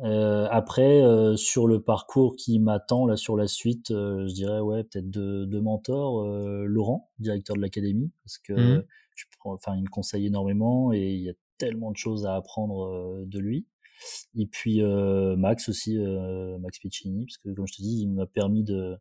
[0.00, 4.60] Euh, après, euh, sur le parcours qui m'attend là sur la suite, euh, je dirais
[4.60, 6.26] ouais peut-être deux, deux mentors.
[6.66, 8.84] Laurent, directeur de l'académie, parce que mmh.
[9.14, 12.34] je prends, enfin il me conseille énormément et il y a tellement de choses à
[12.34, 13.66] apprendre de lui.
[14.36, 15.96] Et puis Max aussi,
[16.60, 18.96] Max Piccini, parce que comme je te dis, il m'a permis de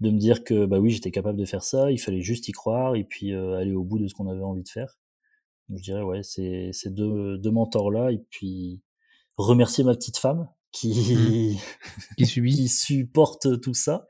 [0.00, 2.52] de me dire que bah oui j'étais capable de faire ça, il fallait juste y
[2.52, 4.98] croire et puis aller au bout de ce qu'on avait envie de faire.
[5.68, 8.82] Donc, je dirais ouais c'est ces deux deux mentors là et puis
[9.36, 11.58] remercier ma petite femme qui
[12.16, 12.54] qui, subit.
[12.56, 14.06] qui supporte tout ça.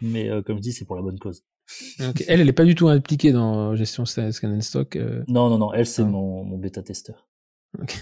[0.00, 1.44] Mais euh, comme je dis, c'est pour la bonne cause.
[2.00, 2.24] Okay.
[2.26, 4.96] Elle, elle n'est pas du tout impliquée dans gestion scan and stock.
[4.96, 5.22] Euh...
[5.28, 5.72] Non, non, non.
[5.72, 6.06] Elle, c'est ah.
[6.06, 7.28] mon, mon bêta testeur.
[7.80, 7.98] Okay.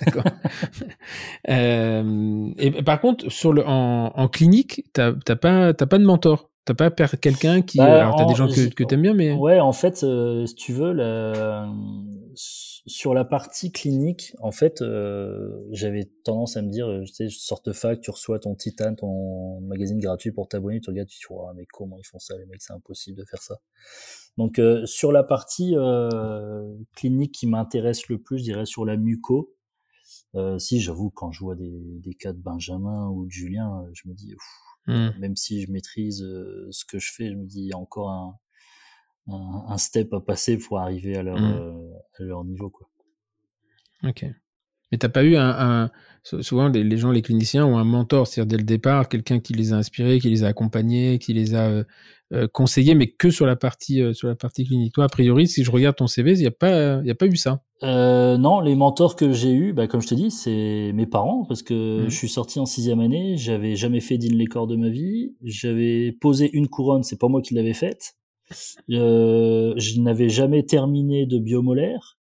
[0.04, 0.24] D'accord.
[1.48, 6.50] euh, et par contre, sur le, en, en clinique, t'as pas, t'as pas de mentor.
[6.64, 7.78] T'as pas quelqu'un qui.
[7.78, 9.32] Bah, alors, t'as des gens que, que t'aimes bien, mais.
[9.32, 11.66] Ouais, en fait, euh, si tu veux, la...
[12.88, 17.72] sur la partie clinique, en fait, euh, j'avais tendance à me dire, tu sais, de
[17.72, 21.26] fac, tu reçois ton Titan, ton magazine gratuit pour t'abonner, tu regardes, tu te dis,
[21.30, 23.60] oh, mais comment ils font ça, les mecs, c'est impossible de faire ça.
[24.36, 28.96] Donc, euh, sur la partie euh, clinique qui m'intéresse le plus, je dirais sur la
[28.96, 29.54] muco.
[30.58, 34.14] si, j'avoue, quand je vois des, des cas de Benjamin ou de Julien, je me
[34.14, 35.10] dis, ouf, Mmh.
[35.18, 37.78] Même si je maîtrise euh, ce que je fais, je me dis il y a
[37.78, 38.38] encore un,
[39.28, 41.44] un, un step à passer pour arriver à leur, mmh.
[41.44, 42.70] euh, à leur niveau.
[42.70, 42.88] Quoi.
[44.04, 44.24] Ok.
[44.90, 45.90] Mais t'as pas eu un, un...
[46.40, 49.52] souvent les, les, gens, les cliniciens ont un mentor, c'est-à-dire dès le départ quelqu'un qui
[49.52, 51.84] les a inspirés, qui les a accompagnés, qui les a
[52.32, 54.94] euh, conseillés, mais que sur la partie euh, sur la partie clinique.
[54.94, 57.26] Toi, a priori, si je regarde ton CV, il y a pas il a pas
[57.26, 57.62] eu ça.
[57.82, 61.44] Euh, non, les mentors que j'ai eu, bah, comme je te dis, c'est mes parents
[61.44, 62.10] parce que Mmh.
[62.10, 65.34] je suis sorti en sixième année, j'avais jamais fait d'in les corps de ma vie,
[65.42, 68.14] j'avais posé une couronne, c'est pas moi qui l'avais faite.
[68.90, 72.18] Euh, je n'avais jamais terminé de biomolaire.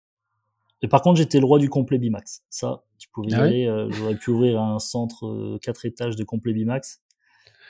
[0.82, 2.44] Et par contre, j'étais le roi du complet Bimax.
[2.50, 3.48] Ça, tu pouvais y Ah ouais?
[3.48, 3.66] aller.
[3.66, 7.02] euh, J'aurais pu ouvrir un centre euh, quatre étages de complet Bimax.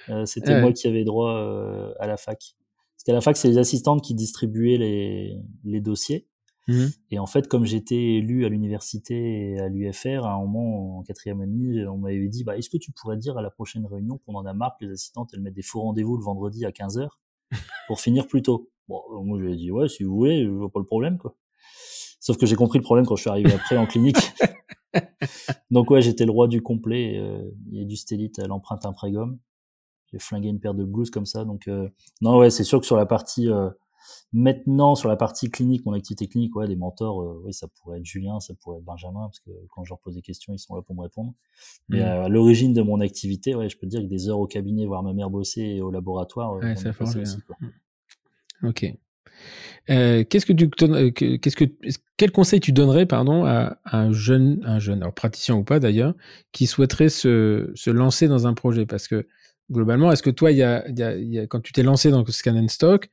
[0.09, 0.61] Euh, C'était Ah ouais.
[0.63, 2.57] moi qui avais droit euh, à la fac.
[2.97, 6.27] Parce qu'à la fac, c'est les assistantes qui distribuaient les, les dossiers.
[6.69, 6.87] Mmh.
[7.11, 11.03] Et en fait, comme j'étais élu à l'université et à l'UFR, à un moment, en
[11.03, 14.19] quatrième année, on m'avait dit, bah, est-ce que tu pourrais dire à la prochaine réunion
[14.19, 16.71] qu'on en a marre que les assistantes, elles mettent des faux rendez-vous le vendredi à
[16.71, 17.09] 15h
[17.87, 18.71] pour finir plus tôt?
[18.89, 21.19] Bon, moi, je lui ai dit, ouais, si vous voulez, je vois pas le problème,
[21.19, 21.35] quoi.
[22.23, 24.17] Sauf que j'ai compris le problème quand je suis arrivé après en clinique.
[25.73, 27.19] Donc ouais, j'étais le roi du complet.
[27.19, 29.39] Euh, il y a du stélite à l'empreinte imprégum.
[30.13, 31.45] J'ai flingué une paire de blouses comme ça.
[31.45, 31.89] Donc euh,
[32.21, 33.71] non, ouais, c'est sûr que sur la partie euh,
[34.33, 37.99] Maintenant, sur la partie clinique, mon activité clinique, ouais, des mentors, euh, oui, ça pourrait
[37.99, 40.59] être Julien, ça pourrait être Benjamin, parce que quand je leur pose des questions, ils
[40.59, 41.35] sont là pour me répondre.
[41.89, 42.03] Mais mmh.
[42.03, 44.87] à l'origine de mon activité, ouais, je peux te dire que des heures au cabinet,
[44.87, 47.41] voir ma mère bosser et au laboratoire, ouais, ça fait aussi.
[47.47, 47.57] Quoi.
[47.61, 48.69] Mmh.
[48.69, 48.95] Ok.
[49.91, 51.65] Euh, qu'est-ce que tu euh, qu'est-ce que
[52.17, 56.15] quel conseil tu donnerais pardon à, un jeune un jeune alors praticien ou pas d'ailleurs
[56.53, 58.87] qui souhaiterait se, se lancer dans un projet?
[58.87, 59.27] Parce que
[59.73, 62.11] globalement est-ce que toi il y a, y, a, y a, quand tu t'es lancé
[62.13, 63.11] dans Scan and Stock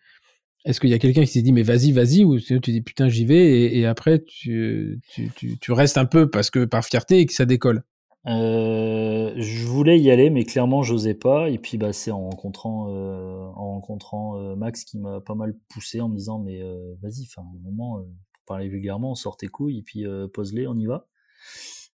[0.66, 3.10] est-ce qu'il y a quelqu'un qui s'est dit mais vas-y vas-y ou tu dis putain
[3.10, 7.26] j'y vais et, après tu, tu, tu, restes un peu parce que par fierté et
[7.26, 7.84] que ça décolle
[8.28, 11.50] euh, je voulais y aller, mais clairement, j'osais pas.
[11.50, 15.56] Et puis, bah, c'est en rencontrant, euh, en rencontrant euh, Max qui m'a pas mal
[15.70, 16.62] poussé en me disant, mais
[17.02, 18.00] vas-y, enfin, un moment,
[18.34, 21.08] pour parler vulgairement, on sort tes couilles et puis pose-les, on y va.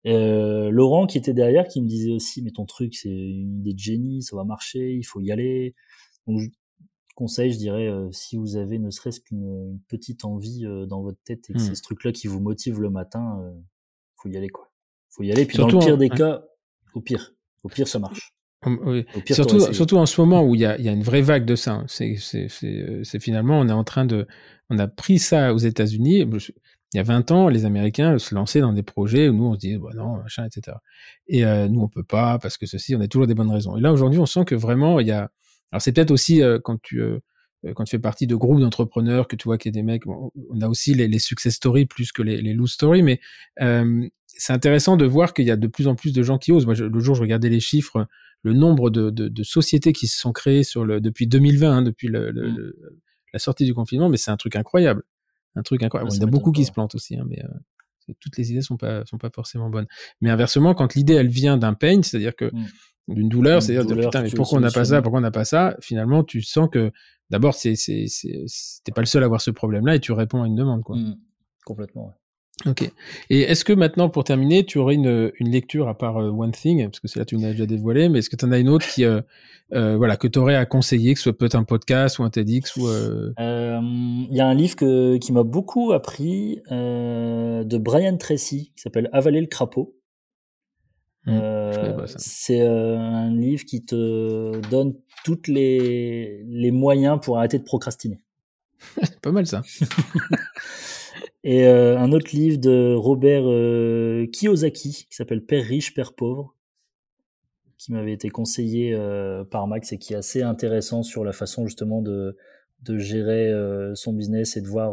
[0.05, 3.78] Laurent qui était derrière, qui me disait aussi, mais ton truc, c'est une idée de
[3.78, 5.74] génie, ça va marcher, il faut y aller.
[6.26, 6.40] Donc,
[7.14, 11.52] conseil, je dirais, si vous avez ne serait-ce qu'une petite envie dans votre tête et
[11.52, 11.60] que mmh.
[11.60, 13.40] c'est ce truc-là qui vous motive le matin,
[14.16, 14.72] faut y aller, quoi
[15.12, 15.47] faut y aller.
[15.47, 16.43] Puis dans le pire des cas,
[16.94, 17.32] au pire,
[17.62, 18.34] au pire ça marche.
[18.64, 19.05] Oui.
[19.26, 21.56] surtout, surtout en ce moment où il y a, y a, une vraie vague de
[21.56, 21.72] ça.
[21.72, 21.84] Hein.
[21.89, 24.28] C'est, finalement, on est en train de,
[24.70, 26.20] on a pris ça aux États-Unis.
[26.20, 29.55] Il y a 20 ans, les Américains se lançaient dans des projets où nous on
[29.55, 30.76] se disait, bah non, machin, etc.
[31.26, 33.76] Et euh, nous on peut pas parce que ceci, on a toujours des bonnes raisons.
[33.76, 35.30] Et là aujourd'hui, on sent que vraiment il y a.
[35.72, 37.18] Alors c'est peut-être aussi euh, quand tu euh,
[37.74, 40.06] quand tu fais partie de groupes d'entrepreneurs que tu vois qu'il y a des mecs.
[40.06, 43.20] on a aussi les, les, success stories plus que les, les lose stories, mais
[44.36, 46.66] c'est intéressant de voir qu'il y a de plus en plus de gens qui osent.
[46.66, 48.08] Moi, le jour, je regardais les chiffres,
[48.42, 51.82] le nombre de, de, de sociétés qui se sont créées sur le, depuis 2020, hein,
[51.82, 52.34] depuis le, mmh.
[52.34, 52.76] le,
[53.32, 55.02] la sortie du confinement, mais c'est un truc incroyable.
[55.54, 56.10] Un truc incroyable.
[56.12, 58.62] il y en a beaucoup qui se plantent aussi, hein, mais euh, toutes les idées
[58.62, 59.86] sont pas, sont pas forcément bonnes.
[60.20, 62.66] Mais inversement, quand l'idée, elle vient d'un pain, c'est-à-dire que mmh.
[63.08, 65.44] D'une douleur, c'est-à-dire de putain, mais pourquoi on n'a pas ça, pourquoi on n'a pas
[65.44, 66.92] ça, finalement, tu sens que
[67.30, 68.06] d'abord, c'est, c'est,
[68.84, 70.96] t'es pas le seul à avoir ce problème-là et tu réponds à une demande, quoi.
[70.96, 71.16] Mmh.
[71.64, 72.12] Complètement, ouais.
[72.66, 72.90] Ok.
[73.30, 76.52] Et est-ce que maintenant, pour terminer, tu aurais une, une lecture à part euh, One
[76.52, 78.58] Thing, parce que c'est là tu l'as déjà dévoilé, mais est-ce que tu en as
[78.58, 79.20] une autre qui, euh,
[79.72, 82.30] euh, voilà, que tu aurais à conseiller, que ce soit peut-être un podcast ou un
[82.30, 82.88] TEDx ou.
[82.88, 89.08] Il y a un livre que, qui m'a beaucoup appris de Brian Tracy qui s'appelle
[89.12, 89.96] Avaler le crapaud.
[91.26, 94.94] Mmh, c'est un livre qui te donne
[95.24, 98.18] toutes les, les moyens pour arrêter de procrastiner.
[99.22, 99.62] pas mal ça.
[101.44, 106.54] Et euh, un autre livre de Robert euh, Kiyosaki qui s'appelle Père riche, Père pauvre,
[107.78, 111.66] qui m'avait été conseillé euh, par Max et qui est assez intéressant sur la façon
[111.66, 112.36] justement de,
[112.82, 113.52] de gérer
[113.94, 114.92] son business et de voir.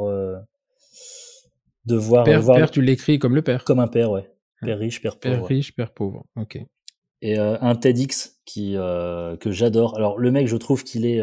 [1.85, 3.63] de voir, père, père tu l'écris comme le père.
[3.63, 4.27] Comme un père, ouais.
[4.61, 5.35] Père riche, père pauvre.
[5.35, 6.59] Père riche, père pauvre, ok.
[7.21, 9.97] Et un TEDx qui, que j'adore.
[9.97, 11.21] Alors le mec, je trouve qu'il est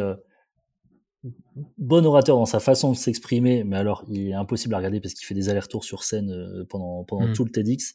[1.78, 5.14] bon orateur dans sa façon de s'exprimer, mais alors il est impossible à regarder parce
[5.14, 7.32] qu'il fait des allers-retours sur scène euh, pendant, pendant mm.
[7.32, 7.94] tout le TEDx.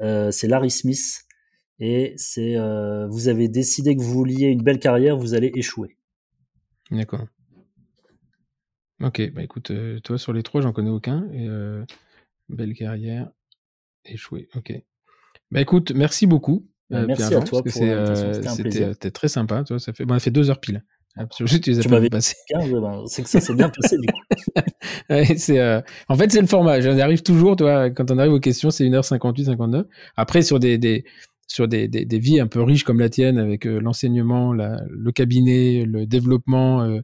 [0.00, 1.26] Euh, c'est Larry Smith
[1.78, 5.96] et c'est euh, vous avez décidé que vous vouliez une belle carrière, vous allez échouer.
[6.90, 7.26] D'accord.
[9.02, 9.72] Ok, bah écoute,
[10.04, 11.26] toi sur les trois, j'en connais aucun.
[11.32, 11.48] Et,
[12.50, 13.30] belle carrière,
[14.04, 14.48] échouer.
[14.54, 14.72] Ok.
[15.50, 16.66] Bah écoute, merci beaucoup.
[16.90, 19.64] Bah, merci à toi pour C'était très sympa.
[19.64, 20.84] Toi, ça fait, bon, on a fait deux heures pile.
[21.16, 22.36] Absolument, tu, tu m'avais passé.
[22.54, 24.20] Ben, c'est que ça s'est bien passé du coup.
[25.10, 25.80] ouais, c'est, euh...
[26.08, 26.80] En fait, c'est le format.
[26.80, 29.86] J'en arrive toujours, toi, quand on arrive aux questions, c'est 1h58, 59.
[30.16, 31.04] Après, sur des, des,
[31.48, 35.10] sur des, des, des vies un peu riches comme la tienne, avec euh, l'enseignement, le
[35.10, 37.00] cabinet, le développement, euh,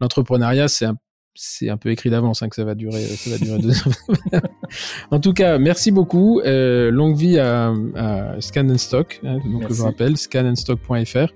[0.00, 0.98] l'entrepreneuriat, c'est un,
[1.36, 4.42] c'est un peu écrit d'avance hein, que ça va durer, ça va durer deux heures.
[5.10, 6.40] en tout cas, merci beaucoup.
[6.40, 11.32] Euh, longue vie à, à Scan and Stock, hein, donc je rappelle, scanandstock.fr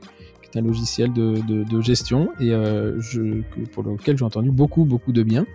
[0.56, 5.12] un logiciel de, de, de gestion et euh, je, pour lequel j'ai entendu beaucoup beaucoup
[5.12, 5.46] de bien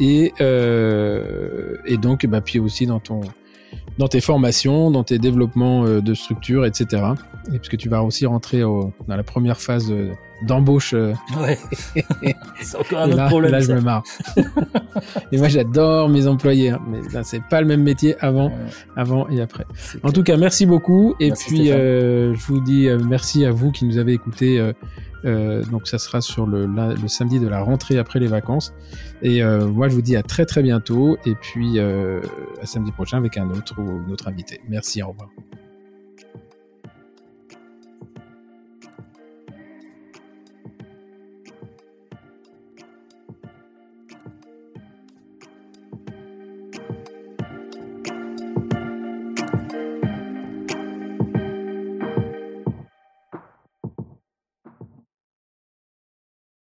[0.00, 3.22] et euh, et donc bah puis aussi dans ton
[3.98, 7.02] dans tes formations, dans tes développements euh, de structure, etc.
[7.52, 10.12] Et puisque tu vas aussi rentrer au, dans la première phase euh,
[10.42, 10.94] d'embauche.
[10.94, 11.58] Euh, ouais.
[12.60, 13.52] c'est encore un autre là, problème.
[13.52, 14.02] Là, je me marre.
[15.32, 18.52] et moi, j'adore mes employés, hein, mais là, c'est pas le même métier avant,
[18.96, 19.66] avant et après.
[20.02, 21.14] En tout cas, merci beaucoup.
[21.20, 24.72] Et puis, euh, je vous dis merci à vous qui nous avez écoutés.
[25.26, 28.72] Euh, donc ça sera sur le, le, samedi de la rentrée après les vacances.
[29.22, 32.20] Et euh, moi je vous dis à très très bientôt et puis euh,
[32.62, 34.60] à samedi prochain avec un autre ou une autre invité.
[34.68, 35.28] Merci, au revoir.